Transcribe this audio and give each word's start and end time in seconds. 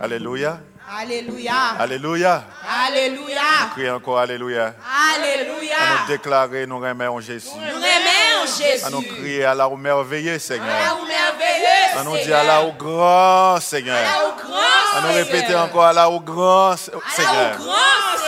Alléluia. 0.00 0.60
Alléluia. 0.88 1.54
Alléluia. 1.78 2.44
Alléluia. 2.86 3.40
Criez 3.72 3.90
encore 3.90 4.18
Alléluia. 4.18 4.74
Alléluia. 5.14 5.76
À 5.78 6.02
nous 6.02 6.06
déclarer, 6.08 6.66
nous 6.66 6.78
remercions 6.78 7.20
Jésus. 7.20 7.48
Nous 7.54 7.74
remercions 7.74 8.64
Jésus. 8.64 8.84
À 8.84 8.90
nous 8.90 9.02
crier 9.02 9.44
à 9.44 9.54
la 9.54 9.68
merveilleux 9.68 10.38
Seigneur. 10.38 10.68
À 10.68 10.94
nous 10.94 11.06
merveilleux. 11.06 11.98
À 11.98 12.04
nous 12.04 12.16
dire 12.24 12.36
à 12.36 12.44
la 12.44 12.62
au 12.62 12.72
grand 12.72 13.58
Seigneur. 13.60 13.96
À 13.96 14.28
au 14.28 14.36
grand 14.36 14.58
À 14.58 15.00
nous 15.00 15.08
Seigneur. 15.08 15.26
répéter 15.26 15.54
encore 15.56 15.84
à 15.84 15.92
la 15.92 16.10
au 16.10 16.20
grand 16.20 16.72
À 16.72 16.76
Seigneur. 16.76 17.54
au 17.58 17.64
grand 17.64 17.72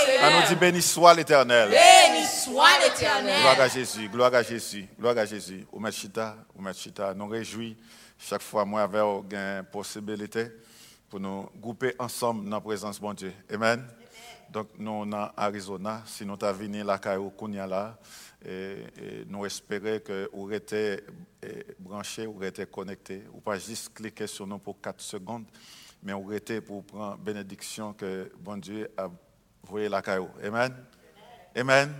Seigneur. 0.04 0.24
À 0.24 0.30
nous 0.40 0.46
dire 0.48 0.56
béni 0.56 0.82
soit 0.82 1.14
l'éternel. 1.14 1.68
Béni 1.68 2.26
soit 2.26 2.66
l'éternel. 2.82 3.40
Gloire 3.40 3.60
à 3.60 3.68
Jésus, 3.68 4.08
gloire 4.08 4.34
à 4.34 4.42
Jésus, 4.42 4.88
gloire 4.98 5.18
à 5.18 5.24
Jésus. 5.26 5.66
Ou 5.72 5.90
Chita, 5.92 6.34
ou 6.58 6.72
Chita, 6.72 7.12
nous 7.14 7.28
réjouis 7.28 7.76
chaque 8.18 8.42
fois 8.42 8.64
moi 8.64 8.82
avec 8.82 9.00
une 9.32 9.64
possibilité 9.70 10.48
pour 11.08 11.20
nous 11.20 11.48
grouper 11.56 11.94
ensemble 11.98 12.44
dans 12.44 12.56
la 12.56 12.60
présence 12.60 12.96
de 12.96 13.00
bon 13.00 13.14
Dieu. 13.14 13.32
Amen. 13.50 13.86
Donc 14.50 14.68
nous 14.78 15.06
dans 15.06 15.30
Arizona, 15.36 16.02
si 16.06 16.24
nous 16.24 16.36
avons 16.40 16.58
venu 16.58 16.82
la 16.82 16.98
Caillou 16.98 17.30
Kounia 17.30 17.66
là, 17.66 17.98
et, 18.44 18.84
et 18.96 19.24
nous 19.26 19.44
espérons 19.44 20.00
que 20.00 20.28
vous 20.32 20.52
été 20.52 21.00
branché, 21.78 22.26
vous 22.26 22.42
été 22.44 22.66
connecté, 22.66 23.24
ou 23.32 23.40
pas 23.40 23.58
juste 23.58 23.92
cliquer 23.92 24.26
sur 24.26 24.46
nous 24.46 24.58
pour 24.58 24.80
4 24.80 25.00
secondes, 25.00 25.44
mais 26.02 26.12
vous 26.12 26.32
été 26.32 26.60
pour 26.60 26.84
prendre 26.84 27.18
bénédiction 27.18 27.92
que 27.92 28.32
bon 28.38 28.58
Dieu 28.58 28.90
a 28.96 29.08
voué 29.64 29.88
la 29.88 30.00
Caillou. 30.00 30.28
Amen. 30.42 30.74
Amen. 31.54 31.92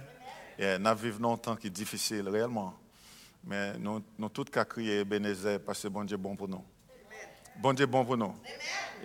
Nous 0.59 0.95
vivons 0.97 1.35
un 1.35 1.37
temps 1.37 1.57
qui 1.57 1.67
est 1.67 1.71
difficile 1.71 2.29
réellement. 2.29 2.75
Mais 3.45 3.79
nous, 3.79 4.03
nous 4.19 4.29
tous 4.29 4.45
qu'à 4.45 4.65
crier 4.65 5.05
Bénézé 5.05 5.59
parce 5.59 5.83
que 5.83 5.89
bon 5.89 6.05
Dieu 6.05 6.17
est 6.17 6.21
bon 6.21 6.35
pour 6.35 6.49
nous. 6.49 6.65
Bon 7.61 7.73
Dieu 7.73 7.87
bon 7.87 8.05
pour 8.05 8.17
nous. 8.17 8.33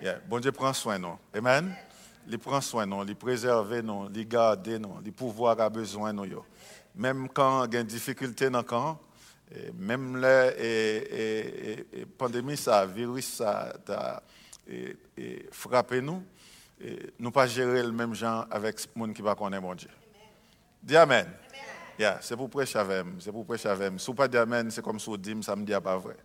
Yeah, 0.00 0.20
Bon 0.28 0.38
Dieu 0.38 0.52
prend 0.52 0.72
soin 0.72 0.96
nous. 0.96 1.18
Amen. 1.34 1.74
Il 2.28 2.38
prend 2.38 2.60
soin 2.60 2.86
nous, 2.86 3.04
il 3.04 3.16
préserve 3.16 3.80
nous, 3.80 4.08
il 4.14 4.28
garde 4.28 4.68
nous, 4.68 5.00
il 5.04 5.12
pouvoir 5.12 5.60
a 5.60 5.68
besoin 5.68 6.12
nous. 6.12 6.24
yo. 6.24 6.44
Même 6.94 7.28
quand 7.28 7.64
il 7.66 7.74
y 7.74 7.76
a 7.76 7.80
une 7.80 7.86
difficulté 7.86 8.48
dans 8.48 8.58
le 8.58 8.64
camp, 8.64 9.00
même 9.76 10.16
la 10.18 10.52
pandémie, 12.16 12.56
ça, 12.56 12.86
virus, 12.86 13.34
ça 13.34 13.74
a 13.88 14.22
frappé 15.50 16.00
nous, 16.00 16.22
et 16.80 17.12
nous 17.18 17.32
pas 17.32 17.48
gérer 17.48 17.82
le 17.82 17.92
même 17.92 18.14
genre 18.14 18.46
avec 18.50 18.76
les 18.76 19.02
gens 19.06 19.12
qui 19.12 19.22
ne 19.22 19.34
connaissent 19.34 19.60
pas 19.60 19.66
bon 19.66 19.74
Dieu. 19.74 19.90
Dis 20.80 20.96
Amen. 20.96 21.28
Yeah, 21.98 22.18
c'est 22.22 22.36
pour 22.36 22.48
prêcher 22.48 22.78
avec 22.78 23.04
moi, 23.04 23.14
c'est 23.18 23.32
pour 23.32 23.44
prêcher 23.44 23.68
avec 23.68 23.90
moi. 23.90 23.98
Si 23.98 24.06
vous 24.06 24.14
pas 24.14 24.28
dit 24.28 24.36
Amen, 24.36 24.70
c'est 24.70 24.82
comme 24.82 25.00
si 25.00 25.06
vous 25.06 25.16
dites, 25.16 25.42
ça 25.42 25.56
me 25.56 25.64
dit 25.64 25.72
pas 25.82 25.96
vrai. 25.96 26.16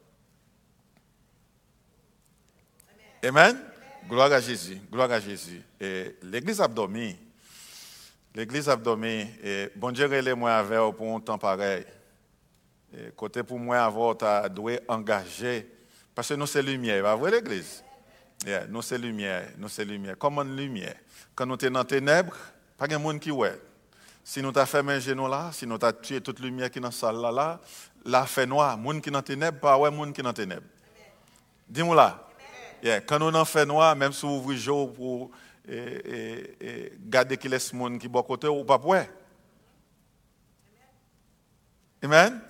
Amen. 3.22 3.60
Gloire 4.08 4.32
à 4.32 4.40
Jésus, 4.40 4.80
gloire 4.90 5.12
à 5.12 5.20
Jésus. 5.20 5.62
Et 5.80 6.16
l'église 6.24 6.62
a 6.62 6.68
dormi. 6.70 7.18
L'église 8.34 8.70
a 8.70 8.78
dormi. 8.78 9.28
Et 9.44 9.70
bon 9.76 9.92
Dieu, 9.92 10.06
relais 10.06 10.34
moi 10.34 10.54
avec 10.54 10.80
vous 10.80 10.94
pour 10.94 11.16
un 11.16 11.20
temps 11.20 11.38
pareil. 11.38 11.86
Et 12.94 13.12
côté 13.12 13.44
pour 13.44 13.60
moi, 13.60 13.80
avoir, 13.80 14.18
tu 14.18 14.54
dois 14.54 14.80
engager. 14.88 15.70
Parce 16.16 16.30
que 16.30 16.34
nous, 16.36 16.48
c'est 16.48 16.62
lumière, 16.62 17.04
pas 17.04 17.16
vrai, 17.16 17.32
l'église? 17.32 17.84
Yeah, 18.46 18.68
nous, 18.68 18.82
c'est 18.82 18.98
lumière, 18.98 19.50
nous, 19.58 19.68
c'est 19.68 19.84
lumière. 19.84 20.16
Comment 20.18 20.44
lumière? 20.44 20.96
Quand 21.36 21.46
nous 21.46 21.60
sommes 21.60 21.74
dans 21.74 21.82
les 21.82 21.88
ténèbres, 21.88 22.38
pas 22.78 22.88
de 22.88 22.96
monde 22.96 23.20
qui 23.20 23.32
ouais. 23.32 23.60
Si 24.24 24.42
nous 24.42 24.54
t'as 24.54 24.66
fait 24.66 25.02
genou 25.02 25.28
là, 25.28 25.50
si 25.52 25.68
nous 25.68 25.78
t'as 25.78 25.92
tué 25.92 26.22
toute 26.22 26.40
lumière 26.40 26.72
qui 26.72 26.80
est 26.80 26.82
dans 26.82 26.88
la 26.88 26.94
salle 26.94 27.18
là, 27.18 27.32
là, 27.32 27.60
là 28.06 28.26
fait 28.26 28.46
noir. 28.46 28.78
Monde 28.78 29.02
qui 29.02 29.10
est 29.10 29.12
dans 29.12 29.20
les 29.20 29.26
ténèbres, 29.26 29.60
pas 29.60 29.78
ouais, 29.78 29.92
monde 29.92 30.14
qui 30.14 30.22
est 30.22 30.24
dans 30.24 30.30
les 30.30 30.36
ténèbres. 30.36 30.68
Dis-moi 31.68 31.96
là. 31.96 32.29
Yeah, 32.82 33.02
Quand 33.02 33.20
nous 33.20 33.36
en 33.36 33.46
fait 33.46 33.66
noir, 33.66 33.96
même 33.96 34.14
si 34.14 34.26
vous 34.26 34.34
ouvrez 34.34 34.56
le 34.56 34.60
jour 34.60 34.94
pour 34.94 35.32
et, 35.68 35.76
et, 35.78 36.68
et 36.68 36.94
garder 37.00 37.38
qu'il 37.38 37.52
laisse 37.52 37.74
monde 37.74 38.00
qui 38.00 38.06
est 38.06 38.10
bon 38.10 38.24
côté, 38.24 38.48
ou 38.48 38.64
pas 38.64 38.78
ouais. 38.78 39.10
Amen? 42.02 42.42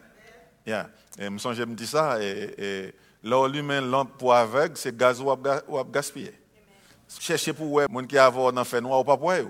Yeah. 0.66 0.90
Et 1.18 1.26
je 1.26 1.64
me 1.64 1.76
dis 1.76 1.88
ça, 1.88 2.22
et, 2.22 2.54
et 2.58 2.96
là, 3.24 3.48
lampe 3.82 4.18
pour 4.18 4.34
aveugle, 4.34 4.78
c'est 4.78 4.96
gaz 4.96 5.20
ou 5.20 5.26
ou 5.68 5.78
ap 5.78 5.92
gaspiller. 5.92 6.34
Cherchez 7.20 7.52
pour 7.52 7.72
ouais, 7.72 7.88
monde 7.90 8.08
qui 8.08 8.18
a 8.18 8.26
avoir 8.26 8.54
dans 8.54 8.64
fait 8.64 8.80
noir 8.80 9.00
ou 9.00 9.04
pas 9.04 9.18
pour 9.18 9.32
eux. 9.32 9.50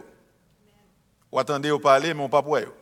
Ou? 1.32 1.38
Attendez 1.38 1.70
ou 1.70 1.80
parler, 1.80 2.14
mais 2.14 2.24
on 2.24 2.30
pas 2.30 2.42
pour 2.42 2.58
eux. 2.58 2.74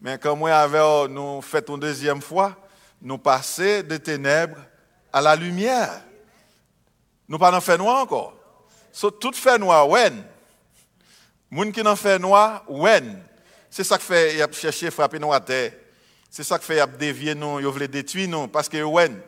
Mais 0.00 0.18
quand 0.18 0.34
moi 0.34 0.52
avec 0.52 1.10
nous 1.10 1.42
fait 1.42 1.68
une 1.68 1.78
deuxième 1.78 2.22
fois, 2.22 2.56
nous 3.00 3.18
passer 3.18 3.82
de 3.82 3.96
ténèbres 3.98 4.58
à 5.12 5.20
la 5.20 5.36
lumière. 5.36 6.02
Nous 7.28 7.38
pas 7.38 7.60
fait 7.60 7.76
noir 7.76 8.02
encore. 8.02 8.34
So, 8.90 9.10
tout 9.10 9.32
fait 9.34 9.58
noir, 9.58 9.88
when? 9.88 10.24
Moun 11.50 11.72
qui 11.72 11.82
n'en 11.82 11.96
fait 11.96 12.18
noir, 12.18 12.64
when? 12.68 13.22
C'est 13.70 13.84
ça 13.84 13.98
que 13.98 14.04
fait, 14.04 14.34
il 14.34 14.42
a 14.42 14.50
cherché 14.50 14.90
frapper 14.90 15.18
nous 15.18 15.32
à 15.32 15.40
terre. 15.40 15.72
C'est 16.30 16.42
ça 16.42 16.58
que 16.58 16.64
fait, 16.64 16.76
il 16.76 16.80
a 16.80 16.86
dévié 16.86 17.34
nous, 17.34 17.60
il 17.60 17.66
voulait 17.66 17.88
détruire 17.88 18.28
nous, 18.28 18.48
parce 18.48 18.68
que 18.68 18.82
when? 18.82 19.20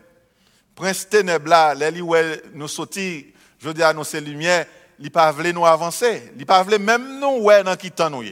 Prince 0.74 1.08
ténèbres 1.08 1.48
là, 1.48 1.74
les 1.74 2.02
nous 2.54 2.68
sortis, 2.68 3.34
je 3.58 3.70
dis 3.70 3.82
à 3.82 3.92
nous 3.92 4.04
ces 4.04 4.20
lumières, 4.20 4.66
il 4.98 5.10
pas 5.10 5.30
voulu 5.30 5.52
nous 5.52 5.66
avancer. 5.66 6.32
Il 6.38 6.46
pas 6.46 6.62
voulu 6.62 6.78
même 6.78 7.18
nous 7.18 7.42
ouais 7.42 7.62
dans 7.62 7.76
qui 7.76 7.90
temps 7.90 8.08
nous. 8.08 8.24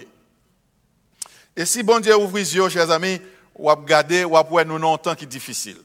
Et 1.54 1.66
si 1.66 1.82
bon 1.82 2.00
Dieu 2.00 2.16
ouvre 2.16 2.38
les 2.38 2.56
yeux, 2.56 2.68
chers 2.70 2.90
amis, 2.90 3.20
ou 3.54 3.68
ap 3.68 3.84
garder, 3.84 4.24
ou 4.24 4.36
ap 4.36 4.50
ouais 4.50 4.64
nous 4.64 4.88
un 4.88 4.96
temps 4.96 5.14
qui 5.14 5.24
est 5.24 5.28
difficile. 5.28 5.78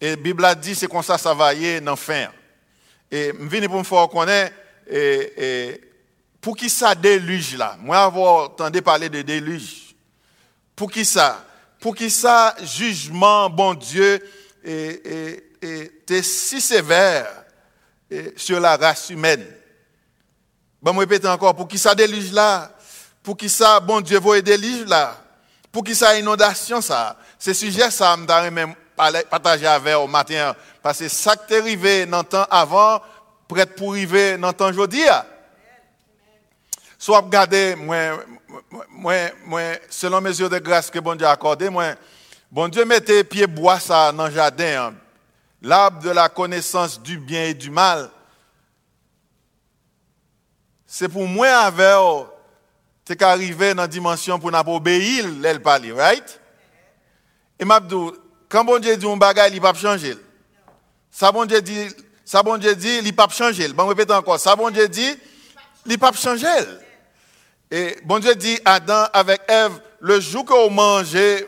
Et 0.00 0.10
la 0.10 0.16
Bible 0.16 0.44
a 0.44 0.54
dit, 0.54 0.74
c'est 0.74 0.86
comme 0.86 1.02
ça, 1.02 1.18
ça 1.18 1.34
va 1.34 1.52
y 1.54 1.66
aller 1.66 1.80
dans 1.80 1.96
fin. 1.96 2.28
Et 3.10 3.32
je 3.38 3.46
viens 3.46 3.68
pour 3.68 3.78
me 3.78 3.84
faire 3.84 4.08
connaître, 4.08 4.54
pour 6.40 6.56
qui 6.56 6.70
ça 6.70 6.94
déluge 6.94 7.56
là? 7.56 7.76
Moi, 7.80 7.98
avoir 7.98 8.44
entendu 8.44 8.82
parler 8.82 9.08
de 9.08 9.22
déluge. 9.22 9.94
Pour 10.74 10.90
qui 10.90 11.04
ça? 11.04 11.44
Pour 11.80 11.94
qui 11.94 12.10
ça, 12.10 12.56
jugement, 12.62 13.50
bon 13.50 13.74
Dieu, 13.74 14.20
et, 14.64 15.42
et, 15.62 16.02
et, 16.08 16.22
si 16.22 16.60
sévère 16.60 17.28
sur 18.36 18.60
la 18.60 18.76
race 18.76 19.10
humaine? 19.10 19.46
Bon, 20.82 20.92
je 20.94 20.98
répète 20.98 21.26
encore, 21.26 21.54
pour 21.54 21.68
qui 21.68 21.78
ça 21.78 21.94
déluge 21.94 22.32
là? 22.32 22.72
Pour 23.22 23.36
qui 23.36 23.48
ça, 23.48 23.80
bon 23.80 24.00
Dieu, 24.00 24.18
vous 24.18 24.40
déluge 24.40 24.86
là? 24.86 25.20
Pour 25.72 25.84
qui 25.84 25.94
ça, 25.94 26.18
inondation 26.18 26.80
ça? 26.80 27.18
Ce 27.38 27.52
sujet, 27.52 27.90
ça, 27.90 28.16
je 28.16 28.50
même 28.50 28.74
partager 28.96 29.66
avec 29.66 29.94
au 29.96 30.06
matin, 30.06 30.54
parce 30.82 30.98
que 30.98 31.08
ça 31.08 31.36
qui 31.36 31.54
est 31.54 31.58
arrivé 31.58 32.06
dans 32.06 32.18
le 32.18 32.24
temps 32.24 32.46
avant, 32.50 33.00
prêt 33.46 33.66
pour 33.66 33.92
arriver 33.92 34.36
dans 34.38 34.48
le 34.48 34.54
temps 34.54 34.68
aujourd'hui. 34.68 35.04
Soit 36.98 37.20
regardez, 37.20 37.74
moi, 37.76 37.96
moi, 38.88 39.14
moi, 39.44 39.62
selon 39.90 40.20
mesure 40.20 40.48
de 40.48 40.58
grâce 40.58 40.90
que 40.90 40.98
bon 40.98 41.14
Dieu 41.14 41.26
a 41.26 41.32
accordé, 41.32 41.68
moi, 41.68 41.94
bon 42.50 42.68
Dieu 42.68 42.84
mettait 42.84 43.22
pied 43.22 43.46
bois 43.46 43.78
dans 43.88 44.26
le 44.26 44.32
jardin, 44.32 44.88
hein. 44.88 44.94
l'arbre 45.60 46.02
de 46.02 46.10
la 46.10 46.28
connaissance 46.28 47.00
du 47.00 47.18
bien 47.18 47.44
et 47.44 47.54
du 47.54 47.70
mal. 47.70 48.10
C'est 50.86 51.08
pour 51.08 51.26
moi 51.26 51.48
avec 51.48 52.28
c'est 53.06 53.16
qu'arriver 53.16 53.72
dans 53.72 53.82
la 53.82 53.88
dimension 53.88 54.38
pour 54.38 54.50
nous 54.50 54.74
obéir, 54.74 55.26
l'elle 55.40 55.62
parler, 55.62 55.92
right? 55.92 56.40
Et 57.58 57.64
m'a 57.64 57.78
dit, 57.78 57.94
quand 58.48 58.64
bon 58.64 58.78
Dieu 58.78 58.96
dit 58.96 59.06
un 59.06 59.16
bagage, 59.16 59.50
il 59.52 59.56
ne 59.56 59.60
va 59.60 59.72
pas 59.72 59.78
changer. 59.78 60.16
Ça 61.10 61.32
bon 61.32 61.44
Dieu 61.44 61.60
dit, 61.60 61.94
il 62.28 63.04
ne 63.04 63.16
va 63.16 63.26
pas 63.26 63.32
changer. 63.32 63.68
Bon, 63.68 63.86
répète 63.86 64.10
encore, 64.10 64.38
ça 64.38 64.54
bon 64.54 64.70
Dieu 64.70 64.88
dit, 64.88 65.16
il 65.86 65.92
ne 65.92 65.96
va 65.98 66.12
pas 66.12 66.16
changer. 66.16 66.46
Et 67.70 67.96
bon 68.04 68.18
Dieu 68.18 68.34
dit, 68.34 68.58
Adam 68.64 69.06
avec 69.12 69.40
Ève, 69.48 69.80
le 70.00 70.20
jour 70.20 70.44
que 70.44 70.52
vous 70.52 70.70
mangez 70.70 71.46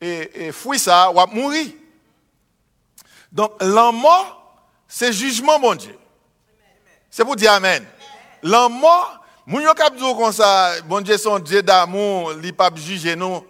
et, 0.00 0.46
et 0.46 0.52
fruit 0.52 0.78
ça, 0.78 1.10
vous 1.14 1.34
mourir. 1.34 1.66
Donc, 3.30 3.52
l'en 3.60 3.92
mort, 3.92 4.66
c'est 4.86 5.12
jugement, 5.12 5.58
bon 5.58 5.74
Dieu. 5.74 5.96
C'est 7.10 7.24
pour 7.24 7.36
dire 7.36 7.52
Amen. 7.52 7.84
L'en 8.42 8.68
mort, 8.68 9.24
moun 9.46 9.62
yo 9.62 9.72
kap 9.74 9.96
comme 9.98 10.32
ça, 10.32 10.80
bon 10.86 11.00
Dieu 11.00 11.16
son 11.16 11.38
Dieu 11.38 11.62
d'amour, 11.62 12.32
il 12.42 12.52
pas 12.52 12.70
juger 12.74 13.14
nous, 13.14 13.44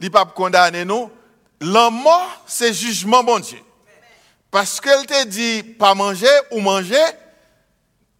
il 0.00 0.10
pas 0.10 0.24
condamner 0.24 0.84
nous. 0.84 1.10
L'en 1.60 1.90
mort, 1.90 2.44
c'est 2.46 2.74
jugement, 2.74 3.22
bon 3.22 3.38
Dieu. 3.38 3.58
Parce 4.50 4.80
qu'elle 4.80 5.06
te 5.06 5.24
dit 5.24 5.62
pas 5.62 5.94
manger 5.94 6.28
ou 6.50 6.60
manger, 6.60 7.02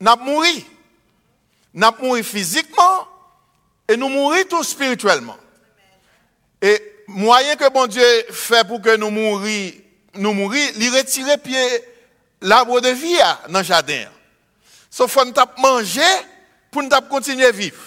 n'a 0.01 0.17
mourir. 0.17 0.63
N'a 1.73 1.93
mourir 2.01 2.25
physiquement 2.25 3.09
et 3.89 3.97
nous 3.97 4.09
mourir 4.09 4.47
tout 4.49 4.63
spirituellement. 4.65 5.37
Et 6.63 6.81
moyen 7.07 7.57
que 7.57 7.69
bon 7.71 7.87
Dieu 7.87 8.03
fait 8.31 8.67
pour 8.67 8.81
que 8.81 8.97
nous 8.97 9.11
mourir, 9.11 9.75
nous 10.15 10.33
mourir, 10.33 10.71
il 10.77 10.97
retire 10.97 11.39
pied 11.41 11.85
l'arbre 12.41 12.81
de 12.81 12.89
vie 12.89 13.21
à, 13.21 13.41
dans 13.49 13.59
le 13.61 13.65
jardin. 13.65 14.07
Sauf 14.91 15.15
qu'on 15.15 15.33
t'a 15.33 15.53
manger 15.59 16.01
pour 16.71 16.83
nous 16.83 16.89
continuer 17.11 17.47
à 17.47 17.51
vivre. 17.51 17.83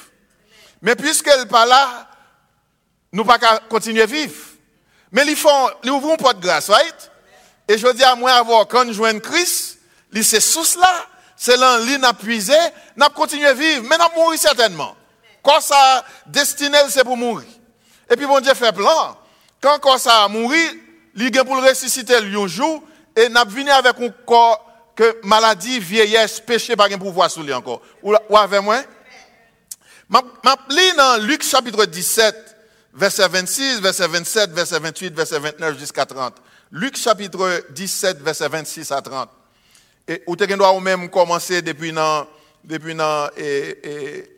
Mais 0.81 0.95
puisqu'elle 0.95 1.41
n'est 1.41 1.45
pas 1.47 1.65
là, 1.65 2.07
nous 3.11 3.23
ne 3.23 3.27
pas 3.27 3.39
continuer 3.69 4.03
à 4.03 4.05
vivre. 4.05 4.33
Mais 5.11 5.23
ils 5.25 5.35
font, 5.35 5.69
ils 5.83 5.89
ouvrent 5.89 6.11
une 6.11 6.17
porte 6.17 6.39
de 6.39 6.43
grâce, 6.43 6.69
right? 6.69 7.11
Et 7.67 7.77
je 7.77 7.87
dis 7.93 8.03
à 8.03 8.15
moi, 8.15 8.31
avoir, 8.31 8.67
quand 8.67 8.91
je 8.91 9.19
Christ, 9.19 9.79
c'est 10.23 10.39
sous 10.39 10.63
cela, 10.63 10.93
c'est 11.35 11.57
là 11.57 11.79
lit 11.79 11.97
n'a 11.99 12.13
puisé, 12.13 12.57
n'a 12.95 13.09
continué 13.09 13.45
à 13.47 13.53
vivre, 13.53 13.83
mais 13.89 13.97
n'a 13.97 14.09
mourir 14.15 14.39
certainement. 14.39 14.95
Quand 15.43 15.61
ça 15.61 16.03
destiné 16.25 16.77
c'est 16.89 17.03
pour 17.03 17.17
mourir. 17.17 17.47
Et 18.09 18.15
puis 18.15 18.25
bon 18.25 18.39
Dieu 18.39 18.53
fait 18.53 18.71
plan. 18.71 19.17
Quand 19.61 19.79
quand 19.79 19.97
ça 19.97 20.23
a 20.23 20.27
mourir, 20.27 20.71
il 21.15 21.31
pour 21.43 21.55
le 21.55 21.67
ressusciter 21.69 22.15
un 22.15 22.47
jour 22.47 22.83
et 23.15 23.29
n'a 23.29 23.43
venu 23.43 23.69
avec 23.69 23.99
un 23.99 24.09
corps 24.25 24.63
que 24.95 25.19
maladie, 25.23 25.79
vieillesse, 25.79 26.39
péché 26.39 26.75
pas 26.75 26.87
un 26.91 26.97
pouvoir 26.97 27.29
sur 27.29 27.43
lui 27.43 27.53
encore. 27.53 27.81
Ou, 28.01 28.15
ou 28.29 28.37
avec 28.37 28.61
moi? 28.61 28.81
Ma, 30.09 30.21
ma 30.43 30.55
dans 30.95 31.21
Luc 31.21 31.43
chapitre 31.43 31.85
17 31.85 32.56
verset 32.93 33.27
26, 33.27 33.79
verset 33.81 34.07
27, 34.07 34.51
verset 34.51 34.79
28, 34.79 35.13
verset 35.13 35.39
29 35.39 35.79
jusqu'à 35.79 36.05
30. 36.05 36.35
Luc 36.71 36.97
chapitre 36.97 37.65
17, 37.71 38.21
verset 38.21 38.49
26 38.49 38.91
à 38.91 39.01
30. 39.01 39.29
Et 40.07 40.23
tu 40.25 40.47
dois 40.47 40.79
même 40.79 41.09
commencer 41.09 41.61
depuis 41.61 41.91
dans, 41.91 42.27
depuis 42.63 42.95
dans, 42.95 43.29
et, 43.35 43.77
et, 43.83 44.37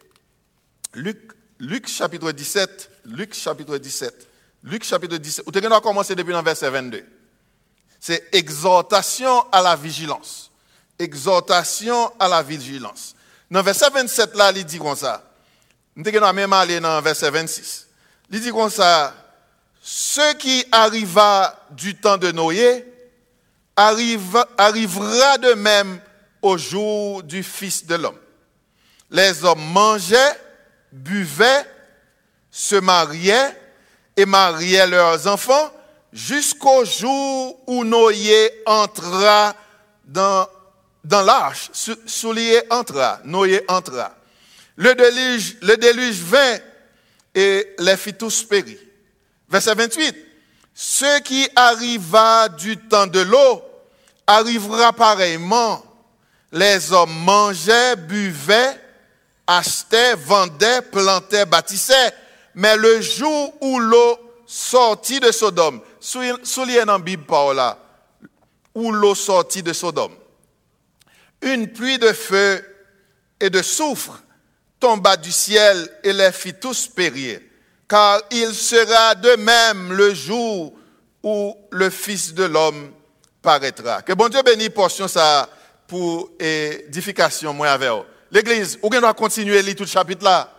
Luc, 0.95 1.17
Luc 1.59 1.87
chapitre 1.87 2.31
17, 2.31 2.91
Luc 3.05 3.33
chapitre 3.33 3.77
17, 3.77 4.27
Luc 4.63 4.83
chapitre 4.83 5.17
17, 5.17 5.47
où 5.47 5.51
tu 5.51 5.61
dois 5.61 5.81
commencer 5.81 6.15
depuis 6.15 6.33
dans 6.33 6.43
verset 6.43 6.69
22. 6.69 7.03
C'est 7.99 8.29
exhortation 8.33 9.45
à 9.51 9.61
la 9.61 9.75
vigilance. 9.75 10.51
Exhortation 10.97 12.11
à 12.19 12.27
la 12.27 12.41
vigilance. 12.41 13.15
Dans 13.51 13.61
verset 13.61 13.89
27 13.89 14.35
là, 14.35 14.51
il 14.55 14.65
dit 14.65 14.79
comme 14.79 14.95
ça. 14.95 15.23
Nous 15.95 16.03
devons 16.03 16.33
même 16.33 16.53
aller 16.53 16.79
dans 16.79 17.01
verset 17.01 17.29
26. 17.29 17.88
Il 18.31 18.39
dit 18.39 18.51
comme 18.51 18.69
ça, 18.69 19.13
ce 19.81 20.33
qui 20.35 20.65
arriva 20.71 21.55
du 21.71 21.95
temps 21.95 22.17
de 22.17 22.31
Noé 22.31 22.85
arrive, 23.75 24.45
arrivera 24.57 25.37
de 25.37 25.53
même 25.53 25.99
au 26.41 26.57
jour 26.57 27.23
du 27.23 27.41
Fils 27.41 27.85
de 27.85 27.95
l'homme. 27.95 28.17
Les 29.09 29.43
hommes 29.43 29.63
mangeaient, 29.71 30.39
buvaient, 30.91 31.65
se 32.51 32.75
mariaient 32.75 33.59
et 34.15 34.25
mariaient 34.25 34.87
leurs 34.87 35.25
enfants 35.27 35.71
jusqu'au 36.13 36.85
jour 36.85 37.59
où 37.65 37.83
Noé 37.83 38.61
entra 38.65 39.55
dans, 40.05 40.47
dans 41.03 41.21
l'arche. 41.23 41.71
Soulier 42.05 42.61
entra, 42.69 43.21
Noé 43.23 43.63
entra. 43.67 44.15
Le 44.75 44.93
déluge, 44.93 45.57
le 45.61 45.75
déluge 45.77 46.19
vint 46.19 46.57
et 47.33 47.75
les 47.79 47.97
fit 47.97 48.13
tous 48.13 48.43
périr. 48.43 48.77
Verset 49.49 49.75
28. 49.75 50.15
Ce 50.73 51.19
qui 51.21 51.49
arriva 51.55 52.49
du 52.49 52.77
temps 52.77 53.07
de 53.07 53.19
l'eau 53.19 53.61
arrivera 54.25 54.93
pareillement. 54.93 55.83
Les 56.51 56.91
hommes 56.91 57.13
mangeaient, 57.23 57.95
buvaient, 57.95 58.79
achetaient, 59.45 60.15
vendaient, 60.15 60.81
plantaient, 60.81 61.45
bâtissaient. 61.45 62.13
Mais 62.55 62.77
le 62.77 63.01
jour 63.01 63.53
où 63.61 63.79
l'eau 63.79 64.17
sortit 64.45 65.19
de 65.19 65.31
Sodome, 65.31 65.81
soulignez 65.99 66.85
la 66.85 66.97
Bible 66.97 67.25
par 67.25 67.53
là, 67.53 67.77
où 68.73 68.91
l'eau 68.91 69.15
sortit 69.15 69.61
de 69.61 69.73
Sodome, 69.73 70.15
une 71.41 71.71
pluie 71.71 71.99
de 71.99 72.11
feu 72.11 72.65
et 73.39 73.49
de 73.49 73.61
soufre 73.61 74.19
tomba 74.79 75.17
du 75.17 75.31
ciel 75.31 75.89
et 76.03 76.13
les 76.13 76.31
fit 76.31 76.53
tous 76.53 76.87
périr. 76.87 77.39
Car 77.87 78.21
il 78.31 78.53
sera 78.53 79.15
de 79.15 79.35
même 79.35 79.93
le 79.93 80.13
jour 80.13 80.73
où 81.23 81.55
le 81.71 81.89
Fils 81.89 82.33
de 82.33 82.43
l'homme 82.43 82.91
paraîtra. 83.41 84.01
Que 84.01 84.13
bon 84.13 84.29
Dieu 84.29 84.41
bénisse 84.43 84.69
portion 84.69 85.07
ça 85.07 85.49
pour 85.87 86.29
édification, 86.39 87.53
moi 87.53 87.69
avec 87.69 87.89
L'église, 88.31 88.77
vous 88.81 88.89
doit 88.89 89.13
continuer 89.13 89.57
à 89.57 89.61
lire 89.61 89.75
tout 89.75 89.83
le 89.83 89.89
chapitre 89.89 90.23
là. 90.23 90.51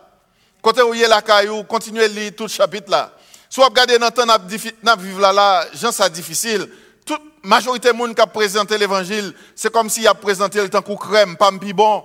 Quand 0.61 0.77
vous 0.85 0.93
êtes 0.93 1.09
la 1.09 1.21
caillou, 1.21 1.63
continuez 1.63 2.03
à 2.03 2.07
lire 2.07 2.33
tout 2.35 2.43
le 2.43 2.49
chapitre 2.49 2.91
là. 2.91 3.13
Soit 3.49 3.65
regardez 3.65 3.97
dans 3.97 4.07
le 4.07 4.11
temps 4.11 4.25
n'a 4.25 4.95
vivre 4.95 5.21
là, 5.21 5.31
là, 5.31 5.67
ça 5.91 6.09
difficile. 6.09 6.67
Toute 7.05 7.21
majorité 7.43 7.91
des 7.91 7.97
gens 7.97 8.13
qui 8.13 8.21
a 8.21 8.27
présenté 8.27 8.77
l'évangile, 8.77 9.33
c'est 9.55 9.71
comme 9.71 9.89
s'il 9.89 10.07
a 10.07 10.13
présenté 10.13 10.61
le 10.61 10.69
temps 10.69 10.81
coup 10.81 10.95
crème, 10.95 11.37
pas 11.37 11.49
bon. 11.51 12.03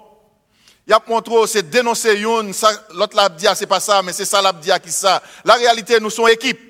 Il 0.86 0.92
a 0.92 1.02
montré, 1.08 1.34
c'est 1.48 1.68
dénoncer 1.68 2.14
une, 2.14 2.52
l'autre 2.94 3.16
l'a 3.16 3.28
dit, 3.28 3.46
ah, 3.48 3.56
c'est 3.56 3.66
pas 3.66 3.80
ça, 3.80 4.02
mais 4.02 4.12
c'est 4.12 4.24
ça 4.24 4.40
l'a 4.40 4.52
dit, 4.52 4.70
ah, 4.70 4.78
qui 4.78 4.92
ça. 4.92 5.20
La 5.44 5.54
réalité, 5.54 5.98
nous 5.98 6.10
sommes 6.10 6.28
équipe. 6.28 6.60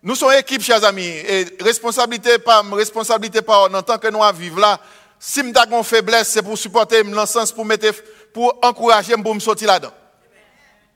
Nous 0.00 0.14
sommes 0.14 0.32
équipe, 0.32 0.62
chers 0.62 0.84
amis. 0.84 1.06
Et 1.06 1.56
responsabilité 1.60 2.38
pas, 2.38 2.62
responsabilité 2.72 3.42
pas, 3.42 3.68
en 3.68 3.82
tant 3.82 3.98
que 3.98 4.06
nous 4.08 4.22
à 4.22 4.30
vivre 4.30 4.60
là, 4.60 4.78
si 5.18 5.42
nous 5.42 5.52
avons 5.56 5.82
faiblesse, 5.82 6.28
c'est 6.28 6.42
pour 6.42 6.56
supporter 6.56 7.02
l'encens, 7.02 7.50
pour 7.50 7.64
mettre, 7.64 7.92
pour 8.32 8.56
encourager, 8.62 9.14
pour 9.16 9.34
me 9.34 9.40
sortir 9.40 9.66
là-dedans. 9.66 9.92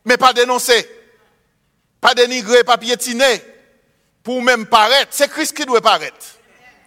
Mais 0.04 0.16
pas 0.16 0.32
dénoncer. 0.32 0.88
Pas 2.00 2.14
dénigrer, 2.14 2.62
pas 2.62 2.78
piétiner. 2.78 3.42
Pour 4.22 4.40
même 4.40 4.66
paraître. 4.66 5.08
C'est 5.10 5.28
Christ 5.28 5.56
qui 5.56 5.64
doit 5.64 5.80
paraître. 5.80 6.36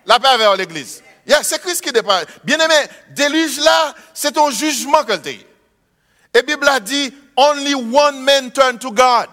La 0.06 0.20
paix 0.20 0.38
vers 0.38 0.56
l'église 0.56 1.04
c'est 1.44 1.60
Christ 1.60 1.82
qui 1.82 1.92
départ. 1.92 2.24
Bien 2.44 2.58
aimé, 2.60 2.76
déluge 3.12 3.60
là, 3.60 3.96
c'est 4.14 4.38
un 4.38 4.50
jugement 4.52 5.04
qu'elle 5.04 5.22
dit. 5.22 5.46
Et 6.34 6.38
la 6.38 6.42
Bible 6.42 6.68
a 6.68 6.80
dit, 6.80 7.14
only 7.38 7.74
one 7.74 8.22
man 8.24 8.52
turn 8.52 8.78
to 8.78 8.92
God. 8.92 9.30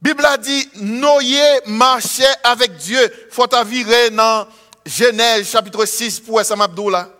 Bible 0.00 0.24
a 0.24 0.36
dit, 0.36 0.68
Noé 0.76 1.60
marchait 1.66 2.24
avec 2.44 2.76
Dieu. 2.76 3.00
Faut 3.30 3.46
virer 3.64 4.10
dans 4.10 4.46
Genèse 4.86 5.50
chapitre 5.50 5.84
6 5.84 6.20
pour 6.20 6.44
Sam 6.44 6.64
là. 6.90 7.10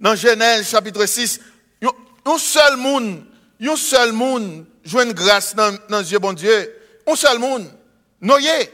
Dans 0.00 0.14
Genèse 0.16 0.68
chapitre 0.68 1.06
6, 1.06 1.40
un 2.24 2.38
seul 2.38 2.76
monde, 2.76 3.24
un 3.60 3.76
seul 3.76 4.12
monde 4.12 4.66
une 4.94 5.12
grâce 5.12 5.54
dans, 5.54 5.76
dans 5.88 6.02
Dieu 6.02 6.18
bon 6.18 6.32
Dieu. 6.32 6.72
Un 7.06 7.16
seul 7.16 7.38
monde. 7.38 7.70
Noé. 8.20 8.70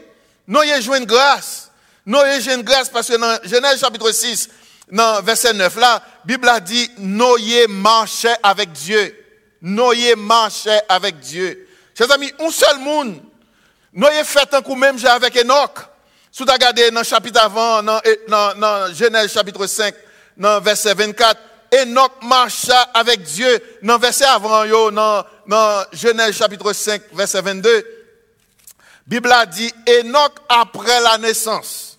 Noé 0.47 0.79
une 0.85 1.05
grâce. 1.05 1.62
Noé 2.05 2.39
une 2.53 2.63
grâce 2.63 2.89
parce 2.89 3.07
que 3.07 3.15
dans 3.15 3.37
Genèse 3.43 3.79
chapitre 3.79 4.11
6, 4.11 4.49
dans 4.91 5.21
verset 5.21 5.53
9 5.53 5.75
là, 5.77 6.03
Bible 6.25 6.49
a 6.49 6.59
dit 6.59 6.89
Noé 6.97 7.67
marchait 7.67 8.35
avec 8.43 8.71
Dieu. 8.73 9.15
Noé 9.61 10.15
marchait 10.15 10.81
avec 10.89 11.19
Dieu. 11.19 11.67
Chers 11.97 12.11
amis, 12.11 12.31
un 12.39 12.51
seul 12.51 12.79
monde. 12.79 13.21
Noé 13.93 14.23
fait 14.25 14.53
un 14.53 14.61
coup 14.61 14.75
même 14.75 14.97
avec 15.05 15.37
Enoch. 15.37 15.79
Si 16.31 16.43
vous 16.43 16.51
regardez 16.51 16.91
dans 16.91 17.01
le 17.01 17.05
chapitre 17.05 17.39
avant, 17.41 17.81
dans, 17.81 18.01
dans, 18.27 18.93
Genèse 18.93 19.31
chapitre 19.31 19.65
5, 19.65 19.93
dans 20.35 20.59
verset 20.59 20.93
24, 20.95 21.39
Enoch 21.83 22.11
marcha 22.23 22.81
avec 22.93 23.21
Dieu. 23.21 23.61
Dans 23.81 23.97
verset 23.97 24.25
avant, 24.25 24.65
yo, 24.65 24.91
dans, 24.91 25.23
dans 25.47 25.85
Genèse 25.93 26.35
chapitre 26.35 26.73
5, 26.73 27.03
verset 27.13 27.41
22, 27.41 27.85
Bible 29.07 29.31
a 29.31 29.45
dit 29.45 29.71
Enoch 29.87 30.33
après 30.49 30.99
la 31.01 31.17
naissance. 31.17 31.92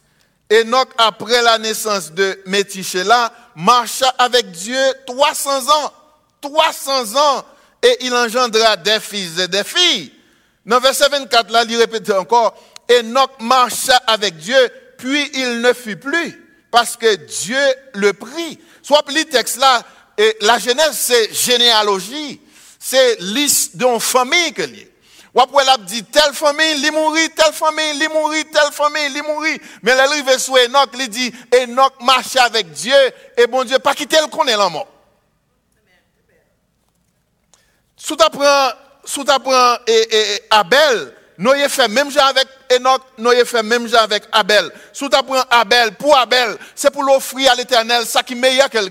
Enoch, 0.52 0.88
après 0.98 1.42
la 1.42 1.58
naissance 1.58 2.12
de 2.12 2.40
Métichéla, 2.46 3.32
marcha 3.56 4.08
avec 4.18 4.50
Dieu 4.50 4.82
300 5.06 5.68
ans. 5.68 5.92
300 6.40 7.16
ans. 7.16 7.44
Et 7.82 7.96
il 8.02 8.14
engendra 8.14 8.76
des 8.76 9.00
fils 9.00 9.38
et 9.38 9.48
des 9.48 9.64
filles. 9.64 10.12
Dans 10.64 10.80
verset 10.80 11.08
24, 11.08 11.50
là, 11.50 11.64
il 11.68 11.76
répète 11.76 12.10
encore, 12.10 12.54
Enoch 12.90 13.32
marcha 13.40 13.96
avec 14.06 14.36
Dieu, 14.38 14.70
puis 14.98 15.30
il 15.34 15.60
ne 15.60 15.72
fut 15.72 15.96
plus, 15.96 16.42
parce 16.70 16.96
que 16.96 17.14
Dieu 17.14 17.60
le 17.94 18.12
prit. 18.12 18.58
Soit 18.82 19.04
le 19.08 19.24
texte 19.24 19.56
là, 19.58 19.82
et 20.16 20.36
la 20.40 20.58
Genèse, 20.58 20.92
c'est 20.92 21.34
généalogie. 21.34 22.40
C'est 22.78 23.16
liste 23.20 23.76
d'une 23.76 23.98
famille 23.98 24.52
que 24.52 24.62
lié. 24.62 24.93
Ou 25.34 25.40
après, 25.40 25.64
elle 25.66 25.84
dit, 25.84 26.04
telle 26.04 26.32
famille, 26.32 26.76
li 26.76 26.90
mourit, 26.92 27.28
telle 27.30 27.52
famille, 27.52 27.94
li 27.94 28.06
mourit, 28.06 28.44
telle 28.46 28.72
famille, 28.72 29.08
li 29.08 29.20
mourit. 29.20 29.60
Mais 29.82 29.90
elle 29.90 30.00
arrive 30.00 30.38
sur 30.38 30.54
Enoch, 30.54 30.90
il 30.94 31.08
dit, 31.08 31.34
Enoch 31.52 31.94
marche 32.00 32.36
avec 32.36 32.70
Dieu, 32.70 32.94
et 33.36 33.46
bon 33.48 33.64
Dieu, 33.64 33.78
pas 33.80 33.94
quitter 33.94 34.18
le 34.20 34.28
connaît 34.28 34.56
la 34.56 34.68
mort. 34.68 34.86
Sous 37.96 38.14
t'apprends, 38.14 38.70
sous 39.04 39.24
t'apprends, 39.24 39.76
et, 39.88 40.16
et, 40.16 40.42
Abel, 40.50 41.12
Noé 41.36 41.68
fait 41.68 41.88
même 41.88 42.12
genre 42.12 42.26
avec 42.26 42.46
Enoch, 42.72 43.02
Noé 43.18 43.44
fait 43.44 43.64
même 43.64 43.88
genre 43.88 44.02
avec 44.02 44.22
Abel. 44.30 44.70
Sous 44.92 45.08
t'apprends 45.08 45.42
Abel, 45.50 45.96
pour 45.96 46.16
Abel, 46.16 46.56
c'est 46.76 46.92
pour 46.92 47.02
l'offrir 47.02 47.50
à 47.50 47.54
l'éternel, 47.56 48.06
ça 48.06 48.22
qui 48.22 48.34
est 48.34 48.36
meilleur 48.36 48.70
qu'elle. 48.70 48.88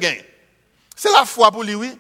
C'est 0.93 1.11
la 1.11 1.23
foi 1.23 1.51
pour 1.51 1.63
lui, 1.63 1.75
oui. 1.75 1.97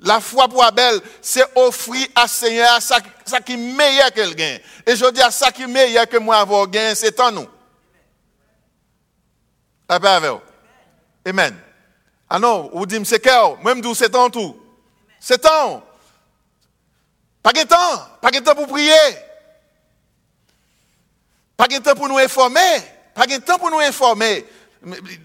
La 0.00 0.20
foi 0.20 0.46
pour 0.46 0.62
Abel, 0.62 1.00
c'est 1.20 1.44
offrir 1.56 2.06
à 2.14 2.28
Seigneur 2.28 2.80
ça, 2.80 2.98
ça 3.24 3.40
qui 3.40 3.54
est 3.54 3.56
meilleur 3.56 4.12
qu'elle 4.12 4.34
gagne. 4.34 4.60
Et 4.86 4.94
je 4.94 5.10
dis 5.10 5.20
à 5.20 5.30
ça 5.30 5.50
qui 5.50 5.62
est 5.62 5.66
meilleur 5.66 6.08
que 6.08 6.18
moi 6.18 6.36
avoir 6.36 6.68
gagné, 6.68 6.94
c'est 6.94 7.18
en 7.18 7.32
nous. 7.32 7.48
Amen. 11.24 11.56
Ah 12.30 12.38
non, 12.38 12.70
vous 12.72 12.86
dites, 12.86 13.06
c'est. 13.06 13.24
Moi, 13.62 13.74
je 13.74 13.80
dis, 13.80 13.94
c'est 13.94 14.14
en 14.14 14.30
tout. 14.30 14.56
C'est 15.18 15.38
temps. 15.38 15.82
Pas 17.42 17.52
de 17.52 17.62
temps. 17.62 18.06
Pas 18.20 18.30
de 18.30 18.38
temps 18.38 18.54
pour 18.54 18.66
prier. 18.66 18.92
Pas 21.56 21.66
de 21.66 21.78
temps 21.78 21.94
pour 21.94 22.08
nous 22.08 22.18
informer. 22.18 22.60
Pas 23.14 23.26
de 23.26 23.36
temps 23.38 23.58
pour 23.58 23.70
nous 23.70 23.80
informer. 23.80 24.44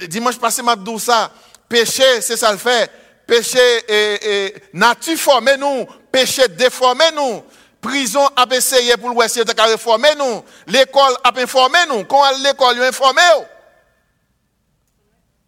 dimanche 0.07 0.39
passé, 0.39 0.61
m'a 0.61 0.75
dit 0.75 0.99
ça. 0.99 1.31
Péché, 1.67 2.21
c'est 2.21 2.37
ça 2.37 2.51
le 2.51 2.57
fait. 2.57 2.89
Péché 3.25 3.59
et, 3.87 4.45
et 4.45 4.55
nature 4.73 5.17
formé 5.17 5.57
nous. 5.57 5.85
Péché 6.11 6.47
déformé 6.49 7.05
nous. 7.15 7.43
Prison 7.81 8.25
a 8.35 8.45
essayé 8.51 8.95
pour 8.95 9.09
l'ouest 9.09 9.37
de 9.37 9.61
réformer 9.61 10.15
nous. 10.17 10.43
L'école 10.67 11.15
a 11.23 11.31
informé 11.37 11.79
nous. 11.89 12.05
Quand 12.05 12.23
l'école 12.41 12.81
a 12.81 12.87
informé 12.87 13.21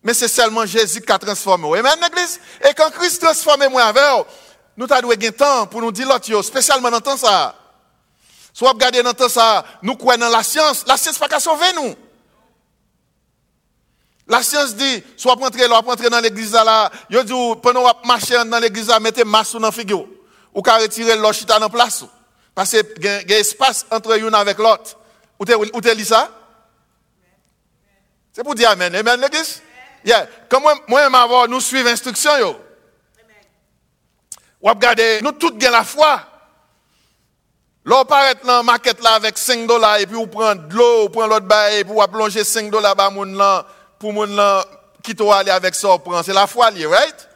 Mais 0.04 0.14
c'est 0.14 0.28
seulement 0.28 0.66
Jésus 0.66 1.02
qui 1.02 1.12
a 1.12 1.18
transformé. 1.18 1.80
Amen, 1.80 1.96
l'église? 2.02 2.40
Et 2.68 2.74
quand 2.74 2.92
Christ 2.92 3.22
transforme 3.22 3.68
moi 3.70 3.84
avec 3.84 4.04
nous 4.78 4.88
avons 4.90 5.12
un 5.12 5.32
temps 5.32 5.68
pour 5.68 5.82
nous 5.82 5.92
dire 5.92 6.08
l'autre, 6.08 6.42
spécialement 6.42 6.92
dans 6.92 6.98
le 6.98 7.02
temps 7.02 7.16
ça. 7.16 7.56
Soit 8.54 8.72
regarder 8.72 9.02
dans 9.02 9.12
le 9.12 9.16
temps 9.16 9.30
ça, 9.30 9.64
nous 9.82 9.96
croyons 9.96 10.20
dans 10.20 10.30
la 10.30 10.44
science. 10.44 10.84
La 10.88 10.98
science 10.98 11.18
pas 11.18 11.30
qu'à 11.30 11.40
sauver 11.40 11.72
nous. 11.76 11.96
La 14.28 14.42
science 14.42 14.76
dit, 14.76 15.04
soit 15.16 15.36
là, 15.36 15.80
rentrer 15.80 16.10
dans 16.10 16.20
l'église 16.20 16.54
là, 16.54 16.92
yo 17.10 17.24
dit, 17.24 17.34
pendant 17.62 17.94
qu'on 17.94 18.08
marche 18.08 18.30
dans 18.30 18.60
l'église 18.60 18.88
là, 18.88 19.00
mettez 19.00 19.24
masse 19.24 19.54
dans 19.54 19.60
la 19.60 19.72
figure. 19.72 20.08
Ou 20.54 20.62
qu'à 20.62 20.78
retirer 20.78 21.16
l'autre 21.16 21.34
chita 21.34 21.60
dans 21.60 21.70
place. 21.70 22.06
Parce 22.56 22.72
qu'il 22.72 23.04
y 23.04 23.08
a 23.08 23.18
un 23.18 23.40
espace 23.40 23.86
entre 23.92 24.16
l'une 24.16 24.34
avec 24.34 24.58
l'autre. 24.58 24.98
Où 25.38 25.46
tu 25.46 25.96
lis 25.96 26.06
ça? 26.06 26.32
C'est 28.34 28.44
pour 28.44 28.56
dire 28.56 28.70
Amen. 28.70 28.96
Amen, 28.96 29.20
l'église? 29.20 29.62
Yeah. 30.04 30.28
Comme 30.50 30.64
moi, 30.88 31.10
moi, 31.10 31.48
nous 31.48 31.60
suivons 31.60 31.90
l'instruction, 31.90 32.38
yo. 32.38 32.56
Ou 34.62 34.70
regardez, 34.70 35.22
nous 35.22 35.32
tous 35.34 35.52
gagnons 35.52 35.74
la 35.74 35.84
foi. 35.84 36.22
Là, 37.86 38.02
on 38.02 38.06
paraît 38.06 38.34
dans 38.44 38.58
la 38.58 38.64
maquette 38.64 39.02
là 39.04 39.14
avec 39.14 39.38
5 39.38 39.68
dollars 39.68 39.98
et 39.98 40.08
puis 40.08 40.16
on 40.16 40.26
prend 40.26 40.56
de 40.56 40.74
l'eau, 40.74 41.04
on 41.04 41.10
prend 41.10 41.28
l'autre 41.28 41.46
bail 41.46 41.80
et 41.80 41.84
puis 41.84 41.94
on 41.96 42.08
plonger 42.08 42.44
5 42.44 42.72
dollars 42.72 42.96
pour 42.96 43.12
moun 43.12 43.38
là, 43.38 43.66
pour 44.06 44.14
moun 44.14 44.36
là, 44.36 44.64
qui 45.02 45.16
doit 45.16 45.38
aller 45.38 45.50
avec 45.50 45.74
ça, 45.74 45.98
prend. 45.98 46.22
C'est 46.22 46.32
la 46.32 46.46
foi 46.46 46.70
liée, 46.70 46.86
right? 46.86 47.28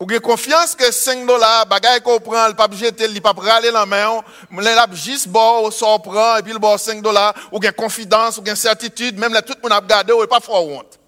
Ou 0.00 0.04
avez 0.10 0.18
confiance 0.18 0.74
que 0.74 0.90
5 0.90 1.24
dollars, 1.24 1.64
bagay 1.66 2.00
qu'on 2.00 2.18
prend, 2.18 2.48
le 2.48 2.54
pas 2.54 2.66
jeter, 2.72 3.04
il 3.04 3.22
pas 3.22 3.32
aller 3.52 3.70
la 3.70 3.86
main, 3.86 4.20
le 4.50 4.60
l'a 4.60 4.88
juste 4.92 5.28
bon, 5.28 5.70
on 5.80 5.98
prend, 6.00 6.38
et 6.38 6.42
puis 6.42 6.52
le 6.52 6.58
bon 6.58 6.76
5 6.76 7.00
dollars, 7.00 7.34
ou 7.52 7.58
avez 7.58 7.72
confiance, 7.72 8.36
ou 8.36 8.40
avez 8.40 8.56
certitude, 8.56 9.16
même 9.16 9.32
là, 9.32 9.42
tout 9.42 9.54
le 9.54 9.62
monde 9.62 9.78
a 9.78 9.80
regardé, 9.80 10.12
ou 10.12 10.26
pas 10.26 10.40
fort 10.40 10.66
honte. 10.66 10.98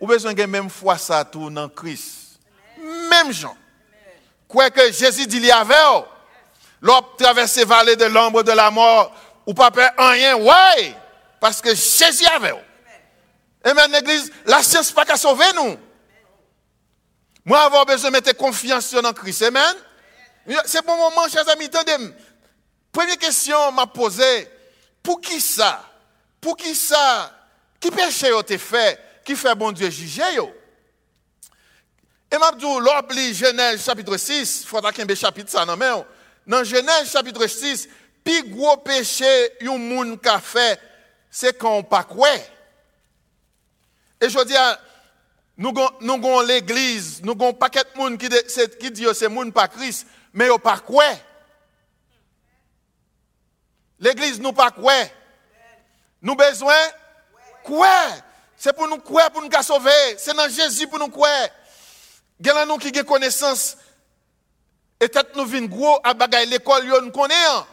Ou 0.00 0.06
besoin 0.06 0.32
de 0.32 0.44
même 0.44 0.70
foi 0.70 0.96
ça 0.96 1.24
tout 1.24 1.50
dans 1.50 1.68
Christ. 1.68 2.38
Même 3.10 3.32
gens. 3.32 3.56
Quoi 4.46 4.70
que 4.70 4.92
Jésus 4.92 5.26
dit, 5.26 5.38
il 5.38 5.46
y 5.46 5.50
avait, 5.50 5.74
l'homme 6.80 7.04
traverse 7.18 7.56
les 7.56 7.64
vallées 7.64 7.96
de 7.96 8.04
l'ombre 8.04 8.44
de 8.44 8.52
la 8.52 8.70
mort, 8.70 9.12
ou 9.44 9.54
pas 9.54 9.72
peur 9.72 9.90
rien, 9.98 10.36
ouais, 10.36 10.94
parce 11.40 11.60
que 11.60 11.70
Jésus 11.70 12.26
avait. 12.26 12.54
Amen, 13.64 13.90
l'église, 13.92 14.32
la 14.44 14.62
science 14.62 14.90
pas 14.90 15.04
qu'à 15.04 15.16
sauver 15.16 15.52
nous. 15.54 15.76
Moi, 17.44 17.60
avoir 17.60 17.86
besoin 17.86 18.10
de 18.10 18.16
mettre 18.16 18.36
confiance 18.36 18.92
dans 18.92 19.12
Christ. 19.12 19.42
Amen. 19.42 19.74
C'est 20.64 20.84
bon 20.84 20.96
moment, 20.96 21.28
chers 21.28 21.48
amis. 21.48 21.66
Attendez. 21.66 22.12
Première 22.90 23.18
question 23.18 23.72
m'a 23.72 23.86
posée. 23.86 24.48
Pour 25.02 25.20
qui 25.20 25.40
ça? 25.40 25.84
Pour 26.40 26.56
qui 26.56 26.74
ça? 26.74 27.32
Qui 27.80 27.90
péché 27.90 28.32
a 28.32 28.40
été 28.40 28.58
fait? 28.58 28.98
Qui 29.24 29.34
fait 29.34 29.54
bon 29.54 29.72
Dieu 29.72 29.90
juger? 29.90 30.22
Et 32.30 32.38
m'a 32.38 32.52
dit, 32.52 32.64
l'oblige 32.64 33.36
Genèse 33.36 33.84
chapitre 33.84 34.16
6, 34.16 34.62
il 34.62 34.66
faudra 34.66 34.90
qu'il 34.92 35.16
chapitre 35.16 35.50
ça, 35.50 35.66
non, 35.66 35.76
mais 35.76 35.90
dans 36.46 36.64
Genèse 36.64 37.12
chapitre 37.12 37.46
6, 37.46 37.88
plus 38.24 38.42
gros 38.44 38.78
péché 38.78 39.52
yon 39.60 39.78
moun 39.78 40.18
ka 40.18 40.40
fait, 40.40 40.80
c'est 41.30 41.58
qu'on 41.58 41.82
pas 41.82 42.04
quoi. 42.04 42.30
Et 44.22 44.30
je 44.30 44.38
dis, 44.44 44.54
nous 45.56 45.74
avons 46.14 46.40
l'église, 46.42 47.20
nous 47.24 47.32
avons 47.32 47.48
un 47.48 47.52
paquet 47.52 47.82
de 47.92 47.98
monde 47.98 48.16
qui, 48.16 48.28
qui 48.78 48.90
dit 48.92 49.02
que 49.02 49.12
c'est 49.12 49.28
monde 49.28 49.52
pas 49.52 49.66
Christ, 49.66 50.06
mais 50.32 50.48
au 50.48 50.58
pas 50.58 50.78
quoi. 50.78 51.04
L'église 53.98 54.40
nous 54.40 54.52
pas 54.52 54.70
quoi. 54.70 54.92
Nous 56.22 56.36
besoin 56.36 56.76
quoi. 57.64 57.88
C'est 58.56 58.72
pour 58.72 58.86
nous 58.86 58.98
quoi 58.98 59.28
pour 59.30 59.42
nous 59.42 59.62
sauver. 59.62 59.90
C'est 60.18 60.34
dans 60.34 60.48
Jésus 60.48 60.86
pour 60.86 61.00
nous 61.00 61.08
quoi. 61.08 61.28
Nous 62.38 62.78
qui 62.78 63.00
ont 63.00 63.04
connaissance. 63.04 63.76
Et 65.00 65.08
peut-être 65.08 65.36
nous 65.36 65.46
venons 65.46 65.66
gros 65.66 65.98
à 66.04 66.14
bagaille 66.14 66.46
l'école, 66.46 66.86
nous 66.86 67.10
connaissons. 67.10 67.66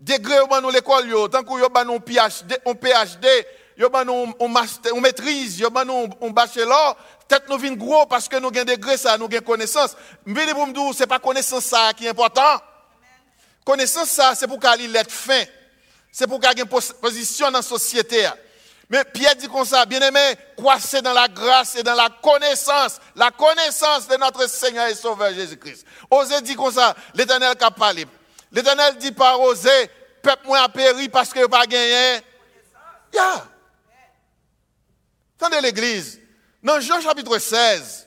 Degré 0.00 0.40
au 0.40 0.60
nous 0.60 0.70
l'école, 0.70 1.08
tant 1.30 1.44
que 1.44 1.48
nous 1.48 1.64
avons 1.64 2.00
PhD, 2.00 2.58
un 2.66 2.74
PhD, 2.74 3.46
on, 3.78 4.34
on, 4.40 4.54
on 4.92 5.00
maîtrise, 5.00 5.58
yo 5.58 5.68
on, 5.74 6.10
on 6.20 6.30
bachelor, 6.30 6.96
peut-être 7.28 7.48
nous 7.48 7.58
vin 7.58 7.74
gros 7.74 8.06
parce 8.06 8.28
que 8.28 8.36
nous 8.36 8.48
avons 8.48 8.64
degré 8.64 8.96
ça, 8.96 9.18
nous 9.18 9.26
avons 9.26 9.40
connaissance. 9.44 9.96
Mais 10.24 10.46
pour 10.52 10.66
me 10.66 10.72
dire, 10.72 10.94
c'est 10.94 11.06
pas 11.06 11.18
connaissance 11.18 11.64
ça 11.64 11.92
qui 11.94 12.06
est 12.06 12.10
important. 12.10 12.60
Connaissance 13.64 14.08
ça, 14.08 14.34
c'est 14.34 14.46
pour 14.46 14.60
qu'il 14.60 14.94
ait 14.96 15.04
fin. 15.08 15.42
C'est 16.12 16.26
pour 16.26 16.40
qu'il 16.40 16.60
ait 16.60 16.64
position 16.64 17.46
dans 17.50 17.58
la 17.58 17.62
société. 17.62 18.28
Mais 18.88 19.04
Pierre 19.04 19.34
dit 19.34 19.48
comme 19.48 19.64
ça, 19.64 19.84
bien 19.84 20.00
aimé, 20.00 20.36
croissez 20.56 21.02
dans 21.02 21.12
la 21.12 21.26
grâce 21.26 21.74
et 21.74 21.82
dans 21.82 21.96
la 21.96 22.08
connaissance, 22.22 23.00
la 23.16 23.32
connaissance 23.32 24.06
de 24.06 24.16
notre 24.16 24.48
Seigneur 24.48 24.86
et 24.86 24.94
Sauveur 24.94 25.34
Jésus-Christ. 25.34 25.84
Osez 26.08 26.40
dit 26.42 26.54
comme 26.54 26.72
ça, 26.72 26.94
l'éternel 27.14 27.56
qui 27.56 27.64
a 27.64 27.70
parlé. 27.72 28.06
L'éternel 28.52 28.96
dit 28.96 29.10
par 29.10 29.40
Osez, 29.40 29.90
peuple 30.22 30.46
moi 30.46 30.60
a 30.60 30.68
péri 30.68 31.08
parce 31.08 31.32
que 31.32 31.44
pas 31.46 31.66
gagné. 31.66 32.20
Yeah. 33.12 33.55
Tendez 35.38 35.60
l'église. 35.60 36.20
Dans 36.62 36.80
Jean 36.80 37.00
chapitre 37.00 37.38
16, 37.38 38.06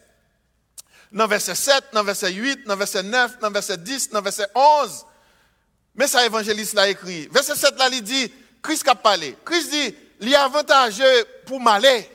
dans 1.12 1.27
verset 1.27 1.55
7, 1.55 1.86
dans 1.93 2.03
verset 2.03 2.31
8, 2.31 2.65
dans 2.65 2.75
verset 2.75 3.03
9, 3.03 3.39
dans 3.39 3.51
verset 3.51 3.77
10, 3.77 4.09
dans 4.09 4.21
verset 4.21 4.48
11, 4.53 5.05
mais 5.95 6.07
ça 6.07 6.25
évangéliste 6.25 6.74
l'a 6.74 6.89
écrit. 6.89 7.27
Verset 7.31 7.55
7 7.55 7.77
là, 7.77 7.89
il 7.91 8.01
dit, 8.01 8.31
Christ 8.62 8.88
a 8.88 8.95
parlé. 8.95 9.36
Christ 9.45 9.71
dit, 9.71 9.95
il 10.21 10.31
est 10.31 10.36
avantageux 10.36 11.25
pour 11.45 11.59
m'aller. 11.59 12.09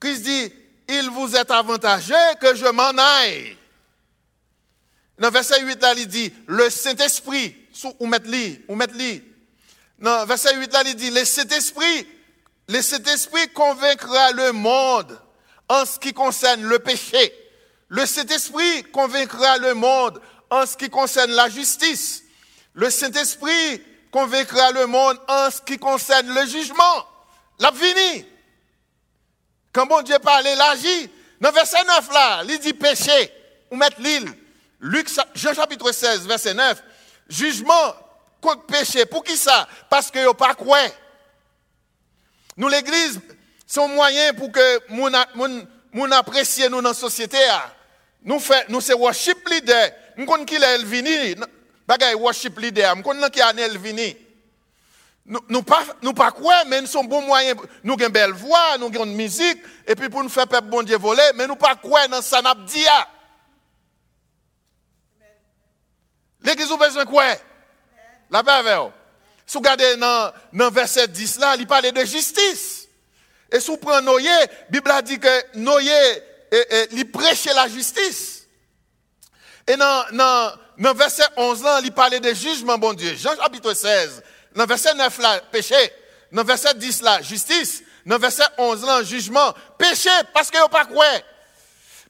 Christ 0.00 0.22
dit, 0.22 0.52
il 0.88 1.10
vous 1.10 1.34
est 1.34 1.50
avantageux 1.50 2.14
que 2.40 2.54
je 2.54 2.66
m'en 2.66 2.90
aille. 2.98 3.56
Dans 5.18 5.30
verset 5.30 5.62
8 5.62 5.80
là, 5.82 5.94
il 5.96 6.06
dit, 6.06 6.32
le 6.46 6.70
Saint-Esprit, 6.70 7.56
ou 7.98 8.06
mettre 8.06 8.28
li, 8.28 8.60
ou 8.68 8.74
mettre 8.74 8.94
li. 8.94 9.22
Dans 9.98 10.26
verset 10.26 10.56
8 10.56 10.72
là, 10.72 10.82
il 10.86 10.94
dit, 10.94 11.10
le 11.10 11.24
Saint-Esprit 11.24 12.06
le 12.72 12.80
Saint-Esprit 12.80 13.48
convaincra 13.50 14.32
le 14.32 14.52
monde 14.52 15.20
en 15.68 15.84
ce 15.84 15.98
qui 15.98 16.14
concerne 16.14 16.62
le 16.62 16.78
péché. 16.78 17.30
Le 17.88 18.06
Saint-Esprit 18.06 18.84
convaincra 18.84 19.58
le 19.58 19.74
monde 19.74 20.22
en 20.48 20.64
ce 20.64 20.74
qui 20.78 20.88
concerne 20.88 21.32
la 21.32 21.50
justice. 21.50 22.22
Le 22.72 22.88
Saint-Esprit 22.88 23.82
convaincra 24.10 24.72
le 24.72 24.86
monde 24.86 25.20
en 25.28 25.50
ce 25.50 25.60
qui 25.60 25.76
concerne 25.76 26.32
le 26.32 26.46
jugement. 26.46 27.06
La. 27.58 27.72
Quand 29.70 29.84
bon 29.84 30.00
Dieu 30.00 30.18
parle, 30.18 30.46
il 30.46 30.60
agit. 30.62 31.10
Dans 31.42 31.52
verset 31.52 31.84
9 31.84 32.10
là, 32.10 32.42
il 32.48 32.58
dit 32.58 32.72
péché, 32.72 33.30
ou 33.70 33.76
mettre 33.76 34.00
l'île. 34.00 34.32
Luc, 34.80 35.10
Jean 35.34 35.52
chapitre 35.52 35.92
16, 35.92 36.26
verset 36.26 36.54
9. 36.54 36.82
Jugement 37.28 37.94
contre 38.40 38.64
péché. 38.64 39.04
Pour 39.04 39.22
qui 39.22 39.36
ça? 39.36 39.68
Parce 39.90 40.10
que 40.10 40.26
a 40.26 40.32
pas 40.32 40.54
quoi. 40.54 40.78
Nous, 42.56 42.68
l'Église, 42.68 43.20
un 43.76 43.88
moyen 43.88 44.34
pour 44.34 44.52
que 44.52 44.80
nous 44.90 45.08
moun 45.92 46.12
apprécier 46.12 46.68
nous 46.68 46.82
dans 46.82 46.90
la 46.90 46.94
société. 46.94 47.38
Nous 48.22 48.38
fait, 48.38 48.68
nous 48.68 48.80
c'est 48.80 48.94
worship 48.94 49.48
leader. 49.48 49.90
Nous 50.16 50.26
connaissons 50.26 50.44
qui 50.44 50.54
est 50.56 50.84
vini. 50.84 51.34
Bagay 51.86 52.14
worship 52.14 52.58
leader. 52.58 52.94
Nous 52.96 53.02
connaissons 53.02 53.30
qui 53.30 53.40
est 53.40 53.76
vini. 53.78 54.16
Nous, 55.24 55.40
nous 55.48 55.62
pas, 55.62 55.84
nous 56.02 56.12
pas 56.12 56.32
quoi, 56.32 56.64
mais 56.66 56.80
nous 56.80 56.86
sommes 56.86 57.06
bons 57.08 57.22
moyens. 57.22 57.56
Nous 57.84 57.94
avons 57.94 58.06
une 58.06 58.12
belle 58.12 58.32
voix, 58.32 58.76
nous 58.78 58.86
avons 58.86 59.04
une 59.04 59.14
musique, 59.14 59.62
et 59.86 59.94
puis 59.94 60.08
pour 60.08 60.22
nous 60.22 60.28
faire 60.28 60.48
peuple 60.48 60.68
bon 60.68 60.82
Dieu 60.82 60.98
voler, 60.98 61.30
mais 61.36 61.46
nous 61.46 61.54
pas 61.54 61.76
quoi 61.76 62.08
dans 62.08 62.20
ça 62.20 62.42
n'a 62.42 62.54
dia. 62.54 63.08
L'église 66.42 66.72
a 66.72 66.76
besoin 66.76 67.04
quoi? 67.04 67.24
La 68.30 68.42
paix 68.42 68.62
si 69.52 69.58
vous 69.58 69.64
regardez 69.64 69.96
dans, 69.96 70.32
le 70.54 70.70
verset 70.70 71.06
10 71.08 71.38
là, 71.38 71.56
il 71.58 71.66
parle 71.66 71.92
de 71.92 72.04
justice. 72.06 72.88
Et 73.50 73.60
si 73.60 73.66
vous 73.66 73.76
prenez 73.76 74.02
Noé, 74.02 74.24
la 74.24 74.46
Bible 74.70 74.90
a 74.90 75.02
dit 75.02 75.18
que 75.20 75.58
Noé, 75.58 76.22
il 76.92 77.10
prêchait 77.10 77.52
la 77.52 77.68
justice. 77.68 78.46
Et 79.66 79.76
dans, 79.76 80.56
le 80.78 80.94
verset 80.94 81.24
11 81.36 81.64
là, 81.64 81.80
il 81.84 81.92
parlait 81.92 82.18
de 82.18 82.32
jugement, 82.32 82.78
bon 82.78 82.94
Dieu. 82.94 83.14
Jean 83.14 83.36
chapitre 83.36 83.74
16. 83.74 84.22
Dans 84.54 84.64
verset 84.64 84.94
9 84.94 85.18
là, 85.18 85.40
péché. 85.52 85.76
Dans 86.32 86.44
verset 86.44 86.72
10 86.72 87.02
là, 87.02 87.20
justice. 87.20 87.82
Dans 88.06 88.18
verset 88.18 88.44
11 88.56 88.86
là, 88.86 89.02
jugement. 89.02 89.52
Péché, 89.76 90.08
parce 90.32 90.50
que 90.50 90.56
vous 90.56 90.68
pas 90.68 90.86
quoi. 90.86 91.04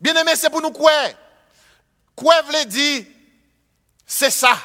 Bien 0.00 0.14
aimé, 0.14 0.34
c'est 0.36 0.48
pour 0.48 0.62
nous 0.62 0.70
quoi. 0.70 0.92
Quoi 2.14 2.40
veut 2.42 2.66
dire, 2.66 3.04
c'est 4.06 4.30
ça. 4.30 4.56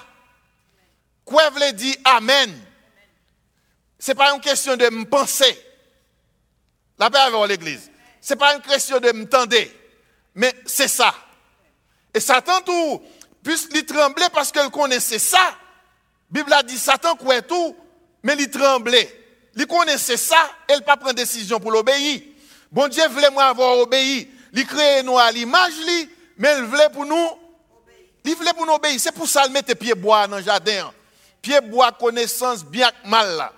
Quoi 1.26 1.50
veut 1.50 1.72
dire 1.72 1.96
Amen? 2.06 2.67
Ce 4.00 4.12
n'est 4.12 4.16
pas 4.16 4.34
une 4.34 4.42
question 4.42 4.76
de 4.76 4.90
me 4.90 5.06
penser. 5.06 5.58
La 7.00 7.10
paix 7.10 7.20
avec 7.20 7.50
l'église. 7.50 7.90
Ce 8.22 8.34
n'est 8.34 8.38
pas 8.38 8.56
une 8.56 8.62
question 8.62 9.00
de 9.00 9.12
me 9.12 9.26
tendre, 9.28 9.56
mais 10.36 10.54
c'est 10.66 10.88
ça. 10.88 11.14
Et 12.14 12.20
Satan, 12.20 12.62
tout, 12.62 13.02
puisse 13.44 13.70
lui 13.72 13.86
trembler 13.86 14.26
parce 14.34 14.52
qu'elle 14.52 14.70
connaissait 14.70 15.20
ça. 15.20 15.38
La 15.40 16.42
Bible 16.42 16.54
a 16.54 16.64
dit 16.64 16.78
Satan 16.78 17.16
croit 17.16 17.42
tout, 17.42 17.76
mais 18.24 18.36
il 18.38 18.50
tremblait. 18.50 19.26
Il 19.56 19.66
connaissait 19.66 20.18
ça, 20.18 20.38
elle 20.68 20.84
pas 20.84 20.98
prendre 20.98 21.16
décision 21.16 21.60
pour 21.60 21.72
l'obéir. 21.72 22.22
Bon 22.72 22.88
Dieu 22.88 23.08
voulait 23.08 23.30
moi 23.32 23.46
avoir 23.46 23.78
obéi. 23.78 24.30
Il 24.54 24.66
crée 24.66 25.04
nous 25.04 25.18
à 25.18 25.32
l'image, 25.32 25.74
mais 26.38 26.58
il 26.58 26.64
voulait 26.66 26.90
pour 26.90 27.06
nous. 27.06 27.30
Il 28.26 28.36
voulait 28.36 28.54
pour 28.54 28.66
nous 28.66 28.74
obéir. 28.74 29.00
C'est 29.00 29.14
pour 29.14 29.28
ça 29.28 29.44
qu'il 29.44 29.54
mettait 29.54 29.76
pied 29.76 29.96
bois 29.96 30.28
dans 30.28 30.38
le 30.38 30.44
jardin. 30.44 30.92
Pied 31.42 31.62
bois, 31.62 31.92
connaissance 31.92 32.66
bien 32.66 32.92
mal 33.06 33.52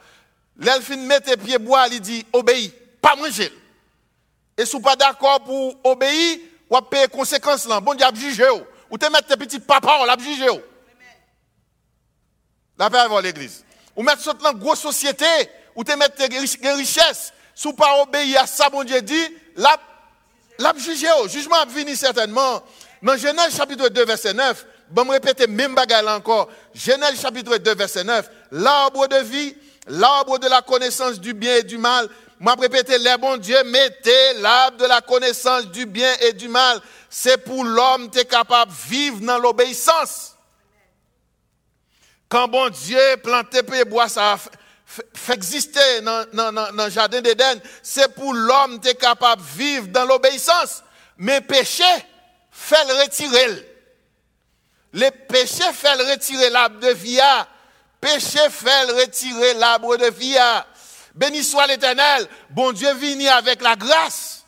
là. 0.59 0.75
L'elfine 0.75 1.05
mettait 1.05 1.37
pied 1.37 1.57
bois, 1.57 1.87
il 1.91 2.01
dit 2.01 2.25
obéis, 2.33 2.73
pas 3.01 3.15
manger. 3.15 3.51
Et 4.57 4.65
si 4.65 4.73
vous 4.73 4.81
pas 4.81 4.95
d'accord 4.95 5.41
pour 5.43 5.75
obéir, 5.83 6.37
vous 6.69 6.81
payer 6.81 7.07
conséquences 7.07 7.65
là. 7.65 7.79
Bon 7.79 7.93
Dieu 7.93 8.05
a 8.05 8.13
jugé. 8.13 8.45
Ou 8.91 8.97
te 8.97 9.05
mettre 9.05 9.27
tes 9.27 9.37
petits 9.37 9.59
papas, 9.59 9.99
on 10.01 10.05
l'a 10.05 10.17
jugé. 10.17 10.47
La 12.77 12.89
paix 12.89 12.97
avant 12.97 13.19
l'église. 13.19 13.63
Ou 13.95 14.03
mettre 14.03 14.21
sur 14.21 14.33
une 14.33 14.59
grosse 14.59 14.79
société, 14.79 15.25
ou 15.75 15.83
te 15.83 15.91
mettre 15.93 16.15
tes 16.15 16.69
richesses. 16.71 17.33
Si 17.53 17.67
vous 17.67 17.73
pas 17.73 18.01
obéir 18.01 18.41
à 18.41 18.47
ça, 18.47 18.69
bon 18.69 18.83
Dieu 18.83 19.01
dit, 19.01 19.27
l'a, 19.55 19.77
l'a. 20.57 20.73
Jugement 21.27 21.57
a 21.57 21.65
venu 21.65 21.95
certainement. 21.95 22.63
Dans 23.01 23.17
Genèse 23.17 23.55
chapitre 23.55 23.89
2, 23.89 24.05
verset 24.05 24.33
9, 24.33 24.65
bon, 24.89 25.09
répéter 25.09 25.47
même 25.47 25.75
bagarre 25.75 26.17
encore. 26.17 26.49
Genèse 26.73 27.21
chapitre 27.21 27.57
2, 27.57 27.75
verset 27.75 28.03
9, 28.03 28.29
l'arbre 28.51 29.07
de 29.07 29.17
vie, 29.17 29.55
l'arbre 29.87 30.39
de 30.39 30.47
la 30.47 30.61
connaissance 30.61 31.19
du 31.19 31.33
bien 31.33 31.57
et 31.57 31.63
du 31.63 31.77
mal. 31.77 32.09
Moi, 32.39 32.55
répéter, 32.59 32.97
les 32.97 33.17
bons 33.17 33.37
Dieu, 33.37 33.61
mettez 33.65 34.33
l'arbre 34.35 34.77
de 34.77 34.85
la 34.85 35.01
connaissance 35.01 35.65
du 35.67 35.85
bien 35.85 36.13
et 36.21 36.33
du 36.33 36.47
mal. 36.47 36.79
C'est 37.09 37.37
pour 37.43 37.63
l'homme 37.63 38.09
qui 38.09 38.19
est 38.19 38.25
capable 38.25 38.71
de 38.71 38.89
vivre 38.89 39.19
dans 39.19 39.39
l'obéissance. 39.39 40.35
Quand 42.29 42.47
bon 42.47 42.69
Dieu 42.69 42.99
planté 43.23 43.59
et 43.73 43.85
bois, 43.85 44.07
ça 44.07 44.37
fait 44.85 45.33
exister 45.33 46.01
dans, 46.01 46.25
le 46.33 46.89
jardin 46.89 47.21
d'Éden, 47.21 47.59
c'est 47.83 48.13
pour 48.13 48.33
l'homme 48.33 48.79
qui 48.79 48.89
est 48.89 48.95
capable 48.95 49.41
de 49.41 49.47
vivre 49.57 49.87
dans 49.87 50.05
l'obéissance. 50.05 50.83
Mais 51.17 51.41
péché, 51.41 51.83
fait 52.51 52.85
le 52.87 53.01
retirer. 53.01 53.67
Le 54.93 55.09
péché 55.27 55.63
fait 55.73 55.95
le 55.97 56.11
retirer 56.11 56.49
l'arbre 56.49 56.79
de 56.79 56.89
vie. 56.89 57.19
Péché 58.01 58.39
fait 58.49 58.83
retirer 58.85 59.53
l'arbre 59.55 59.97
de 59.97 60.09
vie. 60.09 60.37
Béni 61.15 61.43
soit 61.43 61.67
l'éternel. 61.67 62.27
Bon 62.49 62.71
Dieu 62.71 62.93
vient 62.93 63.35
avec 63.35 63.61
la 63.61 63.75
grâce. 63.75 64.45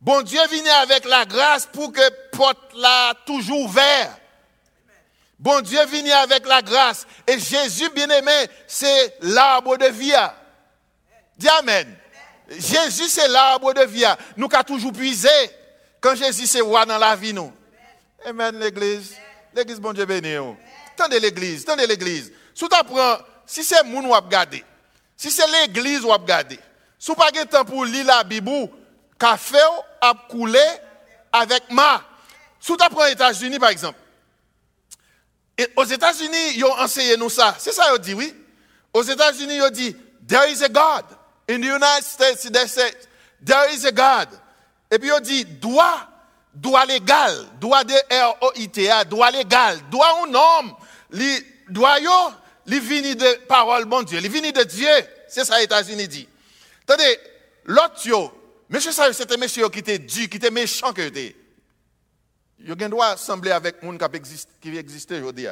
Bon 0.00 0.22
Dieu 0.22 0.40
vient 0.50 0.80
avec 0.80 1.04
la 1.04 1.24
grâce 1.24 1.66
pour 1.66 1.92
que 1.92 2.30
porte 2.32 2.74
là 2.74 3.14
toujours 3.26 3.60
ouvert. 3.60 4.16
Bon 5.38 5.60
Dieu 5.62 5.84
vient 5.86 6.18
avec 6.18 6.46
la 6.46 6.62
grâce. 6.62 7.06
Et 7.26 7.38
Jésus 7.38 7.88
bien-aimé, 7.90 8.46
c'est 8.66 9.16
l'arbre 9.22 9.76
de 9.76 9.86
vie. 9.86 10.12
Dis 11.36 11.48
Amen. 11.48 11.96
Jésus, 12.50 13.08
c'est 13.08 13.28
l'arbre 13.28 13.72
de 13.72 13.82
vie. 13.82 14.04
Nous 14.36 14.48
avons 14.52 14.64
toujours 14.64 14.92
puisé. 14.92 15.28
Quand 16.00 16.14
Jésus, 16.14 16.46
c'est 16.46 16.60
roi 16.60 16.84
dans 16.84 16.98
la 16.98 17.14
vie, 17.14 17.32
nous. 17.32 17.52
Amen, 18.24 18.58
l'église. 18.58 19.14
L'église, 19.54 19.80
bon 19.80 19.92
Dieu 19.92 20.04
béni. 20.04 20.34
Tendez 21.00 21.18
l'église, 21.18 21.64
tendez 21.64 21.86
l'église. 21.86 22.30
Si 22.54 22.66
si 23.46 23.64
c'est 23.64 23.82
moun 23.84 24.04
ou 24.04 24.28
garder, 24.28 24.62
si 25.16 25.30
c'est 25.30 25.46
l'église 25.48 26.04
ou 26.04 26.12
garder, 26.18 26.58
si 26.98 27.10
vous 27.10 27.14
pas 27.14 27.30
de 27.30 27.42
temps 27.44 27.64
pour 27.64 27.86
lire 27.86 28.04
la 28.04 28.22
Bible, 28.22 28.68
café 29.18 29.56
a 29.98 30.12
coulé 30.28 30.60
avec 31.32 31.70
ma. 31.70 32.02
Si 32.60 32.70
vous 32.70 32.76
prenez 32.76 33.06
les 33.06 33.12
États-Unis, 33.12 33.58
par 33.58 33.70
exemple, 33.70 33.98
et 35.56 35.68
aux 35.74 35.84
États-Unis, 35.84 36.56
ils 36.56 36.64
ont 36.66 36.78
enseigné 36.78 37.16
nous 37.16 37.30
ça. 37.30 37.54
C'est 37.58 37.72
ça 37.72 37.84
qu'ils 37.92 38.00
dit, 38.02 38.12
oui. 38.12 38.34
Aux 38.92 39.02
États-Unis, 39.02 39.56
ils 39.56 39.62
ont 39.62 39.70
dit, 39.70 39.96
there 40.28 40.52
is 40.52 40.62
a 40.62 40.68
God. 40.68 41.06
In 41.48 41.60
the 41.60 41.64
United 41.64 42.04
States, 42.04 42.42
they 42.50 42.68
say, 42.68 42.92
there 43.42 43.72
is 43.72 43.86
a 43.86 43.90
God. 43.92 44.28
Et 44.90 44.98
puis 44.98 45.08
ils 45.08 45.22
dit, 45.22 45.44
droit, 45.46 46.10
droit 46.54 46.84
légal, 46.84 47.46
droit 47.58 47.84
de 47.84 47.94
R-O-I-T-A, 47.94 49.04
droit 49.04 49.30
légal, 49.30 49.78
droit 49.90 50.08
un 50.26 50.34
homme, 50.34 50.74
droit 51.68 52.00
yo, 52.00 52.32
li 52.66 52.80
vini 52.80 53.14
de 53.16 53.46
parole, 53.46 53.84
bon 53.84 54.02
Dieu, 54.02 54.20
li 54.20 54.28
vini 54.28 54.52
de 54.52 54.62
Dieu. 54.62 54.88
C'est 55.28 55.44
ça 55.44 55.58
les 55.58 55.64
États-Unis 55.64 56.08
dit. 56.08 56.28
Attendez, 56.82 57.18
l'autre 57.64 58.32
monsieur 58.68 58.92
ça, 58.92 59.12
c'était 59.12 59.36
monsieur 59.36 59.68
qui 59.68 59.78
était 59.80 59.98
dur, 59.98 60.28
qui 60.28 60.36
était 60.36 60.50
méchant 60.50 60.92
que 60.92 61.02
était. 61.02 61.36
Il 62.58 62.74
doit 62.74 63.16
sembler 63.16 63.52
avec 63.52 63.82
monde 63.82 63.98
qui 64.60 64.76
existe 64.76 65.12
aujourd'hui. 65.12 65.46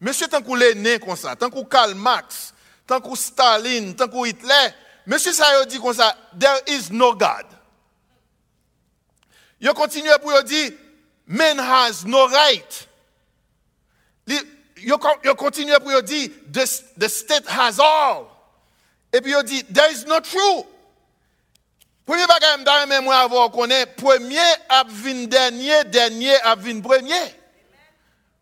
Monsieur, 0.00 0.26
tant 0.26 0.42
qu'on 0.42 0.56
né 0.56 0.98
comme 0.98 1.16
ça, 1.16 1.36
tant 1.36 1.48
qu'on 1.48 1.64
Karl 1.64 1.94
Marx, 1.94 2.52
tant 2.86 3.00
qu'on 3.00 3.14
Staline, 3.14 3.94
tant 3.94 4.08
qu'on 4.08 4.24
Hitler, 4.24 4.68
monsieur, 5.06 5.32
ça 5.32 5.64
dit 5.64 5.78
comme 5.78 5.94
ça, 5.94 6.16
there 6.38 6.60
is 6.66 6.92
no 6.92 7.14
God. 7.14 7.46
Il 9.60 9.68
continue 9.70 10.10
pour 10.20 10.42
dire, 10.42 10.72
man 11.26 11.58
has 11.60 12.04
no 12.04 12.26
right. 12.26 12.88
Il 14.84 15.34
continue 15.36 15.72
pour 15.80 16.02
dire, 16.02 16.28
the, 16.52 17.08
state 17.08 17.46
has 17.48 17.78
all. 17.80 18.26
Et 19.12 19.20
puis 19.20 19.32
il 19.36 19.44
dit, 19.44 19.64
there 19.64 19.90
is 19.92 20.04
no 20.06 20.20
true. 20.20 20.64
Premier 22.04 22.26
bagage 22.26 22.88
même 22.88 23.04
moi 23.04 23.16
avoir 23.16 23.50
premier 23.50 23.84
dernier, 25.28 25.84
dernier 25.84 26.34
a 26.42 26.56
vinn 26.56 26.82
premier. 26.82 27.14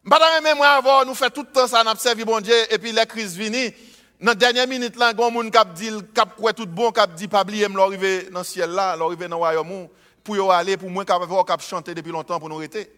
Madame 0.02 0.42
même 0.42 0.56
moi 0.56 0.68
avoir 0.68 1.04
nous 1.04 1.14
fait 1.14 1.30
tout 1.30 1.42
le 1.42 1.52
temps 1.52 1.66
ça 1.66 1.84
servi 1.98 2.24
bon 2.24 2.40
Dieu 2.40 2.54
et 2.70 2.78
puis 2.78 2.92
la 2.92 3.04
crise 3.04 3.36
vini 3.36 3.74
dans 4.18 4.68
minute 4.68 4.96
là 4.96 5.12
moun 5.12 5.50
k'ap 5.50 5.74
dit 5.74 5.90
k'ap 6.14 6.36
quoi 6.36 6.54
tout 6.54 6.66
bon 6.66 6.90
k'ap 6.90 7.14
dit 7.14 7.28
pas 7.28 7.42
oublier 7.42 7.68
dans 8.30 8.44
ciel 8.44 8.70
là, 8.70 8.96
dans 8.96 9.12
y 9.12 10.50
aller 10.50 10.76
pour 10.78 10.90
chanter 11.60 11.94
depuis 11.94 12.12
longtemps 12.12 12.38
pour 12.38 12.48
nous 12.48 12.56
arrêter. 12.56 12.90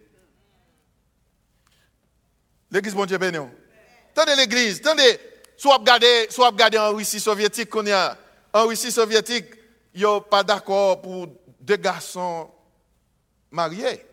L'église 2.73 2.95
bon 2.95 3.05
Dieu 3.05 3.19
béni. 3.19 3.37
Tendez 4.15 4.35
l'église, 4.35 4.81
tendez 4.81 5.21
soit 5.59 5.77
regarder 5.77 6.27
soit 6.31 6.51
en 6.79 6.93
Russie 6.95 7.21
soviétique 7.21 7.69
qu'on 7.69 7.85
y 7.85 7.93
a 7.93 8.17
en 8.53 8.67
Russie 8.67 8.91
soviétique 8.91 9.47
a 10.03 10.21
pas 10.21 10.43
d'accord 10.43 11.03
pour 11.03 11.29
deux 11.61 11.77
garçons 11.77 12.51
mariés. 13.51 14.05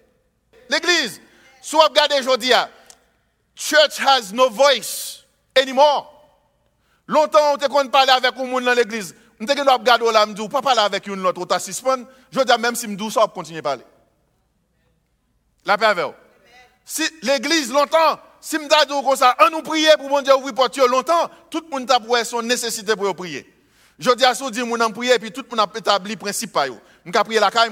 L'église, 0.69 1.21
vous 1.71 1.79
regardez 1.79 2.19
aujourd'hui, 2.19 2.51
church 3.55 3.99
has 4.05 4.33
no 4.33 4.49
voice 4.49 5.25
anymore. 5.55 6.15
Longtemps, 7.07 7.53
on 7.53 7.57
te 7.57 7.87
parler 7.87 8.11
avec 8.11 8.37
un 8.37 8.45
monde 8.45 8.65
dans 8.65 8.73
l'église. 8.73 9.15
On 9.41 9.45
te 9.45 9.53
doit 9.53 9.75
regarder 9.75 10.11
là, 10.11 10.25
on 10.27 10.49
pas 10.49 10.61
parler 10.61 10.81
avec 10.81 11.07
une 11.07 11.25
autre, 11.25 11.41
on 11.41 11.45
t'a 11.45 11.59
suspend. 11.59 12.03
Je 12.29 12.41
dis 12.41 12.59
même 12.59 12.75
si 12.75 12.87
me 12.87 13.09
ça, 13.09 13.23
on 13.23 13.27
continue 13.29 13.59
à 13.59 13.61
parler. 13.61 13.83
La 15.65 15.77
paix 15.77 15.85
avec 15.85 16.13
Si 16.85 17.03
l'église, 17.21 17.71
longtemps, 17.71 18.19
si 18.41 18.57
me 18.57 18.67
dis 18.67 19.03
comme 19.03 19.15
ça, 19.15 19.35
on 19.41 19.49
nous 19.49 19.61
prier 19.61 19.91
pour 19.97 20.09
mon 20.09 20.21
Dieu 20.21 20.35
ouvrir 20.35 20.53
porte 20.53 20.77
longtemps, 20.77 21.29
tout 21.49 21.63
le 21.63 21.69
monde 21.69 21.91
a 21.91 22.23
son 22.23 22.41
nécessité 22.41 22.95
pour 22.95 23.13
prier. 23.15 23.51
Je 23.97 24.11
dis 24.11 24.25
à 24.25 24.33
ceux 24.33 24.49
qui 24.49 24.61
ont 24.61 24.91
prié, 24.91 25.15
et 25.15 25.19
puis 25.19 25.31
tout 25.31 25.45
le 25.49 25.55
monde 25.55 25.69
a 25.73 25.77
établi 25.77 26.13
le 26.13 26.19
principe. 26.19 26.57
Je 27.05 27.11
vais 27.11 27.23
prier 27.23 27.39
la 27.39 27.51
caille. 27.51 27.71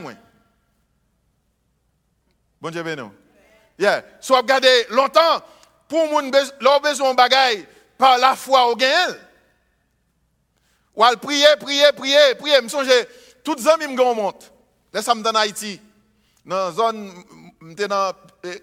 Bon 2.59 2.69
Dieu 2.69 2.83
béni. 2.83 3.03
Yeah. 3.79 4.03
Soit 4.19 4.39
regardez 4.39 4.87
longtemps, 4.89 5.41
pour 5.87 6.07
moun 6.07 6.31
leur 6.59 6.81
besoin 6.81 7.13
de 7.13 7.65
par 7.97 8.17
la 8.17 8.35
foi 8.35 8.67
au 8.67 8.75
gain. 8.75 9.15
Ou 10.95 11.03
al 11.03 11.17
prier, 11.17 11.55
prier, 11.59 11.91
prier, 11.95 12.35
prier. 12.35 12.61
Me 12.61 12.67
songe, 12.67 12.89
toutes 13.43 13.59
les 13.59 13.67
amis 13.67 13.87
me 13.87 14.13
monte. 14.15 14.51
Laisse 14.91 15.05
moi 15.05 15.31
dans 15.31 15.39
Haïti. 15.39 15.79
Dans 16.43 16.55
la 16.55 16.71
zone, 16.71 17.13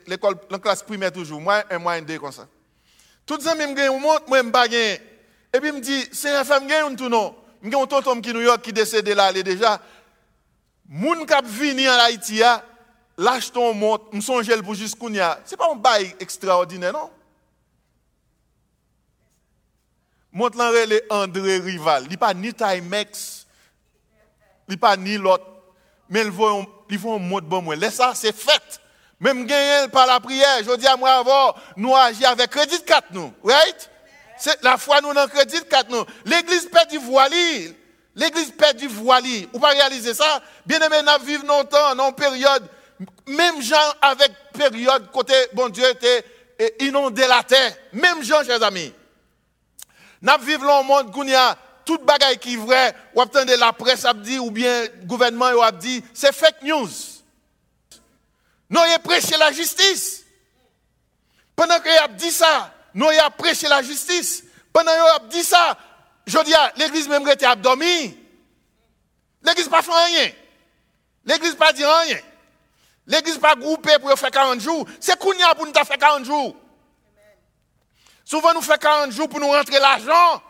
l'école, 0.07 0.37
la 0.51 0.59
classe 0.59 0.83
primaire 0.83 1.13
toujours. 1.13 1.41
Moi, 1.41 1.65
un 1.71 1.79
mois, 1.79 1.93
un 1.95 2.03
deux 2.03 2.19
comme 2.19 2.33
ça. 2.33 2.47
Toutes 3.27 3.43
les 3.43 3.49
amis 3.49 3.67
me 3.67 3.99
monte, 3.99 4.29
moi, 4.29 4.39
je 4.41 4.77
ne 4.77 4.95
Et 5.57 5.61
puis, 5.61 5.73
me 5.73 5.81
dit, 5.81 6.09
c'est 6.13 6.35
un 6.35 6.45
femme 6.45 6.67
gagne 6.67 6.97
tout 6.97 7.09
non? 7.09 7.35
Mwen 7.65 7.83
un 7.83 7.87
tonton 7.87 8.21
qui 8.21 8.35
New 8.35 8.43
York 8.43 8.61
qui 8.61 8.75
décédé 8.75 9.15
là, 9.15 9.31
il 9.31 9.39
est 9.39 9.43
déjà. 9.43 9.81
Moun 10.87 11.25
kap 11.25 11.47
vini 11.47 11.89
en 11.89 11.95
Haïti, 11.95 12.43
lâche 13.17 13.51
ton 13.51 13.73
monte, 13.73 14.13
m'songe 14.13 14.61
pour 14.61 14.75
jusqu'où 14.75 15.09
C'est 15.47 15.57
pas 15.57 15.73
un 15.73 15.77
bail 15.77 16.15
extraordinaire, 16.21 16.93
non? 16.93 17.11
Monte 20.31 20.57
lan 20.57 20.73
le 20.73 21.01
André 21.09 21.59
Rival. 21.59 22.07
Il 22.11 22.19
pas 22.19 22.35
ni 22.35 22.53
Timex, 22.53 23.47
il 24.69 24.77
pas 24.77 24.97
ni 24.97 25.17
l'autre. 25.17 25.47
Mais 26.11 26.23
il 26.23 26.99
faut 26.99 27.15
un 27.15 27.19
monte 27.19 27.45
bon 27.45 27.63
moi. 27.63 27.77
Laisse 27.77 27.95
ça, 27.95 28.13
c'est 28.15 28.35
fait. 28.37 28.81
Même 29.25 29.47
gagner 29.47 29.89
par 29.89 30.07
la 30.07 30.21
prière, 30.21 30.59
je 30.63 30.77
dis 30.77 30.87
à 30.87 30.99
moi 30.99 31.13
avant, 31.13 31.55
nous 31.79 31.97
agir 31.97 32.29
avec 32.29 32.51
crédit 32.51 32.83
4 32.85 33.07
nous, 33.13 33.33
right? 33.43 33.91
La 34.61 34.77
foi 34.77 35.01
nous 35.01 35.15
dans 35.15 35.27
crédit 35.29 35.65
4 35.65 35.89
nous. 35.89 36.05
L'église 36.27 36.69
perd 36.71 36.91
du 36.91 36.99
voile. 36.99 37.33
L'église 38.15 38.51
perd 38.51 38.77
du 38.77 38.87
voile. 38.87 39.25
Ou 39.55 39.59
pas 39.59 39.71
réaliser 39.71 40.13
ça? 40.13 40.43
Bien 40.67 40.79
aimé, 40.81 40.97
nous 41.03 41.25
vivons 41.25 41.47
longtemps, 41.47 41.99
une 41.99 42.15
période, 42.15 42.69
même 43.27 43.63
gens 43.63 43.95
avec 44.03 44.31
période, 44.53 45.11
côté, 45.11 45.33
bon 45.55 45.71
Dieu, 45.71 45.89
était 45.89 46.23
inondé 46.81 47.27
la 47.27 47.43
terre. 47.43 47.75
Même 47.95 48.23
gens, 48.23 48.45
chers 48.45 48.63
amis. 48.63 48.93
Nous 50.21 50.33
vivons 50.43 50.67
dans 50.67 50.81
un 50.81 50.83
monde 50.83 51.17
où 51.17 51.25
tout 51.87 51.99
bagaille 51.99 52.39
qui 52.39 52.55
est 52.55 52.59
vrai, 52.59 52.95
ou 53.15 53.23
attendez 53.23 53.57
la 53.57 53.73
presse 53.73 54.05
ou 54.39 54.51
bien 54.51 54.83
le 54.83 55.07
gouvernement 55.07 55.47
c'est 56.13 56.35
fake 56.35 56.63
news. 56.63 56.91
Nous 58.75 58.81
avons 58.81 58.99
prêché 59.05 59.37
la 59.37 59.53
justice. 59.53 60.25
Pendant 61.55 61.79
qu'il 61.79 61.93
a 61.93 62.09
dit 62.09 62.33
ça, 62.33 62.75
nous 62.93 63.07
avons 63.07 63.31
prêché 63.39 63.69
la 63.69 63.83
justice. 63.83 64.43
Pendant 64.73 64.91
qu'il 64.91 65.01
a 65.01 65.29
dit 65.29 65.45
ça, 65.45 65.79
je 66.27 66.43
dis, 66.43 66.53
l'église 66.77 67.07
même 67.09 67.27
était 67.29 67.47
abdomi. 67.47 68.19
L'église 69.43 69.69
pas 69.69 69.81
fait 69.81 69.93
rien. 69.93 70.33
L'église 71.25 71.55
pas 71.55 71.73
dit 71.73 71.85
rien. 71.85 72.19
L'église 73.07 73.39
pas 73.39 73.55
groupée 73.55 73.97
pour 74.01 74.19
faire 74.19 74.33
40 74.33 74.59
jours. 74.59 74.89
C'est 74.99 75.17
Kounia 75.21 75.55
pour 75.55 75.67
nous 75.67 75.73
faire 75.73 75.97
40 75.97 76.25
jours. 76.25 76.57
Souvent 78.25 78.55
nous 78.55 78.63
faisons 78.63 78.79
40 78.81 79.13
jours 79.13 79.29
pour 79.29 79.39
nous 79.39 79.53
rentrer 79.53 79.79
l'argent. 79.79 80.43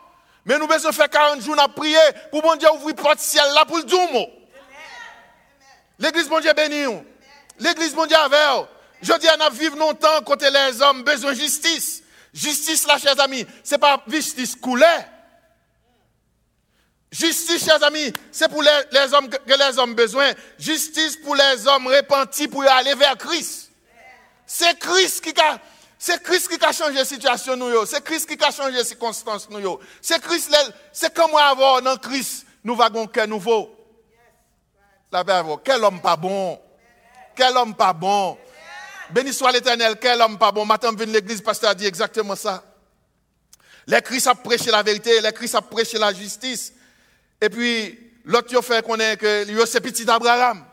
Mais 0.45 0.57
nous 0.57 0.65
besoin 0.65 0.91
faire 0.91 1.11
40 1.11 1.41
jours 1.41 1.59
à 1.59 1.67
prier 1.67 1.99
pour 2.31 2.41
bon 2.41 2.55
Dieu 2.55 2.69
ouvrir 2.73 2.95
porte 2.95 3.19
ciel 3.19 3.45
là 3.53 3.65
pour 3.65 3.77
le 3.77 3.83
doumo. 3.83 4.27
L'église 5.99 6.27
bon 6.27 6.39
Dieu 6.39 6.53
béni. 6.53 6.85
L'église 7.59 7.95
avec. 7.95 8.67
Je 9.01 9.13
dis, 9.19 9.27
on 9.37 9.41
a 9.41 9.49
vivre 9.49 9.77
longtemps 9.77 10.21
côté 10.25 10.49
les 10.49 10.81
hommes 10.81 11.03
besoin 11.03 11.31
de 11.33 11.37
justice. 11.37 12.01
Justice 12.33 12.85
là, 12.87 12.97
chers 12.97 13.19
amis, 13.19 13.45
c'est 13.63 13.77
pas 13.77 14.03
justice 14.07 14.55
coulée. 14.55 14.85
Justice, 17.11 17.63
chers 17.63 17.81
amis, 17.83 18.11
c'est 18.29 18.49
pour 18.49 18.61
les, 18.61 19.13
hommes 19.13 19.29
que 19.29 19.37
les 19.47 19.79
hommes 19.79 19.93
besoin. 19.93 20.33
Justice 20.59 21.15
pour 21.17 21.35
les 21.35 21.65
hommes 21.65 21.87
repentis 21.87 22.49
pour 22.49 22.63
aller 22.63 22.93
vers 22.95 23.17
Christ. 23.17 23.71
C'est 24.45 24.77
Christ 24.77 25.21
qui 25.21 25.39
a, 25.39 25.59
c'est 25.97 26.21
Christ 26.21 26.49
qui 26.49 26.65
a 26.65 26.73
changé 26.73 26.95
la 26.95 27.05
situation 27.05 27.55
nous 27.55 27.85
C'est 27.85 28.03
Christ 28.03 28.27
qui 28.27 28.43
a 28.43 28.51
changé 28.51 28.77
les 28.77 28.83
circonstances 28.83 29.49
nous 29.49 29.79
C'est 30.01 30.21
Christ, 30.21 30.53
c'est 30.91 31.13
comme 31.13 31.33
avoir 31.35 31.81
dans 31.81 31.95
Christ, 31.95 32.45
nous 32.63 32.79
avons 32.81 33.03
un 33.03 33.07
cœur 33.07 33.27
nouveau. 33.27 33.73
La 35.11 35.23
quel 35.63 35.83
homme 35.85 36.01
pas 36.01 36.17
bon? 36.17 36.59
Quel 37.35 37.55
homme 37.57 37.75
pas 37.75 37.93
bon? 37.93 38.37
Béni 39.11 39.33
soit 39.33 39.51
l'éternel, 39.51 39.97
quel 39.99 40.21
homme 40.21 40.37
pas 40.37 40.51
bon? 40.51 40.65
Maintenant, 40.65 40.93
vient 40.93 41.05
l'église, 41.05 41.41
pasteur 41.41 41.71
a 41.71 41.75
dit 41.75 41.85
exactement 41.85 42.35
ça. 42.35 42.63
Les 43.87 44.01
Christ 44.01 44.27
a 44.27 44.35
prêché 44.35 44.71
la 44.71 44.81
vérité, 44.81 45.21
les 45.21 45.31
Christ 45.31 45.55
a 45.55 45.61
prêché 45.61 45.99
la 45.99 46.11
justice. 46.11 46.73
Et 47.39 47.49
puis, 47.49 47.99
l'autre, 48.23 48.61
fait 48.63 48.83
qu'on 48.83 48.99
est 48.99 49.17
que 49.17 49.65
c'est 49.67 49.81
petit 49.81 50.09
Abraham. 50.09 50.65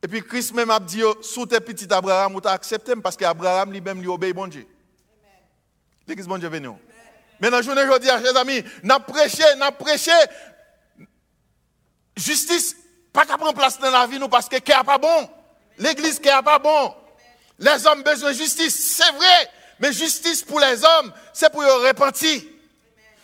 Et 0.00 0.06
puis, 0.06 0.22
Christ 0.22 0.54
même 0.54 0.70
a 0.70 0.78
dit, 0.78 1.02
sous 1.20 1.46
tes 1.46 1.58
petits 1.58 1.92
Abraham, 1.92 2.36
ou 2.36 2.40
t'as 2.40 2.52
accepté 2.52 2.94
parce 3.02 3.16
qu'Abraham 3.16 3.72
lui-même 3.72 4.00
lui 4.00 4.06
obéit 4.06 4.34
bon 4.34 4.46
Dieu. 4.46 4.66
L'église 6.06 6.28
bon 6.28 6.38
Dieu 6.38 6.48
venu. 6.48 6.70
Maintenant, 7.40 7.60
je 7.60 7.70
vous 7.70 7.98
dis, 7.98 8.06
chers 8.06 8.36
amis, 8.36 8.62
n'a 8.84 9.00
prêché, 9.00 9.42
n'a 9.56 9.72
prêché. 9.72 10.12
Justice, 12.16 12.76
pas 13.12 13.26
qu'à 13.26 13.36
prendre 13.36 13.54
place 13.54 13.78
dans 13.80 13.90
la 13.90 14.06
vie, 14.06 14.20
nous, 14.20 14.28
parce 14.28 14.48
que 14.48 14.56
qui 14.56 14.70
pas 14.70 14.98
bon. 14.98 15.28
L'église 15.78 16.18
qui 16.18 16.28
pas 16.44 16.58
bon. 16.58 16.94
Les 17.58 17.86
hommes 17.86 18.02
besoin 18.02 18.30
de 18.30 18.36
justice, 18.36 18.96
c'est 18.96 19.12
vrai. 19.12 19.50
Mais 19.80 19.92
justice 19.92 20.42
pour 20.42 20.60
les 20.60 20.84
hommes, 20.84 21.12
c'est 21.32 21.50
pour 21.50 21.62
y 21.62 21.66
repentir. 21.66 22.42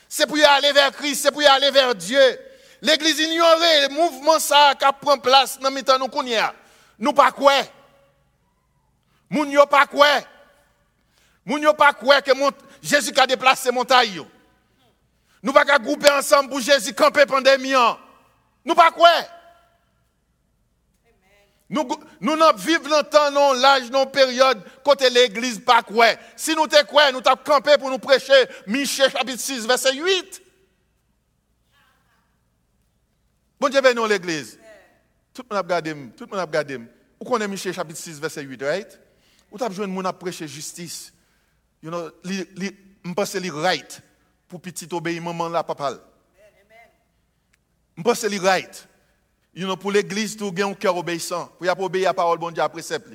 C'est 0.09 0.27
pour 0.27 0.39
y 0.39 0.45
aller 0.45 0.73
vers 0.73 0.93
Christ, 0.93 1.23
c'est 1.23 1.33
pour 1.33 1.43
y 1.43 1.47
aller 1.47 1.71
vers 1.71 1.95
Dieu. 1.95 2.21
L'église 2.81 3.19
ignorait 3.19 3.89
le 3.89 3.95
mouvement 3.95 4.39
ça 4.39 4.75
qui 4.79 4.87
prend 5.01 5.19
place 5.19 5.59
dans 5.59 5.71
le 5.71 5.83
temps 5.83 5.99
nous 5.99 6.09
Nous 6.99 7.13
pas 7.13 7.33
quoi. 7.33 7.53
Moun 9.31 9.51
yo 9.51 9.67
pas 9.67 9.87
quoi. 9.87 10.07
Moun 11.45 11.63
yo 11.63 11.73
pas 11.73 11.93
quoi 11.93 12.23
que 12.23 12.31
Jésus 12.83 13.13
a 13.17 13.27
déplacé 13.27 13.73
montagne. 13.73 14.23
Nous 15.43 15.53
pas 15.53 15.65
qu'à 15.65 15.79
grouper 15.79 16.11
ensemble 16.11 16.51
pour 16.51 16.61
Jésus 16.61 16.95
camper 16.95 17.27
pandémie. 17.27 17.75
Nous 18.65 18.75
pas 18.75 18.91
quoi. 18.91 19.11
Nous 21.71 21.89
nous 22.21 22.37
vivons 22.57 22.89
longtemps 22.89 23.31
non 23.31 23.53
l'âge 23.55 23.91
non 23.91 24.07
période 24.07 24.63
côté 24.85 25.09
l'église 25.09 25.59
pas 25.59 25.83
quoi. 25.83 26.09
Si 26.37 26.55
nous 26.55 26.67
te 26.67 26.85
quoi, 26.85 27.11
nous 27.11 27.21
t'avons 27.21 27.43
campé 27.43 27.77
pour 27.79 27.91
nous 27.91 27.99
prêcher 27.99 28.47
Michel 28.67 29.11
chapitre 29.11 29.41
6 29.41 29.67
verset 29.67 29.95
8. 29.95 30.43
Bon 33.59 33.69
Dieu 33.69 33.81
bénit 33.81 34.07
l'église. 34.09 34.59
Tout 35.33 35.43
le 35.51 35.57
monde 35.57 35.59
a 35.59 35.63
regardé, 35.63 35.95
tout 36.17 36.25
le 36.25 36.31
monde 36.31 36.39
a 36.39 36.45
regardé. 36.45 36.79
Vous 37.19 37.25
connaissez 37.25 37.51
Michel 37.51 37.75
chapitre 37.75 37.99
6, 37.99 38.21
verset 38.21 38.43
8, 38.43 38.63
right? 38.63 39.01
Vous 39.51 39.63
avez 39.63 39.71
besoin 39.71 39.89
de 39.89 39.93
monde 39.93 40.07
à 40.07 40.13
prêcher 40.13 40.47
justice? 40.47 41.13
You 41.83 41.91
know, 41.91 42.11
je 42.25 42.71
pense 43.15 43.33
que 43.33 43.41
c'est 43.41 43.51
right 43.51 44.03
pour 44.49 44.61
petit 44.61 44.89
obéir 44.93 45.23
maman 45.23 45.49
là, 45.49 45.63
papa. 45.63 45.99
Je 47.97 48.03
pense 48.03 48.21
que 48.21 48.29
c'est 48.29 48.39
right. 48.39 48.89
You 49.55 49.67
know, 49.67 49.77
pour 49.77 49.93
l'église, 49.93 50.37
tu 50.37 50.45
as 50.45 50.67
un 50.67 50.75
cœur 50.75 50.97
obéissant. 50.97 51.47
Pour 51.59 51.67
y 51.67 51.71
obéir 51.71 52.09
à 52.09 52.11
la 52.11 52.15
parole, 52.15 52.39
bon 52.39 52.51
Dieu, 52.51 52.63
à 52.63 52.69
précepte. 52.69 53.09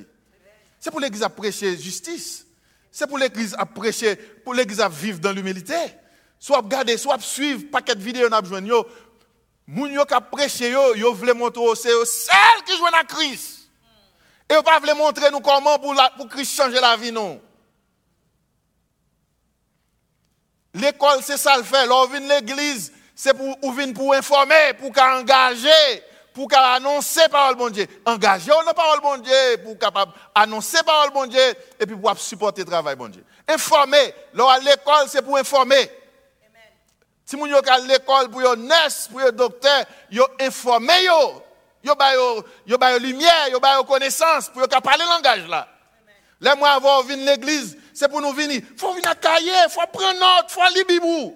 C'est 0.78 0.90
pour 0.90 1.00
l'église 1.00 1.22
à 1.22 1.28
prêcher 1.28 1.76
justice. 1.76 2.46
C'est 2.90 3.06
pour 3.06 3.18
l'église 3.18 3.54
à 3.58 3.66
prêcher, 3.66 4.16
pour 4.16 4.54
l'église 4.54 4.80
à 4.80 4.88
vivre 4.88 5.20
dans 5.20 5.32
l'humilité. 5.32 5.76
Soit 6.38 6.58
regarder, 6.58 6.96
soit 6.96 7.20
suivre, 7.20 7.64
paquet 7.70 7.94
de 7.94 8.00
vidéos, 8.00 8.28
on 8.28 8.32
a 8.32 8.40
besoin 8.40 8.62
Moun 9.70 9.92
yo 9.92 10.04
ka 10.04 10.20
prêché 10.20 10.72
yo, 10.72 10.96
yo 10.96 11.12
voulait 11.14 11.34
montrer 11.34 11.62
c'est 11.76 12.04
celle 12.04 12.64
qui 12.66 12.76
joue 12.76 12.90
dans 12.90 13.06
Christ. 13.06 13.68
Et 14.48 14.54
yo 14.54 14.62
pas 14.64 14.80
voulait 14.80 14.94
montrer 14.94 15.30
nous 15.30 15.38
comment 15.38 15.78
pour, 15.78 15.94
la, 15.94 16.10
pour 16.10 16.26
Christ 16.26 16.56
changer 16.56 16.80
la 16.80 16.96
vie 16.96 17.12
non. 17.12 17.40
L'école 20.74 21.22
c'est 21.22 21.36
ça 21.36 21.56
le 21.56 21.62
fait, 21.62 21.86
l'on 21.86 22.06
vient 22.06 22.18
l'église, 22.18 22.92
c'est 23.14 23.32
pour 23.32 23.56
ou 23.62 23.70
vient 23.70 23.92
pour 23.92 24.12
informer, 24.12 24.72
pour 24.76 24.90
engager, 25.00 26.02
pour 26.48 26.58
annoncer 26.58 27.28
parole 27.28 27.56
bon 27.56 27.68
Dieu. 27.68 27.86
Engager 28.06 28.50
la 28.64 28.72
parole 28.72 29.00
bon 29.00 29.18
Dieu 29.18 29.34
pour 29.62 29.78
capable 29.78 30.12
annoncer 30.34 30.78
parole 30.84 31.10
bon 31.10 31.26
Dieu 31.26 31.38
et 31.78 31.84
puis 31.84 31.94
pour 31.94 32.18
supporter 32.18 32.62
le 32.62 32.66
travail 32.66 32.96
bon 32.96 33.08
Dieu. 33.08 33.22
Informer, 33.46 34.14
l'école 34.32 35.08
c'est 35.08 35.20
pour 35.20 35.36
informer. 35.36 35.90
Si 37.26 37.36
vous 37.36 37.44
avez 37.44 37.68
à 37.68 37.78
l'école 37.80 38.30
pour 38.30 38.40
yo 38.40 38.56
nurse, 38.56 39.08
pour 39.08 39.20
yo 39.20 39.30
docteur, 39.30 39.84
yo, 40.10 40.26
yo 41.84 41.94
ba 41.94 42.14
yo 42.14 42.98
lumière, 42.98 43.60
ba 43.60 43.74
yo 43.74 43.84
connaissance 43.84 44.48
pour 44.48 44.66
parler 44.66 45.04
le 45.04 45.10
langage 45.10 45.46
là. 45.46 45.68
Les 46.40 46.54
mois 46.54 46.70
avant 46.70 47.02
venir 47.02 47.26
l'église, 47.26 47.76
c'est 47.92 48.08
pour 48.08 48.22
nous 48.22 48.32
venir. 48.32 48.62
Faut 48.78 48.94
venir 48.94 49.10
à 49.10 49.14
cahier, 49.14 49.52
faut 49.68 49.80
prendre 49.92 50.18
note, 50.18 50.50
faut 50.50 50.62
lire 50.74 50.86
Bible. 50.88 51.34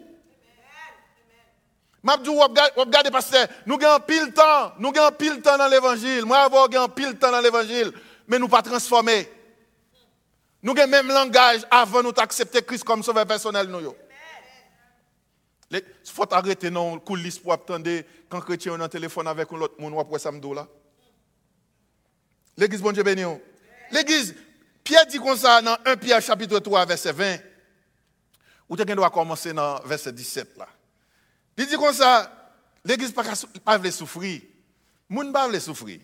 M'a 2.05 2.19
dit 2.19 2.29
regardez 2.29 3.11
pasteur, 3.11 3.49
nous 3.65 3.79
gagnons 3.79 3.99
pile 4.07 4.31
temps, 4.35 4.75
nous 4.79 4.93
gagnons 4.93 5.11
pile 5.17 5.41
temps 5.41 5.57
dans 5.57 5.67
l'évangile. 5.67 6.27
Moi 6.27 6.37
avant 6.37 6.69
gagnons 6.69 6.87
pile 6.91 7.17
temps 7.19 7.33
dans 7.33 7.41
l'évangile, 7.41 7.93
mais 8.29 8.39
nous 8.39 8.47
pas 8.47 8.61
transformer. 8.61 9.27
Nous 10.63 10.73
avons 10.77 10.87
même 10.87 11.09
langage 11.09 11.63
avant 11.71 12.03
nous 12.03 12.13
accepter 12.19 12.61
Christ 12.63 12.85
comme 12.85 13.03
sauveur 13.03 13.27
personnel. 13.27 13.75
Il 15.71 15.83
faut 16.05 16.33
arrêter 16.33 16.71
non 16.71 16.99
coulisses 16.99 17.39
pour 17.39 17.55
attendre 17.55 17.91
quand 18.29 18.43
chrétien 18.43 18.79
est 18.79 18.83
en 18.83 18.89
téléphone 18.89 19.27
avec 19.27 19.51
un 19.51 19.57
autre 19.63 19.81
monde 19.81 19.99
après 19.99 20.19
samedi. 20.19 20.47
L'église 22.59 22.83
bon 22.83 22.93
Dieu 22.93 23.03
béni. 23.03 23.25
L'église 23.91 24.35
Pierre 24.85 25.07
dit 25.07 25.19
comme 25.19 25.39
ça 25.39 25.63
dans 25.63 25.79
1 25.87 25.97
Pierre 25.97 26.21
chapitre 26.21 26.59
3 26.59 26.85
verset 26.85 27.13
20. 27.13 27.39
Ou 28.69 28.77
tu 28.77 28.85
doit 28.85 29.09
commencer 29.09 29.55
dans 29.55 29.81
verset 29.81 30.13
17 30.13 30.59
là? 30.59 30.69
Il 31.57 31.67
dit 31.67 31.77
comme 31.77 31.95
ça 31.95 32.53
l'église 32.85 33.13
pas 33.13 33.25
pas 33.65 33.79
veut 33.79 33.91
souffrir. 33.91 34.43
Moun 35.09 35.33
pas 35.33 35.49
veut 35.49 35.61
souffrir. 35.61 36.01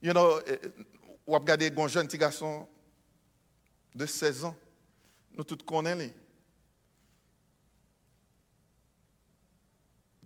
You 0.00 0.12
know, 0.12 0.40
eh, 0.46 0.58
eh, 0.62 0.68
ou 1.26 1.34
regarder 1.34 1.72
un 1.76 1.88
jeune 1.88 2.06
petit 2.06 2.18
garçon 2.18 2.68
de 3.94 4.06
16 4.06 4.44
ans. 4.44 4.56
Nous 5.34 5.44
tous 5.44 5.56
connaissons 5.64 6.12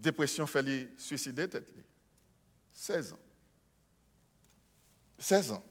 dépression 0.06 0.46
fait 0.46 0.88
suicider 0.96 1.48
tête 1.48 1.72
16 2.72 3.12
ans. 3.12 3.18
16 5.18 5.52
ans. 5.52 5.64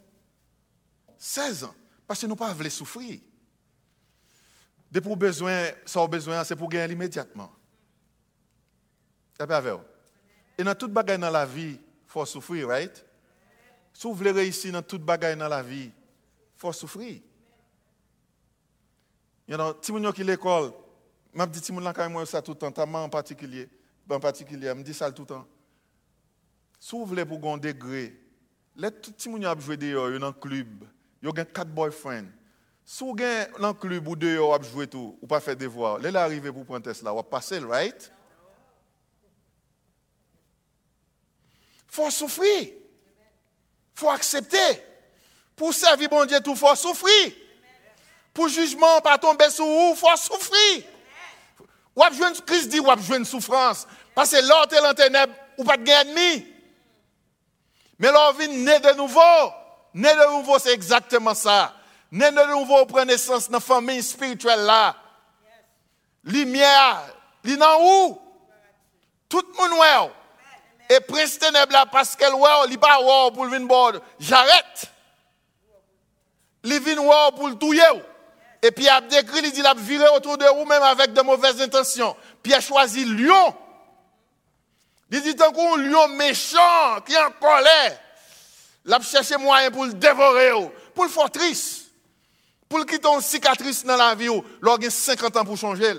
16 1.18 1.64
ans. 1.64 1.76
Parce 2.06 2.20
que 2.20 2.26
nous 2.26 2.34
ne 2.34 2.40
pas 2.40 2.54
voulu 2.54 2.70
souffrir. 2.70 3.20
De 4.92 5.00
pour 5.00 5.16
besoin, 5.16 5.70
ça 5.86 6.06
besoin, 6.08 6.44
c'est 6.44 6.56
pour 6.56 6.70
gagner 6.70 6.94
immédiatement. 6.94 7.55
Et 10.58 10.64
dans 10.64 10.76
toute 10.76 10.92
bagaille 10.92 11.20
dans 11.20 11.30
la 11.30 11.46
vie, 11.46 11.72
il 11.74 11.80
faut 12.08 12.26
souffrir, 12.26 12.68
right? 12.68 13.06
Si 13.94 14.08
vous 14.08 14.14
voulez 14.14 14.32
réussir 14.32 14.72
dans 14.72 14.82
toute 14.82 15.04
bagaille 15.04 15.38
dans 15.38 15.48
la 15.48 15.62
vie, 15.62 15.86
il 15.86 15.92
faut 16.58 16.72
souffrir. 16.72 17.22
You 19.48 19.58
know, 19.58 19.76
si 19.82 19.92
vous 19.92 20.12
qui 20.12 20.24
l'école, 20.24 20.72
je 21.34 21.46
dis 21.46 21.62
que 21.62 22.26
ça 22.26 22.42
tout 22.42 22.54
le 22.54 22.58
temps, 22.58 22.72
ta 22.72 22.84
en 22.84 23.10
particulier 23.10 23.70
en 24.10 24.20
particulier, 24.20 24.74
me 24.74 24.84
dit 24.84 24.94
ça 24.94 25.12
tout 25.12 25.24
le 25.24 25.28
temps. 25.28 25.48
Si 26.80 26.96
vous 26.96 27.06
voulez 27.06 27.26
pour 27.26 27.52
un 27.52 27.58
degré, 27.58 28.16
les 28.76 28.92
tout 28.92 29.12
petit 29.12 29.30
moun 29.30 29.44
a 29.46 29.58
joué 29.58 29.78
dehors, 29.78 30.20
dans 30.20 30.34
club, 30.34 30.86
yo 31.22 31.32
gen 31.36 31.46
quatre 31.46 31.70
boyfriends. 31.70 32.28
Si 32.84 33.04
vous 33.04 33.18
gen 33.18 33.48
dans 33.60 33.74
club 33.74 34.08
ou 34.08 34.16
dehors 34.16 34.56
a 34.56 34.62
joué 34.62 34.88
tout, 34.88 35.18
ou 35.22 35.28
pas 35.28 35.40
faire 35.40 35.56
devoir, 35.56 36.00
là 36.00 36.24
arrivé 36.24 36.52
pour 36.52 36.66
prendre 36.66 36.84
test 36.84 37.02
là, 37.02 37.14
ou 37.14 37.24
passer, 37.24 37.60
right? 37.60 38.12
Faut 41.96 42.12
souffrir. 42.12 42.74
Faut 43.94 44.10
accepter. 44.10 44.84
Pour 45.56 45.74
servir 45.74 46.10
bon 46.10 46.26
Dieu 46.26 46.42
tout, 46.42 46.54
faut 46.54 46.76
souffrir. 46.76 47.32
Pour 48.34 48.50
jugement 48.50 49.00
pas 49.00 49.18
tomber 49.18 49.50
sur 49.50 49.66
vous, 49.66 49.96
faut 49.96 50.18
souffrir. 50.18 50.84
Ou 51.96 52.04
une 52.04 52.42
crise 52.42 52.68
dit 52.68 52.82
ou 52.82 53.24
souffrance. 53.24 53.88
Parce 54.14 54.32
que 54.32 54.42
l'autre 54.46 54.76
est 54.76 54.82
dans 54.82 54.94
ténèbres, 54.94 55.34
ou 55.58 55.64
pas 55.64 55.78
de 55.78 55.90
ennemi. 55.90 56.46
Mais 57.98 58.12
là, 58.12 58.30
on 58.30 58.34
vient 58.34 58.50
né 58.50 58.78
de 58.82 58.94
nouveau. 58.98 59.54
Né 59.94 60.14
de 60.14 60.32
nouveau, 60.32 60.60
c'est 60.60 60.74
exactement 60.74 61.34
ça. 61.34 61.74
Né 62.12 62.30
de 62.30 62.52
nouveau, 62.52 62.86
prend 62.86 63.06
naissance 63.06 63.50
dans 63.50 63.60
la 63.60 63.62
famille 63.62 64.04
spirituelle 64.04 64.66
là. 64.66 64.98
Lumière, 66.26 67.06
li 67.46 67.56
nan? 67.56 67.78
Tout 69.30 69.46
le 69.48 69.54
monde 69.58 69.80
ouais. 69.80 70.12
Et 70.90 71.00
prince 71.00 71.40
ténèbre 71.40 71.74
là, 71.74 71.86
parce 71.86 72.16
qu'elle 72.16 72.34
ouais, 72.34 72.68
li 72.68 72.78
pas 72.78 73.00
ouais 73.00 73.32
pour 73.34 73.46
le 73.46 73.52
vin 73.52 73.66
bord. 73.66 73.94
J'arrête. 74.20 74.92
Li 76.64 76.80
vin 76.80 76.98
ouais 76.98 77.32
pour 77.36 77.48
le 77.48 77.56
touyer. 77.56 77.82
Et 78.62 78.72
puis, 78.72 78.86
il 78.86 78.90
a 78.90 79.02
décrit, 79.02 79.42
il 79.44 79.52
dit, 79.52 79.60
il 79.60 79.66
a 79.66 79.74
viré 79.76 80.08
autour 80.16 80.38
de 80.38 80.46
vous 80.46 80.66
même 80.66 80.82
avec 80.82 81.14
de 81.14 81.22
mauvaises 81.22 81.62
intentions. 81.62 82.16
Puis, 82.42 82.52
il 82.52 82.56
a 82.56 82.62
choisi 82.62 83.06
lion. 83.06 83.56
Il 85.12 85.22
dit, 85.22 85.36
tant 85.36 85.52
qu'on 85.52 85.76
lion 85.76 86.08
méchant, 86.10 87.00
qui 87.06 87.14
est 87.14 87.18
en 87.18 87.32
colère. 87.32 88.00
Il 88.86 88.94
a 88.94 89.00
cherché 89.02 89.38
moyen 89.38 89.70
pour 89.72 89.86
le 89.86 89.94
dévorer, 89.94 90.52
pour 90.94 91.04
le 91.04 91.10
faire 91.10 91.30
triste. 91.30 91.86
Pour 92.68 92.80
le 92.80 92.86
quitter 92.86 93.08
une 93.08 93.22
cicatrice 93.22 93.86
dans 93.86 93.96
la 93.96 94.16
vie, 94.16 94.26
il 94.26 94.68
a 94.68 94.90
50 94.90 95.38
ans 95.38 95.46
pour 95.46 95.58
changer. 95.58 95.94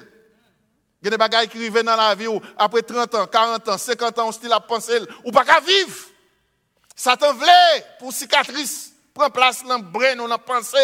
Il 1.07 1.11
y 1.11 1.11
a 1.11 1.11
des 1.11 1.19
bagages 1.19 1.47
qui 1.47 1.59
arrivent 1.59 1.85
dans 1.85 1.95
la 1.95 2.17
vie, 2.17 2.27
après 2.59 2.83
30 2.83 3.15
ans, 3.15 3.27
40 3.29 3.69
ans, 3.69 3.79
50 3.79 4.19
ans, 4.19 4.27
on 4.27 4.33
style 4.33 4.53
à 4.53 4.59
penser, 4.59 4.99
ou 5.25 5.31
pas 5.31 5.45
qu'à 5.45 5.61
vivre. 5.61 5.95
Satan 6.97 7.33
voulait 7.33 7.87
pour 8.01 8.13
cicatrice, 8.13 8.93
prend 9.15 9.31
place 9.31 9.63
dans 9.63 9.77
le 9.77 9.85
brain, 9.85 10.17
dans 10.17 10.27
la 10.27 10.37
pensée. 10.37 10.77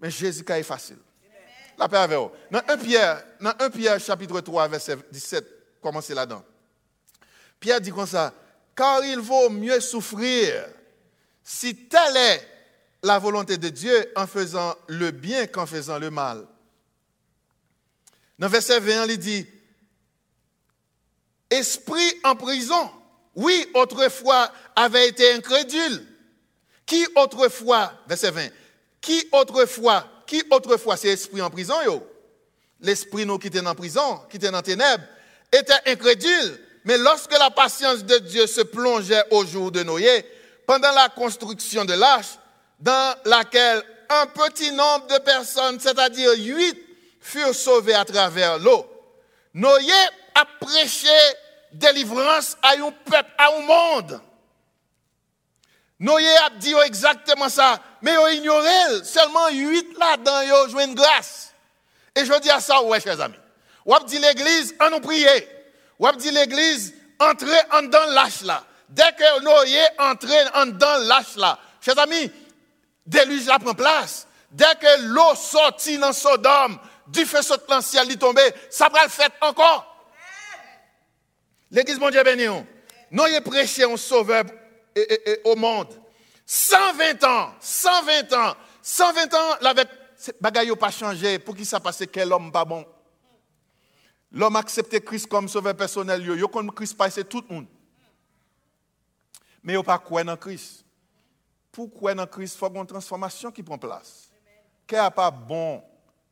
Mais 0.00 0.10
Jésus 0.10 0.42
est 0.48 0.62
facile. 0.62 0.96
La 1.76 1.86
paix 1.86 1.98
avec 1.98 2.16
vous. 2.16 2.30
Dans 2.50 2.62
1 2.66 2.78
Pierre, 2.78 3.22
dans 3.42 3.52
1 3.58 3.68
Pierre 3.68 4.00
chapitre 4.00 4.40
3, 4.40 4.68
verset 4.68 4.96
17, 5.12 5.44
commencez 5.82 6.14
là-dedans. 6.14 6.42
Pierre 7.60 7.82
dit 7.82 7.90
comme 7.90 8.06
ça, 8.06 8.32
car 8.74 9.04
il 9.04 9.18
vaut 9.18 9.50
mieux 9.50 9.80
souffrir 9.80 10.64
si 11.42 11.76
telle 11.76 12.16
est 12.16 12.48
la 13.02 13.18
volonté 13.18 13.58
de 13.58 13.68
Dieu 13.68 14.12
en 14.16 14.26
faisant 14.26 14.74
le 14.86 15.10
bien 15.10 15.46
qu'en 15.46 15.66
faisant 15.66 15.98
le 15.98 16.10
mal. 16.10 16.46
Dans 18.38 18.48
verset 18.48 18.80
20, 18.80 19.06
il 19.06 19.18
dit, 19.18 19.46
Esprit 21.50 22.20
en 22.24 22.34
prison, 22.34 22.90
oui, 23.36 23.66
autrefois 23.74 24.50
avait 24.74 25.08
été 25.08 25.32
incrédule. 25.32 26.06
Qui 26.86 27.06
autrefois, 27.16 27.92
verset 28.06 28.30
20, 28.30 28.48
qui 29.00 29.26
autrefois, 29.32 30.06
qui 30.26 30.42
autrefois, 30.50 30.96
c'est 30.96 31.08
esprit 31.08 31.40
en 31.40 31.50
prison, 31.50 31.74
yo. 31.82 32.02
L'esprit 32.80 33.24
nous 33.24 33.38
qui 33.38 33.46
était 33.46 33.66
en 33.66 33.74
prison, 33.74 34.20
qui 34.28 34.36
était 34.36 34.50
dans 34.50 34.62
ténèbres, 34.62 35.04
était 35.52 35.72
incrédule. 35.86 36.60
Mais 36.84 36.98
lorsque 36.98 37.32
la 37.32 37.50
patience 37.50 38.04
de 38.04 38.18
Dieu 38.18 38.46
se 38.46 38.60
plongeait 38.60 39.24
au 39.30 39.46
jour 39.46 39.70
de 39.70 39.82
Noé, 39.82 40.26
pendant 40.66 40.92
la 40.92 41.08
construction 41.08 41.84
de 41.84 41.94
l'arche, 41.94 42.38
dans 42.80 43.16
laquelle 43.24 43.82
un 44.10 44.26
petit 44.26 44.70
nombre 44.72 45.06
de 45.06 45.18
personnes, 45.18 45.80
c'est-à-dire 45.80 46.32
huit, 46.36 46.83
furent 47.24 47.54
sauvés 47.54 47.94
à 47.94 48.04
travers 48.04 48.58
l'eau. 48.58 48.86
Noé 49.54 49.80
a 50.34 50.44
prêché 50.60 51.08
délivrance 51.72 52.56
à 52.62 52.72
un 52.72 52.90
peuple, 52.90 53.30
à 53.38 53.48
un 53.48 53.60
monde. 53.60 54.20
Noé 55.98 56.36
a 56.44 56.50
dit 56.50 56.74
exactement 56.84 57.48
ça, 57.48 57.80
mais 58.02 58.12
ils 58.12 58.38
ignoré. 58.38 59.04
Seulement 59.04 59.48
huit 59.48 59.96
là-dedans, 59.98 60.40
ils 60.42 60.52
ont 60.52 60.68
joué 60.68 60.84
une 60.84 60.94
grâce. 60.94 61.52
Et 62.14 62.24
je 62.24 62.40
dis 62.40 62.50
à 62.50 62.60
ça, 62.60 62.82
ouais, 62.82 63.00
chers 63.00 63.20
amis. 63.20 63.38
Ou 63.86 63.94
dit 64.06 64.18
l'église, 64.18 64.74
en 64.80 64.90
nous 64.90 65.00
prier. 65.00 65.48
Ou 65.98 66.10
dit 66.12 66.30
l'église, 66.30 66.94
entrez 67.18 67.58
en 67.72 67.82
dans 67.84 68.06
l'âge 68.10 68.42
là. 68.42 68.64
Dès 68.88 69.12
que 69.12 69.40
Noé 69.42 69.80
entré 69.98 70.36
en 70.54 70.66
dans 70.66 71.06
l'âge 71.06 71.36
là, 71.36 71.58
chers 71.80 71.98
amis, 71.98 72.30
déluge 73.06 73.46
là 73.46 73.58
prend 73.58 73.74
place. 73.74 74.26
Dès 74.50 74.74
que 74.80 75.02
l'eau 75.02 75.34
sortit 75.34 75.98
dans 75.98 76.12
Sodome, 76.12 76.78
du 77.06 77.24
feu 77.24 77.42
saute 77.42 77.68
dans 77.68 77.76
le 77.76 77.82
ciel, 77.82 78.06
il 78.08 78.18
tombé, 78.18 78.42
ça 78.70 78.88
va 78.88 79.04
le 79.04 79.10
faire 79.10 79.30
encore. 79.40 79.90
L'église, 81.70 81.98
mon 81.98 82.10
Dieu 82.10 82.22
béni. 82.22 82.46
Noé 83.10 83.40
prêché 83.40 83.84
un 83.84 83.96
sauveur 83.96 84.44
au 85.44 85.56
monde. 85.56 86.00
120 86.46 87.24
ans, 87.24 87.54
120 87.60 88.32
ans, 88.34 88.54
120 88.82 89.34
ans, 89.34 89.52
avec 89.62 89.88
bagaille 90.40 90.68
n'a 90.68 90.76
pas 90.76 90.90
changé. 90.90 91.38
Pour 91.38 91.56
qui 91.56 91.64
ça 91.64 91.80
passe 91.80 92.02
quel 92.12 92.32
homme 92.32 92.52
pas 92.52 92.64
bon? 92.64 92.86
L'homme 94.30 94.56
accepté 94.56 95.00
Christ 95.00 95.26
comme 95.26 95.48
sauveur 95.48 95.76
personnel, 95.76 96.24
yo 96.24 96.48
comme 96.48 96.72
Christ 96.72 96.96
c'est 97.10 97.28
tout 97.28 97.44
le 97.48 97.54
monde. 97.54 97.66
Mais 99.62 99.74
yo 99.74 99.82
pas 99.82 99.98
quoi 99.98 100.22
dans 100.24 100.36
Christ? 100.36 100.84
Pour 101.72 101.92
quoi 101.92 102.14
dans 102.14 102.26
Christ, 102.26 102.54
il 102.54 102.58
faut 102.58 102.72
une 102.74 102.86
transformation 102.86 103.50
qui 103.50 103.62
prend 103.62 103.78
place. 103.78 104.28
Quel 104.86 105.10
pas 105.10 105.30
bon? 105.30 105.82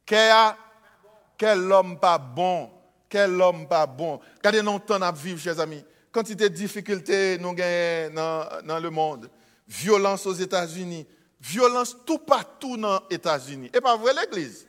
Quel 0.04 1.72
homme 1.72 1.98
pas 1.98 2.18
bon? 2.18 2.70
Quel 3.08 3.40
homme 3.40 3.68
pas 3.68 3.86
bon? 3.86 4.20
Regardez 4.38 4.62
nous 4.62 4.78
temps 4.78 5.02
à 5.02 5.12
vivre, 5.12 5.38
chers 5.38 5.60
amis. 5.60 5.84
Quantité 6.10 6.48
de 6.48 6.54
difficultés 6.54 7.38
nous 7.38 7.52
gagnons 7.52 8.14
dans, 8.14 8.62
dans 8.64 8.78
le 8.78 8.90
monde. 8.90 9.30
Violence 9.68 10.26
aux 10.26 10.34
États-Unis. 10.34 11.06
Violence 11.40 11.96
tout 12.06 12.18
partout 12.18 12.76
dans 12.76 13.02
les 13.10 13.16
États-Unis. 13.16 13.70
Et 13.72 13.80
pas 13.80 13.96
vrai 13.96 14.12
l'Église? 14.14 14.66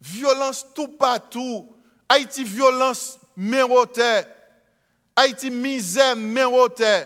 Violence 0.00 0.66
tout 0.74 0.88
partout. 0.88 1.74
Haïti, 2.08 2.42
violence 2.44 3.18
méroté. 3.36 4.22
Haïti, 5.14 5.50
misère 5.50 6.16
méroté. 6.16 7.02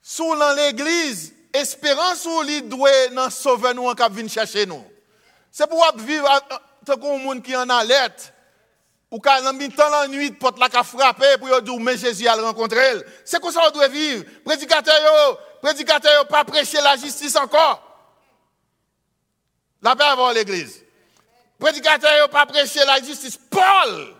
Sous 0.00 0.34
l'Église, 0.56 1.34
espérance 1.52 2.26
ou 2.26 2.42
li 2.42 2.62
doit 2.62 3.08
dans 3.12 3.30
sauver 3.30 3.74
nous 3.74 3.86
en 3.86 4.08
venir 4.10 4.30
chercher 4.30 4.66
nous. 4.66 4.84
C'est 5.50 5.68
pour 5.68 5.84
vivre 5.96 6.28
tant 6.84 6.96
qu'on 6.96 7.18
monde 7.18 7.42
qui 7.42 7.56
en 7.56 7.68
alerte. 7.68 8.32
Ou 9.10 9.18
dans 9.18 9.68
temps 9.70 9.88
la 9.90 10.06
nuit 10.06 10.32
porte 10.32 10.58
la 10.58 10.68
ka 10.68 10.82
frapper 10.82 11.38
pour 11.38 11.62
dire 11.62 11.80
mais 11.80 11.96
Jésus 11.96 12.28
a 12.28 12.34
rencontrer. 12.34 12.94
C'est 13.24 13.40
comme 13.40 13.52
ça 13.52 13.62
on 13.66 13.70
doit 13.70 13.88
vivre. 13.88 14.24
Prédicateur 14.44 14.94
yo, 14.94 15.38
prédicateur 15.62 16.12
yo 16.18 16.24
pas 16.26 16.44
prêcher 16.44 16.80
la 16.82 16.96
justice 16.96 17.34
encore. 17.36 17.82
La 19.80 19.96
paix 19.96 20.04
avant 20.04 20.30
l'église. 20.30 20.84
Prédicateur 21.58 22.10
yo 22.18 22.28
pas 22.28 22.44
prêcher 22.44 22.84
la 22.84 23.02
justice. 23.02 23.38
Paul 23.50 24.14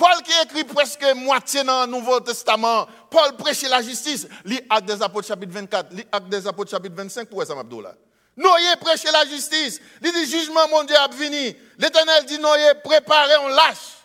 Paul 0.00 0.22
qui 0.22 0.32
écrit 0.42 0.64
presque 0.64 1.04
moitié 1.14 1.62
dans 1.62 1.84
le 1.84 1.90
Nouveau 1.90 2.20
Testament, 2.20 2.86
Paul 3.10 3.36
prêchait 3.36 3.68
la 3.68 3.82
justice. 3.82 4.26
Lis 4.44 4.60
Actes 4.68 4.86
des 4.86 5.02
Apôtres 5.02 5.28
chapitre 5.28 5.52
24, 5.52 5.92
lis 5.92 6.06
Actes 6.12 6.28
des 6.28 6.46
Apôtres 6.46 6.70
chapitre 6.70 6.94
25 6.96 7.28
pour 7.28 7.44
ça 7.44 7.54
là. 7.54 7.94
Noé 8.36 8.76
prêchait 8.80 9.10
la 9.10 9.26
justice. 9.26 9.80
Il 10.02 10.12
dit 10.12 10.26
jugement 10.26 10.68
mon 10.68 10.84
Dieu 10.84 10.96
a 10.96 11.08
venu. 11.08 11.56
L'Éternel 11.78 12.24
dit 12.26 12.38
Noé 12.38 12.72
préparez 12.82 13.36
on 13.42 13.48
lâche. 13.48 13.98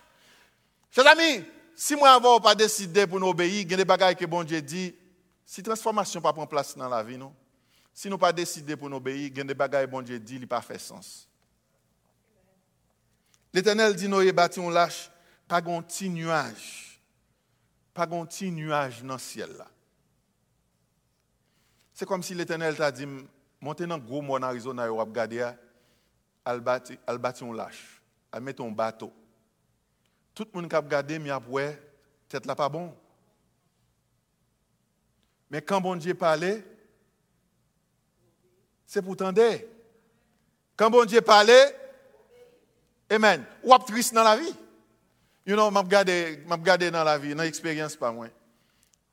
Chers 0.91 1.07
amis, 1.07 1.43
si 1.75 1.95
moi 1.95 2.09
n'avons 2.09 2.39
pas 2.39 2.55
décidé 2.55 3.05
pour 3.05 3.19
nous 3.19 3.27
obéir, 3.27 3.61
il 3.61 3.71
y 3.71 3.73
a 3.73 3.77
des 3.77 4.15
que 4.15 4.25
bon 4.25 4.43
Dieu 4.43 4.61
dit, 4.61 4.95
si 5.45 5.61
transformation 5.61 6.21
pas 6.21 6.33
prend 6.33 6.47
place 6.47 6.75
dans 6.77 6.89
la 6.89 7.03
vie 7.03 7.17
non? 7.17 7.33
Si 7.93 8.09
nous 8.09 8.17
pas 8.17 8.33
décidé 8.33 8.75
pour 8.75 8.89
nous 8.89 8.97
obéir, 8.97 9.31
il 9.33 9.37
y 9.37 9.41
a 9.41 9.43
des 9.67 9.87
bon 9.87 10.01
Dieu 10.01 10.19
dit, 10.19 10.35
il 10.35 10.47
pas 10.47 10.61
fait 10.61 10.79
sens. 10.79 11.27
L'Éternel 13.53 13.95
dit 13.95 14.07
Noé 14.09 14.31
bâti 14.31 14.59
on 14.59 14.69
lâche 14.69 15.09
pas 15.47 15.61
un 15.65 16.07
nuage. 16.09 16.94
Pas 17.95 18.03
un 18.03 18.25
petit 18.25 18.51
nuage 18.51 19.01
dans 19.01 19.13
le 19.13 19.19
ciel. 19.19 19.65
C'est 21.93 22.05
comme 22.05 22.21
si 22.21 22.35
l'Éternel 22.35 22.75
t'a 22.75 22.91
dit, 22.91 23.07
montez 23.61 23.87
dans 23.87 23.95
le 23.95 24.03
gros 24.03 24.21
en 24.21 24.43
Arizona, 24.43 24.87
vous 24.87 24.97
regardez, 24.97 25.49
al 26.43 26.59
bâti 26.59 26.97
un 27.07 27.53
lâche, 27.55 28.01
al 28.31 28.43
mettre 28.43 28.61
un 28.63 28.69
bateau. 28.69 29.11
Tout 30.35 30.45
le 30.53 30.61
monde 30.61 30.69
qui 30.69 30.75
a 30.75 30.79
regardé, 30.79 31.17
mais 31.17 31.29
après, 31.29 31.81
tête 32.27 32.45
là 32.45 32.53
pas 32.53 32.69
bon. 32.69 32.93
Mais 35.49 35.61
quand 35.61 35.79
bon 35.79 35.95
Dieu 35.95 36.13
parlait, 36.13 36.63
c'est 38.85 39.01
pour 39.01 39.15
tendre. 39.15 39.41
Quand 40.75 40.91
bon 40.91 41.05
Dieu 41.05 41.21
parlait, 41.21 41.75
Amen. 43.09 43.45
Ou 43.63 43.77
triste 43.77 44.13
dans 44.13 44.23
la 44.23 44.35
vie 44.35 44.53
You 45.45 45.55
know, 45.55 45.69
m'a 45.69 45.81
regardé, 45.81 46.43
m'a 46.47 46.57
dans 46.57 47.03
la 47.03 47.17
vie, 47.19 47.35
dans 47.35 47.43
l'expérience 47.43 47.95
pas 47.95 48.11
moi. 48.11 48.27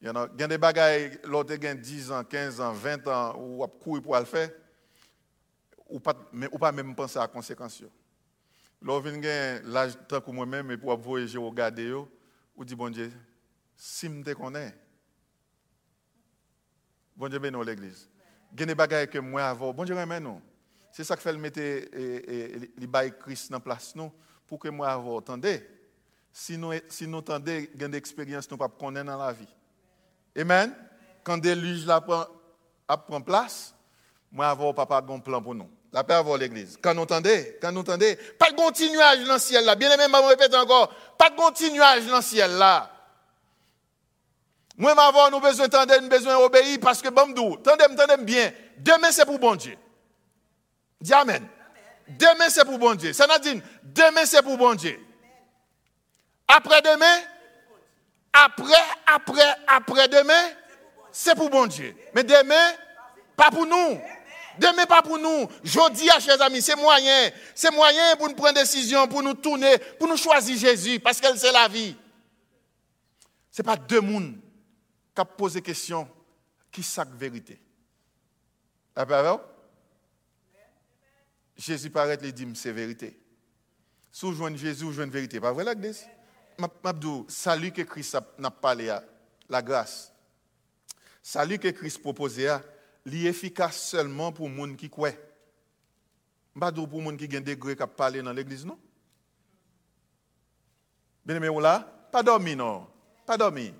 You 0.01 0.12
know, 0.12 0.27
il 0.35 0.40
y 0.40 0.45
a 0.45 0.49
des 0.49 0.59
bagailles, 0.59 1.18
l'autre 1.25 1.53
a 1.53 1.75
10 1.75 2.11
ans, 2.11 2.25
15 2.25 2.61
ans, 2.61 2.73
20 2.73 3.07
ans, 3.07 3.37
ou 3.38 3.62
a 3.62 3.68
courir 3.68 4.03
pour 4.03 4.18
le 4.18 4.25
faire, 4.25 4.51
ou 5.88 6.01
pas, 6.01 6.16
ou 6.51 6.59
pas 6.59 6.73
même 6.73 6.95
penser 6.95 7.18
à 7.18 7.23
la 7.23 7.29
conséquence. 7.29 7.81
yo. 7.81 7.88
Là, 8.81 8.99
vient 8.99 9.23
gen 9.23 9.62
l'âge 9.66 9.92
tant 10.09 10.21
que 10.21 10.31
moi-même, 10.31 10.71
et 10.71 10.79
pour 10.79 10.97
voyager, 10.97 11.38
regarder, 11.38 11.88
yo, 11.88 12.09
ou 12.57 12.64
dit, 12.64 12.75
bon 12.75 12.90
Dieu, 12.90 13.12
si 13.77 14.07
je 14.09 14.23
te 14.23 14.33
connais, 14.33 14.75
bon 17.14 17.29
bénis 17.29 17.64
l'église. 17.64 18.09
Il 18.55 18.61
y 18.61 18.62
a 18.62 18.66
des 18.66 18.75
bagailles 18.75 19.09
que 19.09 19.18
moi 19.18 19.55
bon 19.55 19.85
Dieu. 19.85 19.97
C'est 20.90 21.05
ça 21.05 21.14
que 21.14 21.23
fait 21.23 21.33
le 21.33 21.38
mettre, 21.38 21.61
et, 21.61 21.88
et, 21.92 22.57
et, 22.57 22.73
les 22.77 23.12
Christ 23.21 23.51
dans 23.53 23.61
place, 23.61 23.95
pour 24.47 24.59
que 24.59 24.68
moi 24.68 24.88
avant, 24.88 25.18
attendez. 25.18 25.62
Si 26.33 26.57
nous, 26.57 26.73
si 26.88 27.07
nous 27.07 27.23
a 27.29 27.38
des 27.38 27.68
expériences, 27.92 28.51
nous 28.51 28.57
ne 28.57 28.59
pas 28.59 28.68
connaître 28.68 29.07
dans 29.07 29.18
la 29.18 29.33
vie. 29.33 29.49
Amen. 30.37 30.75
Quand 31.23 31.38
déluge 31.38 31.85
là 31.87 32.01
prend, 32.01 33.21
place, 33.21 33.75
moi 34.31 34.49
avoir 34.49 34.75
papa 34.75 35.05
un 35.09 35.18
plan 35.18 35.42
pour 35.42 35.55
nous. 35.55 35.71
La 35.92 36.03
paix 36.03 36.14
avoir 36.14 36.38
l'église. 36.38 36.79
Quand 36.83 36.95
nous 36.95 37.03
entendez, 37.03 37.59
quand 37.61 37.71
nous 37.71 37.81
entendez, 37.81 38.16
pas 38.38 38.51
de 38.51 38.57
continuage 38.57 39.25
dans 39.27 39.35
le 39.35 39.38
ciel 39.38 39.64
là. 39.64 39.75
Bien 39.75 39.90
aimé, 39.90 40.05
je 40.11 40.27
répète 40.27 40.55
encore, 40.55 40.95
pas 41.18 41.29
de 41.29 41.37
continuage 41.37 42.07
dans 42.07 42.16
le 42.16 42.23
ciel 42.23 42.51
là. 42.53 42.90
Moi, 44.79 44.95
m'avoir 44.95 45.31
nous 45.31 45.38
besoin 45.38 45.68
d'entendre, 45.68 46.01
nous 46.01 46.09
besoin 46.09 46.38
d'obéir 46.38 46.79
parce 46.81 47.03
que 47.03 47.11
bon 47.11 47.27
m'dou, 47.27 47.59
tendez, 47.59 47.85
tendez 47.95 48.25
bien. 48.25 48.51
Demain 48.79 49.12
c'est 49.12 49.27
pour 49.27 49.38
bon 49.38 49.55
Dieu. 49.55 49.77
Dis 50.99 51.12
amen. 51.12 51.47
Demain 52.09 52.49
c'est 52.49 52.64
pour 52.64 52.79
bon 52.79 52.95
Dieu. 52.95 53.12
Ça 53.12 53.27
dit, 53.38 53.61
demain 53.83 54.25
c'est 54.25 54.42
pour 54.42 54.57
bon 54.57 54.75
Dieu. 54.75 54.99
Après 56.55 56.83
demain, 56.83 57.19
après, 58.31 58.75
après, 59.07 59.57
après 59.67 60.09
demain, 60.09 60.51
c'est 61.11 61.35
pour 61.35 61.49
bon 61.49 61.67
Dieu. 61.67 61.97
Mais 62.15 62.25
demain, 62.25 62.73
pas 63.37 63.51
pour 63.51 63.67
nous. 63.67 64.01
Demain, 64.59 64.85
pas 64.85 65.01
pour 65.01 65.19
nous. 65.19 65.49
Je 65.65 65.93
dis 65.93 66.11
à 66.11 66.21
chers 66.21 66.41
amis, 66.43 66.61
c'est 66.61 66.77
moyen. 66.77 67.31
C'est 67.55 67.71
moyen 67.71 68.17
pour 68.17 68.29
nous 68.29 68.35
prendre 68.35 68.55
décision, 68.55 69.09
pour 69.09 69.23
nous 69.23 69.33
tourner, 69.33 69.79
pour 69.99 70.09
nous 70.09 70.17
choisir 70.19 70.59
Jésus, 70.59 71.01
parce 71.01 71.21
qu'elle 71.21 71.38
c'est 71.38 71.53
la 71.53 71.69
vie. 71.69 71.97
Ce 73.51 73.62
n'est 73.62 73.67
pas 73.67 73.77
deux 73.77 74.03
mondes 74.03 74.37
qui 75.15 75.23
posé 75.38 75.62
question 75.62 76.07
qui 76.71 76.83
sac 76.83 77.09
vérité. 77.15 77.59
La 78.95 79.07
parole? 79.07 79.41
Jésus 81.57 81.88
paraît 81.88 82.19
les 82.21 82.33
dit 82.33 82.47
c'est 82.55 82.73
vérité. 82.73 83.19
Jouez 84.12 84.57
Jésus, 84.59 84.93
jouez 84.93 85.07
vérité. 85.07 85.41
Pas 85.41 85.53
vrai, 85.53 85.65
la 85.65 85.75
glisse? 85.75 86.05
Mabdou, 86.59 87.27
salut 87.29 87.73
que 87.73 87.83
Christ 87.83 88.19
n'a 88.38 88.51
parlé 88.51 88.97
la 89.49 89.62
grâce. 89.62 90.12
Salut 91.23 91.59
que 91.59 91.69
Christ 91.69 92.01
proposé 92.01 92.49
li 93.05 93.27
efficace 93.27 93.81
seulement 93.81 94.33
pour 94.33 94.49
les 94.49 94.57
gens 94.57 94.75
qui 94.75 94.91
croient. 94.91 95.11
Mabdou 96.55 96.87
pour 96.87 97.01
les 97.01 97.07
gens 97.07 97.17
qui 97.17 97.25
ont 97.25 97.41
des 97.41 97.41
degré 97.41 97.77
qui 97.77 97.83
parlé 97.97 98.23
dans 98.23 98.33
l'église, 98.33 98.65
non? 98.65 98.79
Bien 101.25 101.37
aimé, 101.37 101.49
là? 101.61 101.81
Pas 102.11 102.23
dormi, 102.23 102.57
non? 102.57 102.87
Pas 103.25 103.37
dormi. 103.37 103.73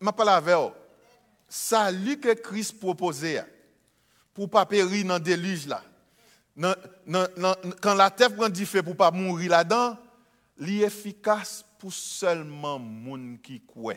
Je 0.00 0.10
parle 0.10 0.28
avec 0.28 0.54
vous. 0.54 0.72
Salut 1.48 2.18
que 2.18 2.32
Christ 2.32 2.78
proposé 2.78 3.40
pour 4.32 4.44
ne 4.44 4.50
pas 4.50 4.66
périr 4.66 5.06
dans 5.06 5.14
le 5.14 5.20
déluge 5.20 5.66
là. 5.66 5.82
Quand 7.80 7.94
la 7.94 8.10
terre 8.10 8.34
prend 8.34 8.48
du 8.48 8.64
feu 8.66 8.82
pour 8.82 8.94
ne 8.94 8.98
pas 8.98 9.10
mourir 9.10 9.50
là-dedans, 9.50 9.98
li 10.58 10.82
efficace 10.82 11.64
pour 11.78 11.92
seulement 11.92 12.78
moun 12.78 13.38
qui 13.42 13.62
croit. 13.66 13.94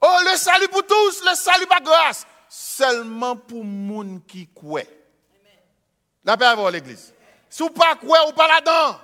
Oh, 0.00 0.18
le 0.30 0.36
salut 0.36 0.68
pour 0.68 0.86
tous, 0.86 1.22
le 1.24 1.34
salut 1.34 1.66
par 1.66 1.82
grâce, 1.82 2.26
seulement 2.48 3.36
pour 3.36 3.64
moun 3.64 4.20
qui 4.26 4.48
croit. 4.54 4.82
La 6.24 6.36
paix 6.36 6.46
avant 6.46 6.68
l'église. 6.68 7.12
Si 7.48 7.62
vous 7.62 7.70
pas 7.70 7.94
croire 7.94 8.28
ou 8.28 8.32
pas 8.32 8.48
là-dedans, 8.48 8.98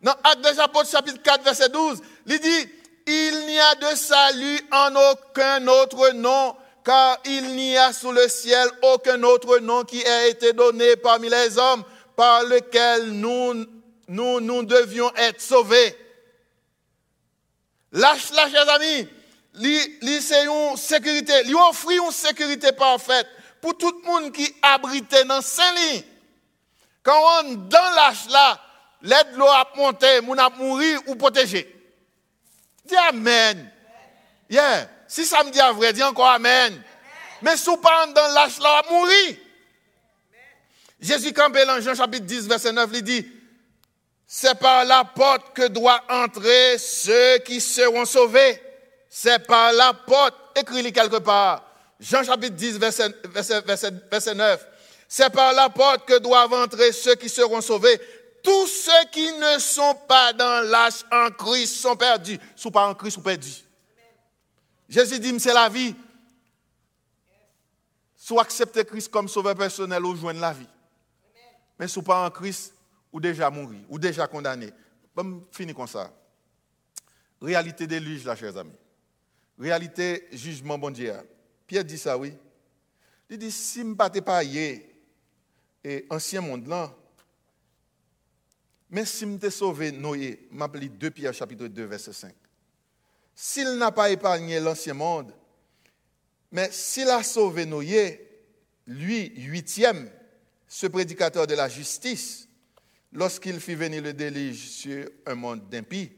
dans 0.00 0.16
Acte 0.24 0.40
des 0.40 0.58
Apôtres 0.58 0.90
chapitre 0.90 1.22
4 1.22 1.44
verset 1.44 1.68
12, 1.68 2.00
il 2.26 2.40
dit 2.40 2.68
il 3.06 3.46
n'y 3.46 3.58
a 3.58 3.74
de 3.74 3.96
salut 3.96 4.60
en 4.72 4.94
aucun 4.94 5.66
autre 5.68 6.10
nom 6.12 6.56
car 6.84 7.18
il 7.24 7.54
n'y 7.54 7.76
a 7.76 7.92
sous 7.92 8.12
le 8.12 8.26
ciel 8.28 8.68
aucun 8.82 9.22
autre 9.22 9.58
nom 9.58 9.84
qui 9.84 10.00
ait 10.00 10.30
été 10.30 10.52
donné 10.52 10.96
parmi 10.96 11.28
les 11.28 11.58
hommes 11.58 11.84
par 12.16 12.42
lequel 12.44 13.10
nous 13.10 13.66
nous, 14.08 14.40
nous 14.40 14.62
devions 14.64 15.10
être 15.16 15.40
sauvés. 15.40 15.96
Lâche 17.92 18.30
là, 18.32 18.48
chers 18.50 18.68
amis, 18.70 19.08
c'est 20.20 20.44
une 20.46 20.76
sécurité, 20.76 21.44
lui 21.44 21.54
offre 21.54 21.90
une 21.90 22.10
sécurité 22.10 22.72
parfaite 22.72 23.26
pour 23.60 23.76
tout 23.76 23.92
le 24.02 24.06
monde 24.06 24.32
qui 24.32 24.54
abrite 24.62 25.14
dans 25.26 25.42
Saint-Lit. 25.42 26.04
Quand 27.02 27.20
on 27.42 27.54
dans 27.54 27.94
l'âge 27.94 28.28
là, 28.30 28.60
l'aide 29.02 29.36
l'eau 29.36 29.46
a 29.46 29.68
monté, 29.76 30.20
mon 30.22 30.38
a 30.38 30.48
mouru 30.50 30.98
ou 31.06 31.16
protégé. 31.16 31.68
Dis 32.84 32.96
Amen. 32.96 33.70
Yeah. 34.48 34.88
Si 35.06 35.24
ça 35.24 35.44
me 35.44 35.50
dit 35.50 35.60
à 35.60 35.72
vrai, 35.72 35.92
dis 35.92 36.02
encore 36.02 36.30
Amen. 36.30 36.82
Mais 37.42 37.56
si 37.56 37.66
dans 37.66 38.34
l'âge 38.34 38.58
là, 38.60 38.82
a 38.84 38.90
mourir. 38.90 39.36
Jésus 41.00 41.32
campé 41.32 41.66
dans 41.66 41.80
Jean 41.80 41.94
chapitre 41.94 42.24
10, 42.24 42.46
verset 42.46 42.72
9, 42.72 42.88
il 42.94 43.02
dit, 43.02 43.26
c'est 44.34 44.58
par 44.58 44.86
la 44.86 45.04
porte 45.04 45.54
que 45.54 45.68
doivent 45.68 46.00
entrer 46.08 46.78
ceux 46.78 47.36
qui 47.40 47.60
seront 47.60 48.06
sauvés. 48.06 48.62
C'est 49.10 49.46
par 49.46 49.74
la 49.74 49.92
porte, 49.92 50.34
écrit-le 50.56 50.90
quelque 50.90 51.18
part. 51.18 51.62
Jean 52.00 52.24
chapitre 52.24 52.56
10, 52.56 52.78
verset, 52.78 53.14
verset, 53.26 53.60
verset, 53.60 53.92
verset 54.10 54.34
9. 54.34 54.66
C'est 55.06 55.28
par 55.28 55.52
la 55.52 55.68
porte 55.68 56.08
que 56.08 56.18
doivent 56.18 56.54
entrer 56.54 56.92
ceux 56.92 57.14
qui 57.14 57.28
seront 57.28 57.60
sauvés. 57.60 58.00
Tous 58.42 58.66
ceux 58.66 59.04
qui 59.12 59.30
ne 59.34 59.58
sont 59.58 59.94
pas 60.08 60.32
dans 60.32 60.66
l'âge 60.66 61.04
en 61.12 61.30
Christ 61.30 61.74
sont 61.74 61.94
perdus. 61.94 62.38
Si 62.56 62.70
pas 62.70 62.86
en 62.86 62.94
Christ, 62.94 63.16
sont 63.16 63.20
perdus. 63.20 63.62
Jésus 64.88 65.20
dit, 65.20 65.38
c'est 65.40 65.52
la 65.52 65.68
vie. 65.68 65.94
Soit 68.16 68.40
accepter 68.40 68.82
Christ 68.86 69.10
comme 69.10 69.28
sauveur 69.28 69.54
personnel 69.54 70.02
ou 70.06 70.16
joindre 70.16 70.40
la 70.40 70.54
vie. 70.54 70.66
Mais 71.78 71.86
si 71.86 72.00
pas 72.00 72.24
en 72.24 72.30
Christ, 72.30 72.72
ou 73.12 73.20
déjà 73.20 73.50
mourir, 73.50 73.80
ou 73.88 73.98
déjà 73.98 74.26
condamné. 74.26 74.70
Bon, 75.14 75.46
fini 75.50 75.74
comme 75.74 75.86
ça. 75.86 76.12
Réalité 77.40 77.86
des 77.86 78.00
là, 78.00 78.34
chers 78.34 78.56
amis. 78.56 78.72
Réalité 79.58 80.28
jugement 80.32 80.78
bon 80.78 80.90
Dieu. 80.90 81.12
Pierre 81.66 81.84
dit 81.84 81.98
ça, 81.98 82.16
oui. 82.16 82.34
Il 83.28 83.38
dit, 83.38 83.50
si 83.50 83.80
je 83.80 83.84
ne 83.84 83.94
pas 83.94 84.44
et 84.44 86.06
ancien 86.10 86.40
monde 86.40 86.66
là, 86.66 86.94
mais 88.90 89.06
si 89.06 89.26
je 89.42 89.48
sauvé 89.48 89.90
Noé, 89.90 90.46
m'appelle 90.50 90.90
2 90.90 91.10
Pierre 91.10 91.32
chapitre 91.32 91.66
2 91.66 91.84
verset 91.84 92.12
5. 92.12 92.34
S'il 93.34 93.78
n'a 93.78 93.90
pas 93.90 94.10
épargné 94.10 94.60
l'ancien 94.60 94.92
monde, 94.92 95.34
mais 96.50 96.70
s'il 96.70 97.08
a 97.08 97.22
sauvé 97.22 97.64
Noé, 97.64 98.28
lui, 98.86 99.32
huitième, 99.36 100.10
ce 100.68 100.86
prédicateur 100.86 101.46
de 101.46 101.54
la 101.54 101.68
justice, 101.68 102.48
lorsqu'il 103.12 103.60
fit 103.60 103.74
venir 103.74 104.02
le 104.02 104.12
déluge 104.12 104.68
sur 104.68 105.06
un 105.26 105.34
monde 105.34 105.68
d'impies. 105.68 106.10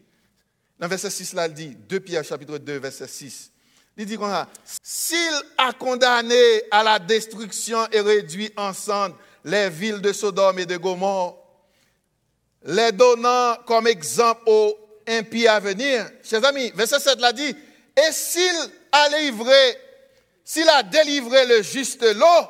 Dans 0.79 0.89
verset 0.89 1.11
6, 1.11 1.33
là, 1.35 1.47
il 1.47 1.55
dit, 1.55 1.77
2 1.89 2.01
Pierre 2.01 2.25
chapitre 2.25 2.59
2, 2.59 2.79
verset 2.79 3.09
6. 3.09 3.51
Il 3.97 4.07
dit 4.07 4.17
comme 4.17 4.31
ça, 4.31 4.49
s'il 4.83 5.33
a 5.57 5.73
condamné 5.73 6.63
à 6.71 6.83
la 6.83 6.99
destruction 6.99 7.87
et 7.93 8.01
réduit 8.01 8.53
ensemble 8.57 9.15
les 9.45 9.71
villes 9.71 10.01
de 10.01 10.13
Sodome 10.13 10.59
et 10.59 10.67
de 10.67 10.77
Gomorre, 10.77 11.39
les 12.65 12.91
donnant 12.93 13.57
comme 13.67 13.87
exemple 13.87 14.43
aux 14.47 14.77
impies 15.07 15.47
à 15.47 15.61
venir, 15.61 16.11
chers 16.25 16.45
amis, 16.45 16.73
verset 16.75 16.99
7 16.99 17.21
l'a 17.21 17.33
dit, 17.33 17.55
et 17.97 18.13
s'il 18.13 18.57
a 18.91 19.09
s'il 20.45 20.69
a 20.69 20.83
délivré 20.83 21.47
le 21.47 21.63
juste 21.63 22.03
lot, 22.03 22.49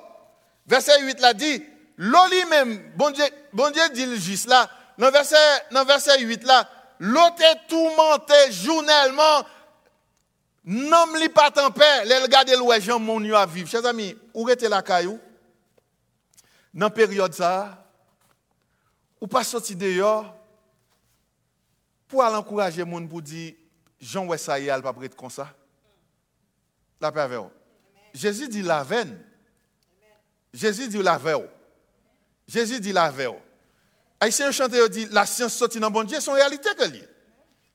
verset 0.66 1.02
8 1.02 1.20
l'a 1.20 1.34
dit, 1.34 1.62
l'eau 1.96 2.26
lui-même, 2.30 2.92
bon 2.96 3.10
Dieu, 3.10 3.24
bon 3.52 3.70
Dieu 3.70 3.82
dit 3.92 4.20
juste 4.20 4.48
là, 4.48 4.68
dans 4.98 5.10
verset, 5.10 5.36
dans 5.70 5.84
verset 5.84 6.20
8 6.20 6.44
là, 6.44 6.68
l'eau 6.98 7.20
est 7.20 7.68
tourmenté 7.68 8.34
journellement, 8.50 9.44
non 10.64 11.12
li 11.14 11.28
pas 11.28 11.50
en 11.62 11.70
paix, 11.70 12.04
les 12.04 12.18
regarde 12.18 12.48
le 12.48 12.80
gens 12.80 12.98
mon 12.98 13.22
à 13.34 13.44
vivre. 13.46 13.68
Chers 13.68 13.84
amis, 13.84 14.16
où 14.32 14.48
était 14.48 14.68
la 14.68 14.82
caillou? 14.82 15.20
Dans 16.72 16.86
la 16.86 16.90
période 16.90 17.34
ça, 17.34 17.84
ou 19.20 19.26
pas 19.26 19.44
sorti 19.44 19.76
dehors 19.76 20.34
pour 22.08 22.22
aller 22.22 22.36
encourager 22.36 22.84
les 22.84 22.90
gens 22.90 23.06
pour 23.06 23.22
dire 23.22 23.54
Jean 24.00 24.26
ouais 24.26 24.38
ça 24.38 24.58
y 24.58 24.66
pas 24.66 24.92
prêt 24.92 25.08
comme 25.10 25.30
ça. 25.30 25.54
La 27.00 27.12
paix 27.12 27.20
avec 27.20 27.40
Jésus 28.12 28.48
dit 28.48 28.62
la 28.62 28.82
veine. 28.82 29.20
Jésus 30.52 30.88
dit 30.88 31.02
la 31.02 31.18
veille. 31.18 31.48
Jésus 32.46 32.80
dit 32.80 32.92
la 32.92 33.10
veille. 33.10 33.34
Haïtien 34.20 34.50
chanteur 34.52 34.88
dit 34.88 35.06
la 35.10 35.26
science 35.26 35.54
sortie 35.54 35.80
dans 35.80 35.90
bon 35.90 36.04
Dieu, 36.04 36.18
c'est 36.20 36.30
une 36.30 36.36
réalité 36.36 36.70
que 36.76 36.84
lié. 36.84 37.06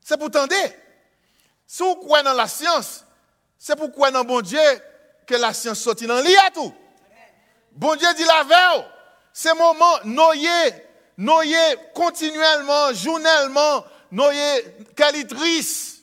C'est 0.01 0.17
pour 0.17 0.31
tendre. 0.31 0.55
Si 1.67 1.83
vous 1.83 1.95
croyez 1.95 2.23
dans 2.23 2.33
la 2.33 2.47
science, 2.47 3.05
c'est 3.57 3.75
pour 3.75 3.91
croire 3.91 4.11
dans 4.11 4.23
bon 4.23 4.41
Dieu 4.41 4.59
que 5.27 5.35
la 5.35 5.53
science 5.53 5.79
sortit 5.79 6.07
dans 6.07 6.19
l'IA 6.21 6.49
tout. 6.53 6.73
Bon 7.73 7.95
Dieu 7.95 8.07
dit 8.15 8.23
la 8.23 8.43
veille, 8.43 8.85
c'est 9.31 9.53
moment, 9.53 9.99
noyer, 10.05 10.73
noyer 11.17 11.75
continuellement, 11.93 12.93
journellement, 12.93 13.85
noyer 14.11 14.65
qualitrice. 14.95 15.97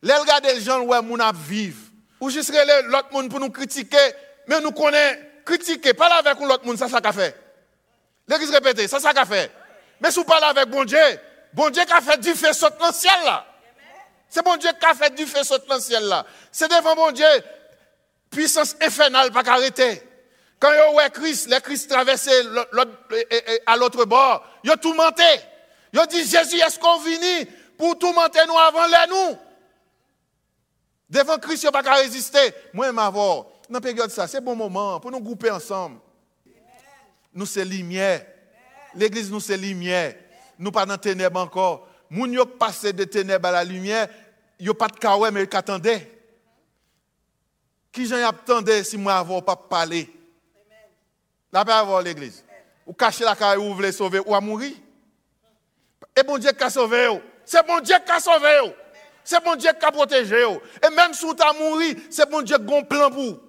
Les 0.00 0.14
regarder 0.14 0.54
les 0.54 0.60
gens 0.60 0.80
où 0.80 1.02
moun 1.02 1.20
ap 1.20 1.36
vivre. 1.36 1.78
Ou 2.20 2.30
juste 2.30 2.52
l'autre 2.86 3.12
monde 3.12 3.28
pour 3.28 3.40
nous 3.40 3.50
critiquer, 3.50 3.98
mais 4.46 4.60
nous 4.60 4.72
connaissons 4.72 5.18
critiquer, 5.44 5.92
parler 5.92 6.14
avec 6.14 6.40
l'autre 6.40 6.64
monde, 6.64 6.78
ça 6.78 6.88
ça 6.88 7.00
qu'a 7.00 7.12
fait. 7.12 7.36
L'église 8.28 8.50
répète, 8.50 8.88
ça 8.88 9.00
ça 9.00 9.12
qu'a 9.12 9.24
fait. 9.24 9.50
Mais 10.00 10.10
si 10.10 10.18
vous 10.18 10.24
parlez 10.24 10.46
avec 10.46 10.68
bon 10.68 10.84
Dieu, 10.84 10.98
bon 11.52 11.70
Dieu 11.70 11.82
a 11.90 12.00
fait 12.00 12.18
du 12.18 12.34
feu 12.34 12.52
sauter 12.52 12.78
dans 12.78 12.88
le 12.88 12.92
ciel 12.92 13.14
là. 13.24 13.46
C'est 14.28 14.44
bon 14.44 14.56
Dieu 14.56 14.70
qui 14.78 14.86
a 14.86 14.94
fait 14.94 15.14
du 15.14 15.26
feu 15.26 15.42
sauter 15.42 15.66
dans 15.68 15.74
le 15.76 15.80
ciel 15.80 16.04
là. 16.04 16.24
C'est 16.50 16.68
devant 16.68 16.94
bon 16.94 17.12
Dieu, 17.12 17.26
puissance 18.30 18.76
infernale 18.80 19.30
pas 19.30 19.42
arrêter. 19.46 20.02
Quand 20.58 20.72
yo 20.72 20.94
ouais 20.96 21.10
Christ, 21.10 21.48
les 21.48 21.60
Christ 21.60 21.92
l'autre- 21.92 22.92
à 23.66 23.76
l'autre 23.76 24.04
bord, 24.04 24.44
yo 24.62 24.76
tout 24.76 24.94
menté. 24.94 25.22
Yo 25.92 26.06
dit 26.06 26.24
Jésus, 26.24 26.56
est-ce 26.60 26.78
qu'on 26.78 26.98
vini 27.00 27.46
pour 27.76 27.98
tout 27.98 28.12
mentir 28.12 28.46
nous 28.46 28.56
avant 28.58 28.86
les 28.86 29.10
nous? 29.10 29.38
Devant 31.10 31.36
Christ, 31.38 31.64
yo 31.64 31.70
pas 31.70 31.82
qu'à 31.82 31.94
résister. 31.94 32.54
Moi, 32.72 32.90
m'avoir. 32.92 33.44
Dans 33.68 33.74
la 33.78 33.80
période 33.80 34.10
ça, 34.10 34.26
c'est 34.26 34.40
bon 34.40 34.54
moment 34.54 34.98
pour 35.00 35.10
nous 35.10 35.20
grouper 35.20 35.50
ensemble. 35.50 35.98
Nous 37.34 37.46
c'est 37.46 37.64
lumière. 37.64 38.26
L'église 38.94 39.30
nous 39.30 39.40
c'est 39.40 39.56
lumière. 39.56 40.14
Nous 40.58 40.70
pas 40.70 40.86
dans 40.86 40.98
ténèbres 40.98 41.40
encore. 41.40 41.88
Moun 42.10 42.32
yo 42.32 42.44
passé 42.44 42.92
de 42.92 43.04
ténèbres 43.04 43.48
à 43.48 43.52
la 43.52 43.64
lumière, 43.64 44.08
yo 44.60 44.74
pas 44.74 44.88
de 44.88 44.98
kawè 44.98 45.30
mais 45.30 45.44
ils 45.44 45.56
attendaient. 45.56 46.10
Qui 47.90 48.06
j'en 48.06 48.26
attendait 48.26 48.84
si 48.84 48.98
moi 48.98 49.14
avoir 49.14 49.42
pas 49.42 49.56
parlé? 49.56 50.10
La 51.50 51.64
pas 51.64 51.78
avoir 51.78 52.02
l'église. 52.02 52.44
Ou 52.86 52.92
cacher 52.92 53.24
la 53.24 53.36
carrière 53.36 53.64
ou 53.64 53.74
voulez 53.74 53.92
sauver 53.92 54.20
ou 54.24 54.34
à 54.34 54.40
mourir. 54.40 54.72
Et 56.16 56.22
bon 56.22 56.36
Dieu 56.36 56.52
qui 56.52 56.64
a 56.64 56.70
sauvé. 56.70 57.08
C'est 57.44 57.66
bon 57.66 57.80
Dieu 57.80 57.96
qui 58.04 58.12
a 58.12 58.20
sauvé. 58.20 58.74
C'est 59.24 59.42
bon 59.42 59.54
Dieu 59.56 59.70
qui 59.78 59.84
a 59.84 59.92
protégé. 59.92 60.42
Et 60.42 60.94
même 60.94 61.14
si 61.14 61.24
vous 61.24 61.34
avez 61.38 61.58
mouru, 61.58 61.96
c'est 62.10 62.28
bon 62.28 62.42
Dieu 62.42 62.58
qui 62.58 62.74
a 62.74 62.76
un 62.76 62.82
plan 62.82 63.10
pour. 63.10 63.40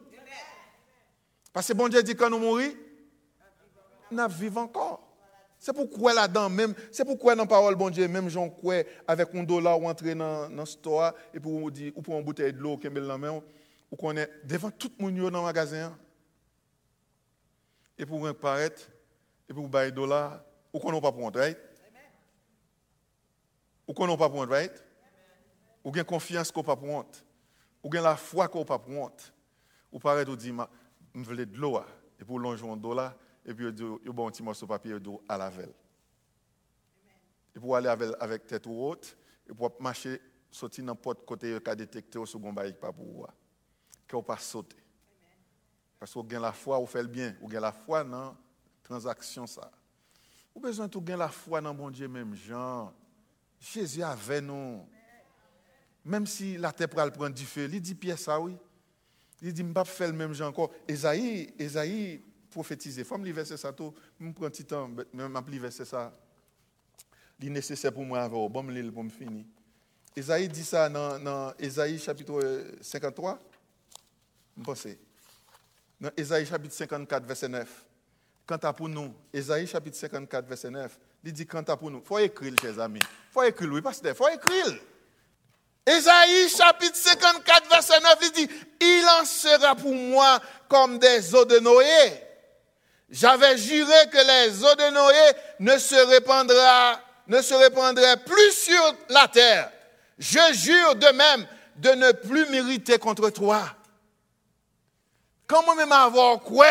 Parce 1.52 1.68
que 1.68 1.74
bon 1.74 1.88
Dieu 1.88 2.02
dit 2.04 2.16
quand 2.16 2.30
nous 2.30 2.40
mourons, 2.40 2.74
nous 4.14 4.28
vivons 4.30 4.62
encore. 4.62 5.14
C'est 5.64 5.72
pourquoi 5.72 6.14
là-dedans, 6.14 6.50
même, 6.50 6.74
c'est 6.92 7.06
pourquoi 7.06 7.36
dans 7.36 7.44
la 7.44 7.48
parole, 7.48 7.76
bon 7.76 7.90
Dieu, 7.90 8.06
même 8.10 8.28
j'en 8.28 8.50
crois 8.50 8.84
avec 9.08 9.34
un 9.34 9.44
dollar 9.44 9.80
ou 9.80 9.88
entrer 9.88 10.14
dans, 10.14 10.50
dans 10.50 10.66
store 10.66 11.14
et 11.34 11.40
pour 11.40 11.58
vous 11.58 11.72
dire, 11.72 11.94
ou 11.96 12.02
pour 12.02 12.18
une 12.18 12.24
bouteille 12.26 12.52
de 12.52 12.60
l'eau 12.60 12.78
qui 12.78 12.88
est 12.88 12.90
dans 12.90 13.02
la 13.02 13.18
main, 13.18 13.42
ou 13.90 13.96
qu'on 13.96 14.18
est 14.18 14.30
devant 14.44 14.72
tout 14.72 14.92
le 15.00 15.06
monde 15.06 15.32
dans 15.32 15.40
le 15.40 15.46
magasin, 15.46 15.98
et 17.98 18.06
pour 18.06 18.36
paraître, 18.36 18.90
et 19.48 19.54
pour 19.54 19.70
bailler 19.70 19.94
dollar, 19.94 20.44
ou 20.74 20.80
qu'on 20.80 20.92
n'a 20.92 21.00
pas 21.00 21.14
prendre, 21.14 21.40
right? 21.40 21.58
Ou 23.88 23.94
qu'on 23.94 24.08
n'a 24.08 24.18
pas 24.18 24.30
prendre, 24.30 24.52
right? 24.52 24.84
Ou 25.82 25.92
bien 25.92 26.04
confiance 26.04 26.52
qu'on 26.52 26.64
pas 26.64 26.76
prendre, 26.76 27.08
ou 27.82 27.90
bien 27.90 28.02
la 28.02 28.18
foi 28.18 28.50
qu'on 28.50 28.66
pas 28.66 28.80
prendre, 28.80 29.14
ou 29.94 30.00
paraître 30.00 30.30
ou 30.30 30.36
dire, 30.36 30.68
je 31.16 31.22
veux 31.22 31.46
de 31.46 31.58
l'eau, 31.58 31.80
et 32.20 32.26
pour 32.26 32.38
longer 32.38 32.68
un 32.68 32.76
dollar, 32.76 33.14
et 33.46 33.54
puis 33.54 33.68
il 33.68 33.80
y 33.80 33.84
a 33.84 34.26
un 34.26 34.32
petit 34.32 34.44
morceau 34.44 34.66
de 34.66 34.70
papier 34.70 34.96
à 35.28 35.38
la 35.38 35.50
velle. 35.50 35.74
Et 37.56 37.60
pour 37.60 37.76
aller 37.76 37.90
avec, 37.90 38.10
avec 38.20 38.48
tête 38.48 38.66
haute, 38.68 39.18
et 39.50 39.54
pour 39.54 39.72
marcher, 39.80 40.22
sortir 40.50 40.84
n'importe 40.84 41.26
côté, 41.26 41.50
il 41.50 41.62
y 41.66 41.70
a 41.70 41.76
détecté 41.76 42.18
au 42.18 42.26
second 42.26 42.54
bail 42.54 42.74
pas 42.74 42.92
pour 42.92 43.06
vous. 43.06 43.26
Vous 44.12 44.22
pas 44.22 44.38
sauter. 44.38 44.78
Parce 46.00 46.14
vous 46.14 46.20
avez 46.20 46.40
la 46.40 46.52
foi, 46.52 46.78
vous 46.78 46.86
faites 46.86 47.04
le 47.04 47.08
bien. 47.08 47.36
Vous 47.42 47.48
avez 47.48 47.60
la 47.60 47.72
foi 47.72 48.04
dans 48.04 48.26
la 48.26 48.36
transaction. 48.84 49.48
Ça. 49.48 49.72
Vous 50.54 50.60
avez 50.60 50.70
besoin 50.70 50.88
de 50.88 51.00
gagner 51.00 51.18
la 51.18 51.30
foi 51.30 51.62
dans 51.62 51.74
mon 51.74 51.90
Dieu, 51.90 52.08
même 52.08 52.36
Jean. 52.36 52.94
Jésus 53.60 54.04
avait 54.04 54.42
nous. 54.42 54.86
Même 56.06 56.28
si 56.28 56.58
la 56.58 56.72
terre 56.72 56.90
pourrait 56.90 57.12
prendre 57.12 57.34
du 57.34 57.46
feu, 57.46 57.70
il 57.72 57.82
dit 57.82 57.96
Pierre 57.96 58.20
ça, 58.20 58.40
oui. 58.40 58.56
Il 59.42 59.52
dit, 59.52 59.62
je 59.62 59.68
ne 59.68 59.74
pas 59.74 59.84
faire 59.84 60.08
le 60.10 60.14
même 60.14 60.34
genre 60.34 60.50
encore. 60.50 60.72
Esaïe, 60.88 61.54
Esaïe 61.58 62.22
prophétisé. 62.54 63.02
Il 63.02 63.06
faut 63.06 63.18
me 63.18 63.26
lire 63.26 63.36
verset 63.36 63.58
ça 63.58 63.74
tout. 63.74 63.94
Je 64.20 64.30
prends 64.32 64.46
un 64.46 64.50
petit 64.50 64.66
temps, 64.66 64.90
vais 64.90 65.52
lire 65.52 65.62
verset 65.62 65.86
ça. 65.86 66.14
Il 67.40 67.48
est 67.48 67.52
nécessaire 67.52 67.92
pour 67.92 68.06
moi 68.06 68.22
avoir. 68.22 68.48
Bon, 68.50 68.66
je 68.70 68.90
pour 68.90 69.04
me 69.04 69.10
finir. 69.10 69.44
Esaïe 70.16 70.48
dit 70.48 70.64
ça 70.64 70.90
dans, 70.90 71.54
Esaïe 71.60 72.00
chapitre 72.00 72.66
53. 72.82 73.40
Je 74.58 74.64
pense. 74.64 74.88
Dans 76.00 76.12
Esaïe 76.16 76.46
chapitre 76.46 76.74
54, 76.74 77.26
verset 77.26 77.50
9. 77.50 77.86
Quant 78.46 78.58
à 78.58 78.74
pour 78.74 78.90
nous, 78.90 79.14
Esaïe 79.34 79.66
chapitre 79.66 79.98
54, 79.98 80.48
verset 80.48 80.70
9, 80.70 81.00
il 81.24 81.34
dit 81.34 81.46
quant 81.46 81.64
à 81.64 81.76
pour 81.76 81.90
nous. 81.90 82.00
Il 82.00 82.06
faut 82.06 82.20
écrire, 82.20 82.54
chers 82.62 82.80
amis. 82.80 83.00
Il 83.00 83.34
faut 83.34 83.44
écrire, 83.44 83.70
oui, 83.72 83.82
pasteur. 83.82 84.14
Il 84.14 84.18
faut 84.18 84.30
écrire. 84.30 84.80
Esaïe 85.86 86.50
chapitre 86.50 86.96
54, 86.96 87.70
verset 87.70 88.00
9, 88.00 88.18
il 88.22 88.32
dit, 88.32 88.54
il 88.80 89.06
en 89.20 89.26
sera 89.26 89.76
pour 89.76 89.94
moi 89.94 90.42
comme 90.70 91.00
des 91.00 91.34
eaux 91.36 91.46
de 91.46 91.60
Noé. 91.60 92.33
J'avais 93.14 93.56
juré 93.60 94.10
que 94.12 94.18
les 94.18 94.64
eaux 94.64 94.76
de 94.76 94.90
Noé 94.90 95.34
ne 95.60 95.78
se 95.78 95.94
répandraient, 95.94 96.98
ne 97.28 97.44
se 97.44 97.54
répandraient 97.54 98.18
plus 98.18 98.52
sur 98.54 98.96
la 99.10 99.28
terre. 99.28 99.70
Je 100.18 100.40
jure 100.54 100.96
de 100.96 101.08
même 101.10 101.46
de 101.76 101.92
ne 101.92 102.12
plus 102.12 102.48
m'irriter 102.48 102.98
contre 102.98 103.30
toi. 103.30 103.62
Comment 105.46 105.76
même 105.76 105.92
avoir 105.92 106.40
quoi? 106.40 106.66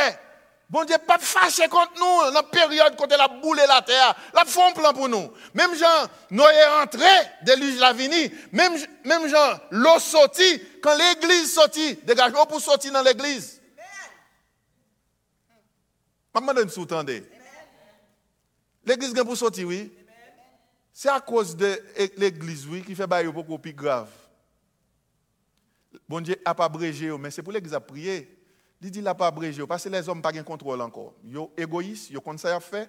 Bon 0.69 0.83
Dieu, 0.83 0.97
pas 1.07 1.19
fâché 1.21 1.69
contre 1.69 1.93
nous 2.01 2.33
la 2.33 2.43
période 2.43 2.97
quand 2.99 3.07
elle 3.13 3.21
a 3.21 3.29
boulé 3.29 3.63
la 3.69 3.81
terre. 3.83 4.17
Font 4.47 4.67
un 4.67 4.73
plan 4.73 4.93
pour 4.93 5.09
nous. 5.09 5.33
Même 5.55 5.77
Jean, 5.77 6.09
Noé 6.33 6.53
est 6.53 6.83
entré, 6.83 7.07
déluge 7.43 7.79
la. 7.79 7.93
Même, 7.93 8.77
même 9.05 9.29
Jean, 9.29 9.61
l'eau 9.71 10.01
sortit. 10.01 10.61
Quand 10.83 10.97
l'église 10.97 11.55
sortit, 11.55 12.01
dégage 12.03 12.33
l'eau 12.33 12.47
pour 12.47 12.61
sortir 12.61 12.91
dans 12.91 13.03
l'église. 13.03 13.62
Maman 16.35 16.55
donne 16.55 16.71
sous-tendez. 16.71 17.25
L'église 18.85 19.15
est 19.17 19.25
pour 19.25 19.37
sortir, 19.37 19.69
oui. 19.69 19.93
C'est 20.93 21.09
à 21.09 21.21
cause 21.21 21.57
de 21.57 21.81
l'église, 22.17 22.67
oui, 22.67 22.83
qui 22.83 22.95
fait 22.95 23.07
beaucoup 23.07 23.59
plus 23.59 23.73
grave. 23.73 24.11
Bon 26.09 26.21
Dieu 26.21 26.37
n'a 26.45 26.55
pas 26.55 26.65
abrégé, 26.65 27.11
mais 27.19 27.31
c'est 27.31 27.43
pour 27.43 27.53
l'église 27.53 27.75
à 27.75 27.81
prier. 27.81 28.39
Il 28.81 28.91
dit 28.91 29.01
n'a 29.01 29.15
pas 29.15 29.29
abrégé, 29.29 29.65
parce 29.67 29.85
que 29.85 29.89
les 29.89 30.09
hommes 30.09 30.19
n'ont 30.19 30.23
pas 30.23 30.33
de 30.33 30.43
contrôle 30.43 30.81
encore. 30.81 31.15
Ils 31.25 31.35
sont 31.35 31.51
égoïstes, 31.57 32.11
ils 32.11 32.19
ont 32.19 32.39
ça 32.39 32.57
à 32.57 32.61
faire. 32.61 32.89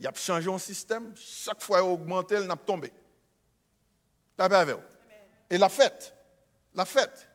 Ils 0.00 0.08
ont 0.08 0.14
changé 0.14 0.52
un 0.52 0.58
système. 0.58 1.12
Chaque 1.16 1.62
fois 1.62 1.80
qu'ils 1.80 1.88
augmenté, 1.88 2.34
ils 2.34 2.50
ont 2.50 2.56
tombé. 2.56 2.92
Pas 4.36 4.66
Et 5.48 5.56
la 5.56 5.68
fête, 5.68 6.14
la 6.74 6.84
fête, 6.84 7.28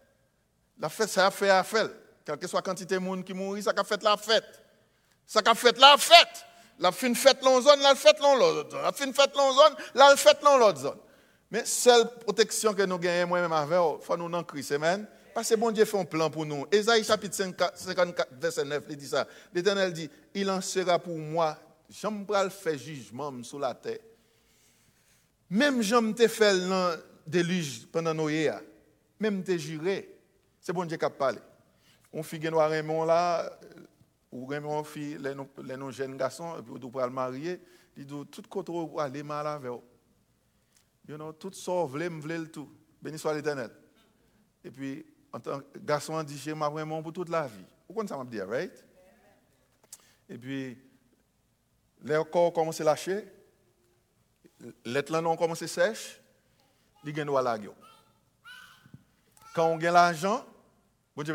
la 0.77 0.89
fête, 0.89 1.09
ça 1.09 1.27
a 1.27 1.31
fait 1.31 1.49
à 1.49 1.63
faire. 1.63 1.89
Quelle 2.25 2.37
que 2.37 2.47
soit 2.47 2.59
la 2.59 2.63
quantité 2.63 2.95
de 2.95 2.99
monde 2.99 3.23
qui 3.23 3.33
mourit, 3.33 3.63
ça 3.63 3.73
a 3.75 3.83
fait 3.83 4.03
la 4.03 4.17
fête. 4.17 4.61
Ça 5.31 5.39
a 5.45 5.55
fait 5.55 5.77
la 5.79 5.95
fête. 5.97 6.45
La 6.77 6.91
fin 6.91 7.13
fête 7.13 7.41
dans 7.41 7.61
zone, 7.61 7.79
la 7.79 7.95
fête 7.95 8.19
dans 8.19 8.35
l'autre 8.35 8.71
zone. 8.71 8.81
La 8.81 8.91
fin 8.91 9.13
fête 9.13 9.33
dans 9.33 9.53
zone, 9.53 9.75
la 9.95 10.13
fête 10.17 10.39
dans 10.43 10.57
l'autre 10.57 10.79
zone. 10.79 10.97
Mais 11.49 11.63
seule 11.63 12.05
protection 12.19 12.73
que 12.73 12.81
nous 12.81 12.97
gagnons 12.99 13.29
moi-même 13.29 13.53
avec, 13.53 13.79
il 13.79 14.05
faut 14.05 14.17
nous 14.17 14.25
en 14.25 14.43
Christ. 14.43 14.75
Parce 15.33 15.47
que 15.47 15.55
bon 15.55 15.71
Dieu 15.71 15.85
fait 15.85 15.97
un 15.97 16.03
plan 16.03 16.29
pour 16.29 16.45
nous. 16.45 16.65
Ésaïe 16.69 17.05
chapitre 17.05 17.33
54, 17.33 18.27
verset 18.33 18.65
9, 18.65 18.83
il 18.89 18.97
dit 18.97 19.07
ça. 19.07 19.25
L'Éternel 19.53 19.93
dit, 19.93 20.09
il 20.33 20.51
en 20.51 20.59
sera 20.59 20.99
pour 20.99 21.17
moi, 21.17 21.57
j'aimerais 21.89 22.49
faire 22.49 22.77
jugement 22.77 23.31
sur 23.41 23.59
la 23.59 23.73
terre. 23.73 23.99
Même 25.49 25.81
j'aime 25.81 26.13
te 26.13 26.27
faire 26.27 26.55
le 26.55 27.05
déluge 27.25 27.87
pendant 27.89 28.13
Noé, 28.13 28.51
même 29.17 29.41
te 29.45 29.57
juré. 29.57 30.13
C'est 30.59 30.73
bon 30.73 30.83
Dieu 30.83 30.97
qui 30.97 31.05
a 31.05 31.09
parlé. 31.09 31.39
On 32.11 32.21
fit 32.21 32.37
noir 32.37 32.69
Raymond 32.69 33.05
là, 33.05 33.49
ou 34.31 34.45
Raymond 34.45 34.83
fit 34.83 35.17
les 35.17 35.35
nos 35.77 35.91
jeunes 35.91 36.17
garçons, 36.17 36.57
et 36.57 36.61
puis 36.61 36.73
on 36.81 36.89
peut 36.89 37.01
le 37.01 37.09
marier. 37.09 37.61
Il 37.97 38.05
dit, 38.05 38.25
tout 38.31 38.43
côté 38.49 38.71
où 38.71 38.99
aller 38.99 39.23
mal 39.23 39.45
avec 39.45 39.71
You 41.07 41.17
know, 41.17 41.33
tout 41.33 41.51
ça, 41.51 41.71
voulez, 41.83 42.07
voulez 42.07 42.37
le 42.37 42.49
tout. 42.49 42.69
Béni 43.01 43.17
soit 43.17 43.33
l'Éternel. 43.33 43.71
Et 44.63 44.71
puis, 44.71 45.05
en 45.33 45.39
tant 45.39 45.59
que 45.59 45.79
garçon, 45.79 46.13
on 46.13 46.23
dit, 46.23 46.37
j'ai 46.37 46.53
ma 46.53 46.69
vraiment 46.69 47.01
pour 47.01 47.11
toute 47.11 47.29
la 47.29 47.47
vie. 47.47 47.65
Vous 47.87 47.93
comprenez 47.93 48.07
ça, 48.07 48.17
m'a 48.17 48.23
dit, 48.23 48.41
right? 48.41 48.85
Et 50.29 50.37
puis, 50.37 50.77
les 52.03 52.21
corps 52.31 52.53
commencent 52.53 52.81
à 52.81 52.83
lâcher, 52.83 53.27
les 54.85 55.03
tlanons 55.03 55.35
commencent 55.35 55.63
à 55.63 55.67
sèche, 55.67 56.21
ils 57.03 57.11
gagnent 57.11 57.35
à 57.35 57.41
la 57.41 57.57
Quand 59.53 59.67
on 59.67 59.77
gagne 59.77 59.93
l'argent, 59.93 60.45
bon 61.15 61.23
Dieu. 61.23 61.33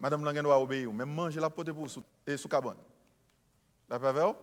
Madame 0.00 0.24
Langen 0.24 0.42
doit 0.42 0.58
obéir, 0.58 0.90
même 0.92 1.12
manger 1.12 1.38
la 1.38 1.50
pote 1.50 1.70
pour 1.72 1.88
sous, 1.90 2.02
et 2.26 2.36
sous 2.38 2.48
cabane. 2.48 2.78
La 3.88 3.98
pas 3.98 4.34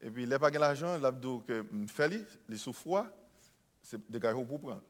Et 0.00 0.10
puis, 0.10 0.26
les 0.26 0.38
pas 0.38 0.50
l'argent, 0.50 1.02
a 1.02 1.12
dit 1.12 1.40
que 1.46 1.64
fait 1.86 2.26
il 2.48 2.54
est 2.54 2.58
sous 2.58 2.72
froid. 2.72 3.06
c'est 3.80 4.10
gars 4.10 4.32
pour 4.32 4.60
prendre. 4.60 4.82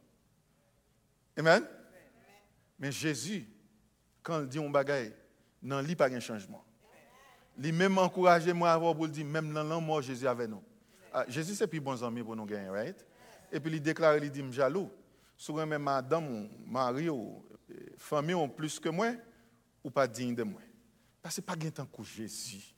Amen? 1.37 1.67
Mais 2.79 2.91
Jésus, 2.91 3.47
quand 4.23 4.41
il 4.41 4.49
dit 4.49 4.59
un 4.59 4.71
bagaille, 4.71 5.15
non, 5.63 5.81
il 5.81 5.97
pas 5.97 6.09
de 6.09 6.19
changement. 6.21 6.65
Il 7.63 7.75
même 7.75 7.99
encouragé 7.99 8.53
moi 8.55 8.73
avant 8.73 8.95
pour 8.95 9.09
dire, 9.09 9.27
même 9.27 9.53
dans 9.53 9.63
l'amour, 9.63 10.01
Jésus 10.01 10.27
avec 10.27 10.49
nous. 10.49 10.63
Ah, 11.13 11.27
Jésus, 11.29 11.55
c'est 11.55 11.67
plus 11.67 11.81
bon 11.81 12.03
ami 12.03 12.23
pour 12.23 12.35
nous 12.35 12.47
gagner, 12.47 12.71
right? 12.71 13.07
Et 13.53 13.61
puis 13.61 13.73
il 13.73 13.83
déclare, 13.83 14.17
il 14.17 14.31
dit, 14.31 14.43
jaloux. 14.53 14.91
Souvent 15.37 15.67
même 15.67 15.83
madame, 15.83 16.49
mari, 16.67 17.11
ou 17.11 17.45
famille 17.99 18.35
ont 18.35 18.49
plus 18.49 18.81
que 18.81 18.89
moi, 18.89 19.13
ou 19.83 19.91
pa 19.91 20.07
digne 20.07 20.37
de 20.39 20.47
mwen. 20.47 20.69
Pase 21.23 21.43
pa 21.45 21.57
gen 21.59 21.75
tan 21.75 21.87
kou 21.87 22.07
Jésus. 22.07 22.73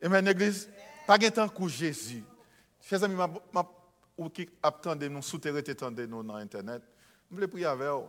Emen, 0.00 0.32
Eglise? 0.32 0.70
Pa 1.06 1.18
gen 1.20 1.34
tan 1.34 1.50
kou 1.50 1.68
Jésus. 1.68 2.24
Chèz 2.86 3.04
ami, 3.04 3.18
ou 4.20 4.28
ki 4.32 4.46
ap 4.64 4.82
tende 4.84 5.08
nou, 5.08 5.24
sou 5.24 5.40
tere 5.40 5.62
te 5.64 5.74
tende 5.78 6.04
nou 6.10 6.24
nan 6.26 6.44
internet, 6.44 6.84
mwen 7.28 7.40
ple 7.40 7.48
priya 7.54 7.72
ver, 7.78 8.04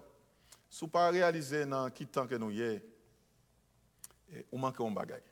sou 0.71 0.91
pa 0.91 1.05
realize 1.13 1.63
nan 1.69 1.91
ki 1.95 2.07
tan 2.11 2.27
ke 2.27 2.39
nou 2.41 2.51
ye, 2.51 2.81
ou 4.49 4.59
manke 4.59 4.83
ou 4.83 4.91
bagay. 4.95 5.23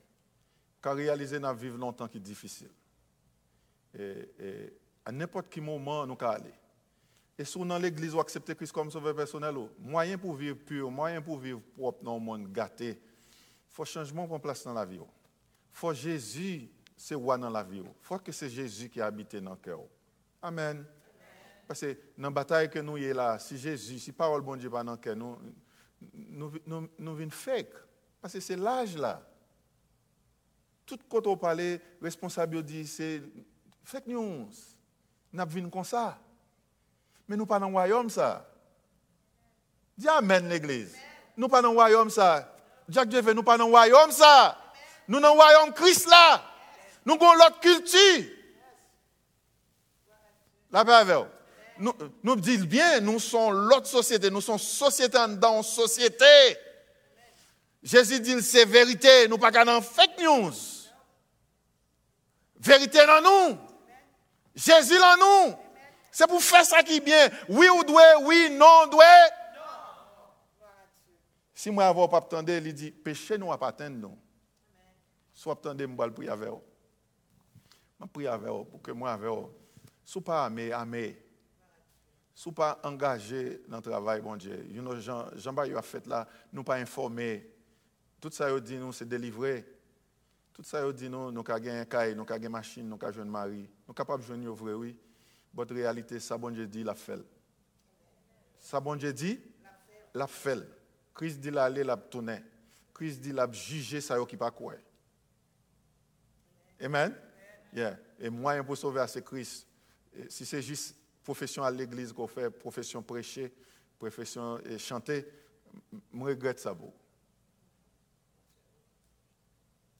Ka 0.84 0.93
realize 0.95 1.39
nan 1.41 1.57
vive 1.60 1.80
lontan 1.80 2.12
ki 2.12 2.22
difisil. 2.24 2.72
E, 3.91 4.05
e, 4.39 4.51
an 5.10 5.18
nepot 5.20 5.47
ki 5.51 5.64
mouman 5.64 6.07
nou 6.07 6.20
ka 6.20 6.36
ale. 6.38 6.53
Et 7.40 7.46
si 7.46 7.58
dans 7.58 7.80
l'église, 7.80 8.12
vous 8.12 8.20
acceptez 8.20 8.54
Christ 8.54 8.74
comme 8.74 8.92
sauveur 8.92 9.16
personnel, 9.16 9.56
moyen 9.80 10.18
pour 10.18 10.36
vivre 10.36 10.58
pur, 10.58 10.92
moyen 10.92 11.22
pour 11.22 11.40
vivre 11.40 11.62
propre 11.74 12.04
dans 12.04 12.16
le 12.16 12.20
monde 12.20 12.52
gâté, 12.52 12.90
il 12.90 13.74
faut 13.74 13.86
changement 13.86 14.28
pour 14.28 14.42
place 14.42 14.66
dans 14.66 14.74
la 14.74 14.84
vie. 14.84 14.98
Il 14.98 15.08
faut 15.72 15.94
Jésus, 15.94 16.70
c'est 16.98 17.16
dans 17.16 17.50
la 17.50 17.64
vie. 17.64 17.78
Il 17.78 17.86
faut 18.02 18.20
que 18.20 18.34
c'est 18.34 18.50
Jésus 18.50 18.90
qui 18.90 19.00
habite 19.00 19.38
dans 19.38 19.52
le 19.52 19.56
cœur. 19.56 19.80
Amen. 20.42 20.86
Parce 21.66 21.80
que 21.80 21.98
dans 22.18 22.28
la 22.28 22.30
bataille 22.30 22.70
que 22.70 22.80
nous 22.80 22.98
y 22.98 23.14
là, 23.14 23.40
si 23.40 23.58
Jésus, 23.58 24.00
si 24.00 24.12
parole 24.12 24.42
bon 24.42 24.58
Dieu 24.58 24.70
pas 24.70 24.84
dans 24.84 24.92
le 24.92 24.98
cœur, 24.98 25.16
nous, 25.16 25.38
nous, 26.14 26.52
nous, 26.66 26.90
nous 27.00 27.16
venons 27.16 27.32
fake. 27.32 27.72
Parce 28.20 28.34
que 28.34 28.42
c'est 28.42 28.58
l'âge 28.58 28.98
là. 28.98 29.26
Tout 30.86 31.00
quand 31.08 31.26
on 31.26 31.38
parle, 31.38 31.80
responsable 32.02 32.62
dit 32.64 32.86
c'est 32.86 33.22
fake 33.82 34.08
news. 34.08 34.50
Nous 35.32 35.42
avons 35.42 35.70
comme 35.70 35.86
ça. 35.86 36.20
Mais 37.30 37.38
nous 37.38 37.46
pas 37.46 37.60
dans 37.60 37.68
le 37.68 37.74
royaume 37.74 38.10
ça. 38.10 38.46
Dis 39.96 40.08
Amen 40.08 40.50
l'église. 40.50 40.96
Nous 41.38 41.48
pas 41.48 41.62
dans 41.62 41.70
le 41.70 41.76
royaume 41.76 42.10
ça. 42.10 42.56
Jacques 42.90 43.10
Dieu 43.10 43.22
nous 43.34 43.44
pas 43.44 43.56
dans 43.56 43.68
le 43.68 43.72
royaume 43.72 44.12
ça. 44.12 44.58
Nous 45.08 45.20
dans 45.20 45.34
le 45.34 45.40
royaume 45.40 45.72
Christ 45.74 46.10
là. 46.10 46.44
Nous 47.06 47.14
avons 47.14 47.34
l'autre 47.36 47.60
culture. 47.60 48.26
La 50.72 50.84
paix 50.84 51.16
nous. 51.78 51.94
Nous 52.24 52.36
disons 52.36 52.66
bien, 52.66 53.00
nous 53.00 53.20
sommes 53.20 53.70
l'autre 53.70 53.88
société. 53.88 54.30
Nous 54.30 54.42
sommes 54.42 54.58
société 54.58 55.18
dans 55.38 55.62
société. 55.64 56.26
Jésus 57.82 58.20
dit 58.20 58.42
c'est 58.42 58.66
vérité, 58.66 59.28
nous 59.30 59.38
pas 59.38 59.52
dans 59.52 59.82
fake 59.82 60.20
news. 60.20 60.52
Vérité 62.60 63.06
dans 63.06 63.22
nous. 63.22 63.58
Jésus 64.56 64.98
dans 64.98 65.18
nous. 65.18 65.68
C'est 66.12 66.28
pour 66.28 66.41
faire 66.41 66.66
ça 66.66 66.82
qui 66.84 66.97
est 66.97 66.99
bien. 67.01 67.30
Oui 67.47 67.68
ou 67.70 67.84
doit, 67.84 68.22
oui, 68.24 68.49
non 68.51 68.88
doit. 68.88 69.03
Si 71.53 71.70
moi 71.70 71.86
avoir 71.86 72.10
pas 72.10 72.18
attendre, 72.18 72.51
il 72.51 72.74
dit 72.74 72.91
péché 72.91 73.38
nous 73.38 73.51
atteindre 73.51 73.97
nous. 73.97 74.18
Soit 75.34 75.53
attendre 75.53 75.86
moi 75.88 76.07
le 76.07 76.14
prier 76.14 76.30
avec 76.30 76.49
vous. 76.49 76.64
Je 77.99 78.05
prie 78.05 78.28
avec 78.28 78.49
vous 78.49 78.64
pour 78.66 78.82
que 78.82 78.91
moi 78.91 79.12
avec 79.12 79.30
vous. 79.30 79.51
Sous 80.05 80.22
pas 80.22 80.45
amé, 80.45 80.72
amé. 80.72 81.22
Sous 82.34 82.53
pas 82.53 82.80
engagé 82.84 83.62
dans 83.68 83.78
le 83.78 83.84
travail, 83.84 84.22
bon 84.22 84.38
Dieu. 84.38 84.66
You 84.72 84.82
know, 84.82 84.97
Jean, 84.99 85.26
Jean 85.36 85.55
a 85.57 85.82
fait 85.82 86.07
là, 86.07 86.26
nous 86.53 86.64
pas 86.64 86.76
informé. 86.76 87.45
Tout 88.22 88.32
ça, 88.32 88.49
il 88.49 88.62
dit 88.62 88.78
nous, 88.78 88.93
c'est 88.93 89.07
délivré. 89.07 89.66
Tout 90.53 90.64
ça, 90.64 90.86
il 90.86 90.93
dit 90.93 91.10
nous, 91.10 91.32
nous 91.32 91.43
avons 91.45 91.68
un 91.68 91.86
caille, 91.86 92.16
nous 92.16 92.26
avons 92.28 92.41
une 92.41 92.49
machine, 92.49 92.88
nous 92.88 92.97
avons 93.01 93.22
un 93.22 93.26
mari. 93.26 93.60
Nous 93.60 93.86
sommes 93.88 93.95
capables 93.95 94.24
de 94.24 94.28
jouer 94.55 94.74
oui. 94.74 94.97
Votre 95.54 95.74
réalité, 95.74 96.20
ça, 96.20 96.38
bon 96.38 96.52
Dieu 96.52 96.68
dit, 96.68 96.84
la 96.84 96.95
fait. 96.95 97.20
Ça, 98.60 98.80
bon 98.80 98.95
Dieu 98.95 99.12
dit, 99.14 99.39
la 100.14 100.28
fait. 100.28 100.60
Christ 101.14 101.39
dit, 101.39 101.52
l'aller, 101.52 101.84
la 101.84 101.97
tourner. 101.97 102.39
Christ 102.93 103.22
dit, 103.22 103.32
la 103.32 103.52
juger, 103.52 104.02
ça, 104.02 104.18
qui 104.26 104.38
pas 104.38 104.52
quoi. 104.52 104.76
Amen? 106.82 107.14
Yeah. 107.74 107.97
Et 108.20 108.30
moyen 108.30 108.64
pour 108.64 108.78
sauver, 108.78 109.06
c'est 109.08 109.24
Christ. 109.24 109.68
si 110.28 110.45
c'est 110.45 110.62
juste 110.62 110.95
profession 111.24 111.64
à 111.64 111.72
l'église 111.72 112.12
qu'on 112.12 112.28
fait, 112.28 112.50
profession 112.50 113.04
prêcher, 113.04 113.54
profession 113.97 114.60
chanter, 114.78 115.26
je 116.14 116.20
regrette 116.20 116.60
ça. 116.60 116.76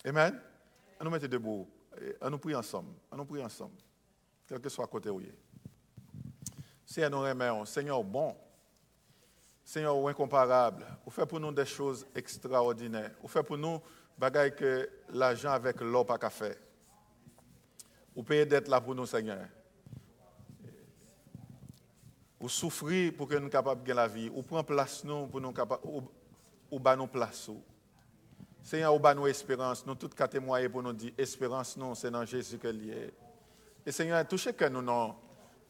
Amen? 0.04 0.41
On 1.00 1.04
nous 1.04 1.12
mettre 1.12 1.28
debout. 1.28 1.70
On 2.22 2.30
nous 2.30 2.38
prie 2.38 2.56
ensemble. 2.56 2.93
On 3.12 3.18
nous 3.18 3.26
prie 3.26 3.43
ensemble. 3.43 3.76
Quel 4.50 4.60
que 4.60 4.68
soit 4.70 4.88
côté 4.88 5.12
où 5.12 5.22
il 5.22 5.28
est. 5.28 5.38
Seigneur, 6.84 7.12
nous 7.12 7.22
remercions. 7.22 7.66
Seigneur, 7.66 8.04
bon. 8.04 8.36
Seigneur, 9.64 10.08
incomparable. 10.08 10.88
Vous 11.06 11.12
faites 11.12 11.30
pour 11.30 11.39
nous 11.39 11.52
des 11.52 11.68
choses 11.68 12.08
extraordinaires. 12.16 13.12
Vous 13.22 13.28
faites 13.28 13.45
pour 13.45 13.60
nous 13.60 13.80
bagaille 14.18 14.56
que 14.56 14.89
l'argent 15.10 15.52
avec 15.52 15.80
l'eau 15.82 16.04
pas 16.04 16.18
qu'à. 16.18 16.32
Vous 18.16 18.24
payez 18.24 18.47
d'être 18.47 18.70
là 18.70 18.82
pour 18.82 18.95
nous, 18.95 19.06
Seigneur. 19.06 19.47
Vous 22.39 22.50
souffrez 22.50 23.12
pour 23.12 23.28
que 23.28 23.36
nous 23.36 23.41
soyons 23.41 23.50
capables 23.52 23.84
de 23.84 23.88
gagner 23.88 24.02
la 24.02 24.08
vie. 24.08 24.30
Vous 24.30 24.41
prenez 24.41 24.64
place 24.64 25.04
nous 25.04 25.28
pour 25.28 25.39
nous 25.39 25.52
capables, 25.52 25.84
ou, 25.86 26.02
ou 26.72 26.80
nous 26.80 27.08
place. 27.08 27.52
Seigneur, 28.64 28.95
au 28.95 29.00
bas 29.00 29.14
nos 29.14 29.28
espérances, 29.28 29.86
nous 29.86 29.93
tous 29.93 30.10
quatre 30.10 30.32
témoigner 30.32 30.70
pour 30.70 30.82
nous 30.82 30.93
dire, 30.93 31.12
espérance, 31.20 31.78
non, 31.78 31.93
c'est 31.93 32.10
dans 32.10 32.26
Jésus 32.26 32.58
que 32.58 32.68
est. 32.68 33.14
Et 33.86 33.92
Seigneur, 33.92 34.28
touchez 34.28 34.54
que 34.54 34.66
nous, 34.66 34.82
non. 34.82 35.16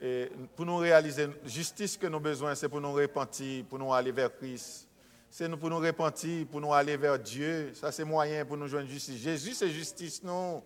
Et 0.02 0.32
pour 0.56 0.66
nous 0.66 0.78
réaliser 0.78 1.28
justice 1.46 1.98
que 1.98 2.08
nous 2.08 2.20
besoin, 2.20 2.56
c'est 2.56 2.70
pour 2.70 2.80
nous 2.80 2.94
repentir, 2.94 3.66
pour 3.66 3.80
nous 3.80 3.94
aller 3.94 4.12
vers 4.12 4.34
Christ. 4.36 4.88
C'est 5.30 5.50
pour 5.58 5.70
nous 5.70 5.80
repentir, 5.80 6.48
pour 6.48 6.62
nous 6.62 6.74
aller 6.74 6.98
vers 6.98 7.20
Dieu. 7.20 7.72
Ça, 7.76 7.92
c'est 7.92 8.04
moyen 8.04 8.46
pour 8.46 8.58
nous 8.58 8.68
joindre 8.68 8.88
justice. 8.88 9.22
Jésus, 9.22 9.54
c'est 9.54 9.70
justice, 9.70 10.24
non. 10.24 10.64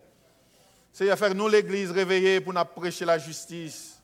Seigneur, 0.91 1.17
faire 1.17 1.33
nous, 1.33 1.49
l'Église, 1.49 1.91
réveiller 1.91 2.39
pour 2.39 2.53
nous 2.53 2.63
prêcher 2.63 3.03
la 3.03 3.17
justice. 3.17 3.99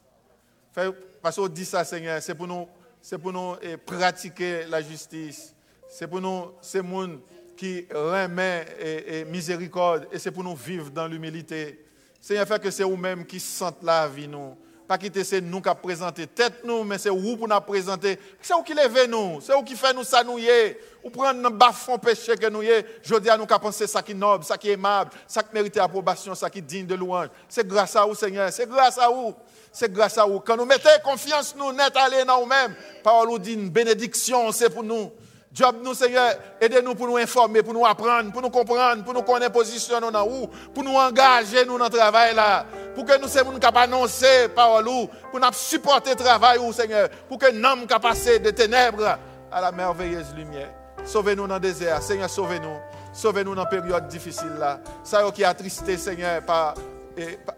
parce 1.21 1.35
qu'on 1.35 1.47
dit 1.47 1.65
ça, 1.65 1.85
Seigneur, 1.85 2.21
c'est 2.21 2.35
pour 2.35 2.47
nous, 2.47 2.67
c'est 3.01 3.17
pour 3.17 3.31
nous 3.31 3.55
eh, 3.61 3.77
pratiquer 3.77 4.65
la 4.65 4.81
justice. 4.81 5.53
C'est 5.87 6.07
pour 6.07 6.19
nous, 6.19 6.51
c'est 6.61 6.81
monde 6.81 7.19
qui 7.55 7.85
remet 7.91 8.65
et, 8.79 9.25
miséricorde, 9.25 10.07
et 10.11 10.19
c'est 10.19 10.31
pour 10.31 10.43
nous 10.43 10.55
vivre 10.55 10.89
dans 10.89 11.07
l'humilité. 11.07 11.85
Seigneur, 12.21 12.47
fait 12.47 12.61
que 12.61 12.71
c'est 12.71 12.83
vous-même 12.83 13.25
qui 13.25 13.39
sentent 13.39 13.83
la 13.83 14.07
vie, 14.07 14.27
nous. 14.27 14.55
Pas 14.89 14.97
quitter 14.97 15.23
c'est 15.23 15.39
nous 15.39 15.61
qui 15.61 15.69
présenter 15.83 16.25
tête 16.25 16.63
nous, 16.63 16.83
mais 16.83 16.97
c'est 16.97 17.11
vous 17.11 17.37
pour 17.37 17.47
nous 17.47 17.61
présenter. 17.61 18.17
C'est 18.41 18.55
vous 18.55 18.63
qui 18.63 18.73
levez 18.73 19.07
nous, 19.07 19.39
c'est 19.39 19.53
vous 19.53 19.61
qui 19.61 19.75
fait 19.75 19.93
nous 19.93 20.03
ça 20.03 20.23
nous 20.23 20.39
Ou 20.39 21.23
un 21.23 21.33
bas 21.51 21.71
péché 22.01 22.35
que 22.35 22.49
nous 22.49 22.63
y 22.63 22.83
Je 23.03 23.15
dis 23.17 23.29
à 23.29 23.37
nous 23.37 23.45
qu'à 23.45 23.59
penser 23.59 23.85
ça 23.85 24.01
qui 24.01 24.13
est 24.13 24.15
noble, 24.15 24.43
ça 24.43 24.57
qui 24.57 24.69
est 24.69 24.73
aimable, 24.73 25.11
ça 25.27 25.43
qui 25.43 25.49
mérite 25.53 25.77
approbation, 25.77 26.33
ça 26.33 26.49
qui 26.49 26.57
est 26.57 26.63
digne 26.63 26.87
de 26.87 26.95
louange. 26.95 27.27
C'est 27.47 27.67
grâce 27.67 27.95
à 27.95 28.03
vous, 28.03 28.15
Seigneur. 28.15 28.51
C'est 28.51 28.67
grâce 28.67 28.97
à 28.97 29.09
vous. 29.09 29.35
C'est 29.71 29.93
grâce 29.93 30.17
à 30.17 30.25
vous. 30.25 30.39
Quand 30.39 30.57
nous 30.57 30.65
mettons 30.65 30.89
confiance 31.03 31.55
nous 31.55 31.71
net 31.71 31.95
aller 31.95 32.25
dans 32.25 32.39
nous-mêmes, 32.39 32.73
parole 33.03 33.29
nous 33.29 33.37
dit 33.37 33.55
bénédiction, 33.55 34.51
c'est 34.51 34.71
pour 34.71 34.83
nous. 34.83 35.11
Job 35.51 35.77
nous, 35.83 35.95
Seigneur, 35.95 36.31
aidez-nous 36.61 36.93
pour 36.93 37.07
nous 37.07 37.17
informer, 37.17 37.63
pour 37.63 37.73
nous 37.73 37.85
apprendre, 37.85 38.31
pour 38.31 38.41
nous 38.41 38.51
comprendre, 38.51 39.03
pour 39.03 39.15
nous 39.15 39.23
connaître 39.23 39.51
position 39.51 39.99
dans 39.99 40.27
où, 40.27 40.47
pour 40.73 40.83
nous 40.83 40.93
engager 40.93 41.65
nous 41.65 41.77
dans 41.77 41.85
le 41.85 41.89
travail 41.89 42.35
là, 42.35 42.65
pour 42.93 43.03
que 43.03 43.19
nous 43.19 43.27
soyons 43.27 43.57
capables 43.57 43.91
d'annoncer 43.91 44.47
parole 44.55 44.85
pour 44.85 45.39
nous 45.39 45.53
supporter 45.53 46.11
le 46.11 46.15
travail 46.17 46.59
où, 46.59 46.71
Seigneur, 46.71 47.09
pour 47.27 47.39
que 47.39 47.51
nous 47.51 47.63
sommes 47.63 47.87
passer 47.87 48.37
des 48.37 48.53
ténèbres 48.53 49.17
à 49.51 49.61
la 49.61 49.71
merveilleuse 49.71 50.35
lumière. 50.35 50.69
Sauvez-nous 51.03 51.47
dans 51.47 51.55
le 51.55 51.59
désert, 51.59 52.03
Seigneur, 52.03 52.29
sauvez-nous. 52.29 52.77
Sauvez-nous 53.11 53.55
dans 53.55 53.63
la 53.63 53.69
période 53.69 54.07
difficile 54.07 54.53
là. 54.59 54.79
Ça 55.03 55.23
qui 55.33 55.43
attristé, 55.43 55.97
Seigneur, 55.97 56.43
par 56.43 56.75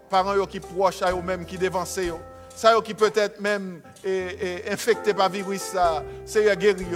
parents 0.08 0.46
qui 0.46 0.60
proches 0.60 1.02
à 1.02 1.12
eux-mêmes, 1.12 1.44
qui 1.44 1.58
dévancent. 1.58 2.00
Ça 2.54 2.74
qui 2.82 2.94
peut-être 2.94 3.40
même 3.40 3.82
infecté 4.70 5.12
par 5.12 5.28
virus 5.28 5.60
ça. 5.60 6.02
Seigneur, 6.24 6.56
guéris 6.56 6.86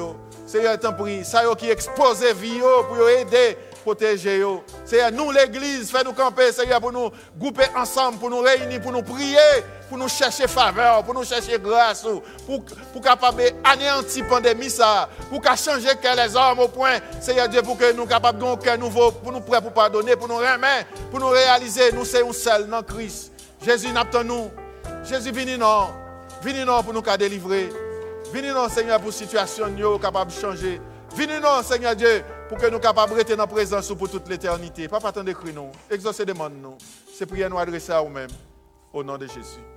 Seigneur, 0.47 0.79
t'en 0.79 0.93
prie. 0.93 1.25
Ça 1.25 1.43
qui 1.59 1.71
expose 1.71 2.23
vie 2.37 2.61
pour 2.89 3.09
aider, 3.09 3.59
protéger. 3.83 4.45
Seigneur, 4.85 5.11
nous 5.13 5.31
l'église, 5.33 5.91
fais-nous 5.91 6.13
camper, 6.13 6.53
Seigneur, 6.53 6.81
pour 6.81 6.93
nous 6.93 7.11
grouper 7.37 7.67
ensemble, 7.77 8.19
pour 8.19 8.31
nous 8.31 8.41
réunir, 8.41 8.81
pour 8.81 8.93
nous 8.93 9.03
prier, 9.03 9.37
pour 9.89 9.99
nous 9.99 10.09
chercher 10.09 10.47
faveur, 10.47 11.03
pour 11.03 11.15
nous 11.15 11.25
chercher 11.25 11.59
grâce, 11.59 12.07
pour, 12.47 12.65
pour 12.93 13.03
capable 13.03 13.43
anéantir 13.65 14.25
la 14.25 14.31
pandémie, 14.31 14.71
ça, 14.71 15.09
pour 15.29 15.43
changer 15.57 15.89
les 16.17 16.37
hommes 16.37 16.61
au 16.61 16.69
point, 16.69 16.99
Seigneur 17.21 17.49
Dieu, 17.49 17.63
pour 17.63 17.77
que 17.77 17.93
nous 17.93 18.07
capables 18.07 18.39
de 18.39 18.63
cœur 18.63 18.79
nouveau, 18.79 19.11
pour 19.11 19.33
nous 19.33 19.41
prêts 19.41 19.61
pour 19.61 19.73
pardonner, 19.73 20.15
pour 20.15 20.29
nous 20.29 20.37
remettre, 20.37 20.87
pour 21.11 21.19
nous 21.19 21.29
réaliser, 21.29 21.93
nous 21.93 22.05
sommes 22.05 22.33
seuls 22.33 22.69
dans 22.69 22.83
Christ. 22.83 23.33
Jésus 23.65 23.91
n'attend 23.91 24.23
nous. 24.23 24.51
Jésus 25.05 25.33
vini 25.33 25.59
non. 25.59 25.89
Venez 26.43 26.65
non 26.65 26.83
pour 26.83 26.93
nous 26.93 27.03
délivrer. 27.19 27.71
Venez 28.33 28.53
non, 28.53 28.69
Seigneur, 28.69 29.01
pour 29.01 29.13
situation 29.13 29.69
nous 29.69 29.99
capable 29.99 30.31
de 30.31 30.37
changer. 30.37 30.81
Venez 31.15 31.41
non, 31.41 31.63
Seigneur 31.63 31.95
Dieu, 31.95 32.23
pour 32.49 32.59
que 32.59 32.67
nous 32.67 32.79
capables 32.79 33.13
de 33.13 33.17
rester 33.17 33.37
dans 33.37 33.45
la 33.45 33.47
présence 33.47 33.89
pour 33.95 34.11
toute 34.11 34.29
l'éternité. 34.29 34.89
Papa, 34.89 35.09
attendez, 35.09 35.35
nous. 35.55 35.71
Exaucez 35.91 36.25
demande 36.25 36.55
nous. 36.61 36.77
C'est 37.15 37.27
prière 37.27 37.49
nous 37.49 37.59
adresser 37.59 37.93
à 37.93 38.01
vous-même. 38.01 38.31
Au 38.93 39.03
nom 39.03 39.17
de 39.17 39.27
Jésus. 39.27 39.76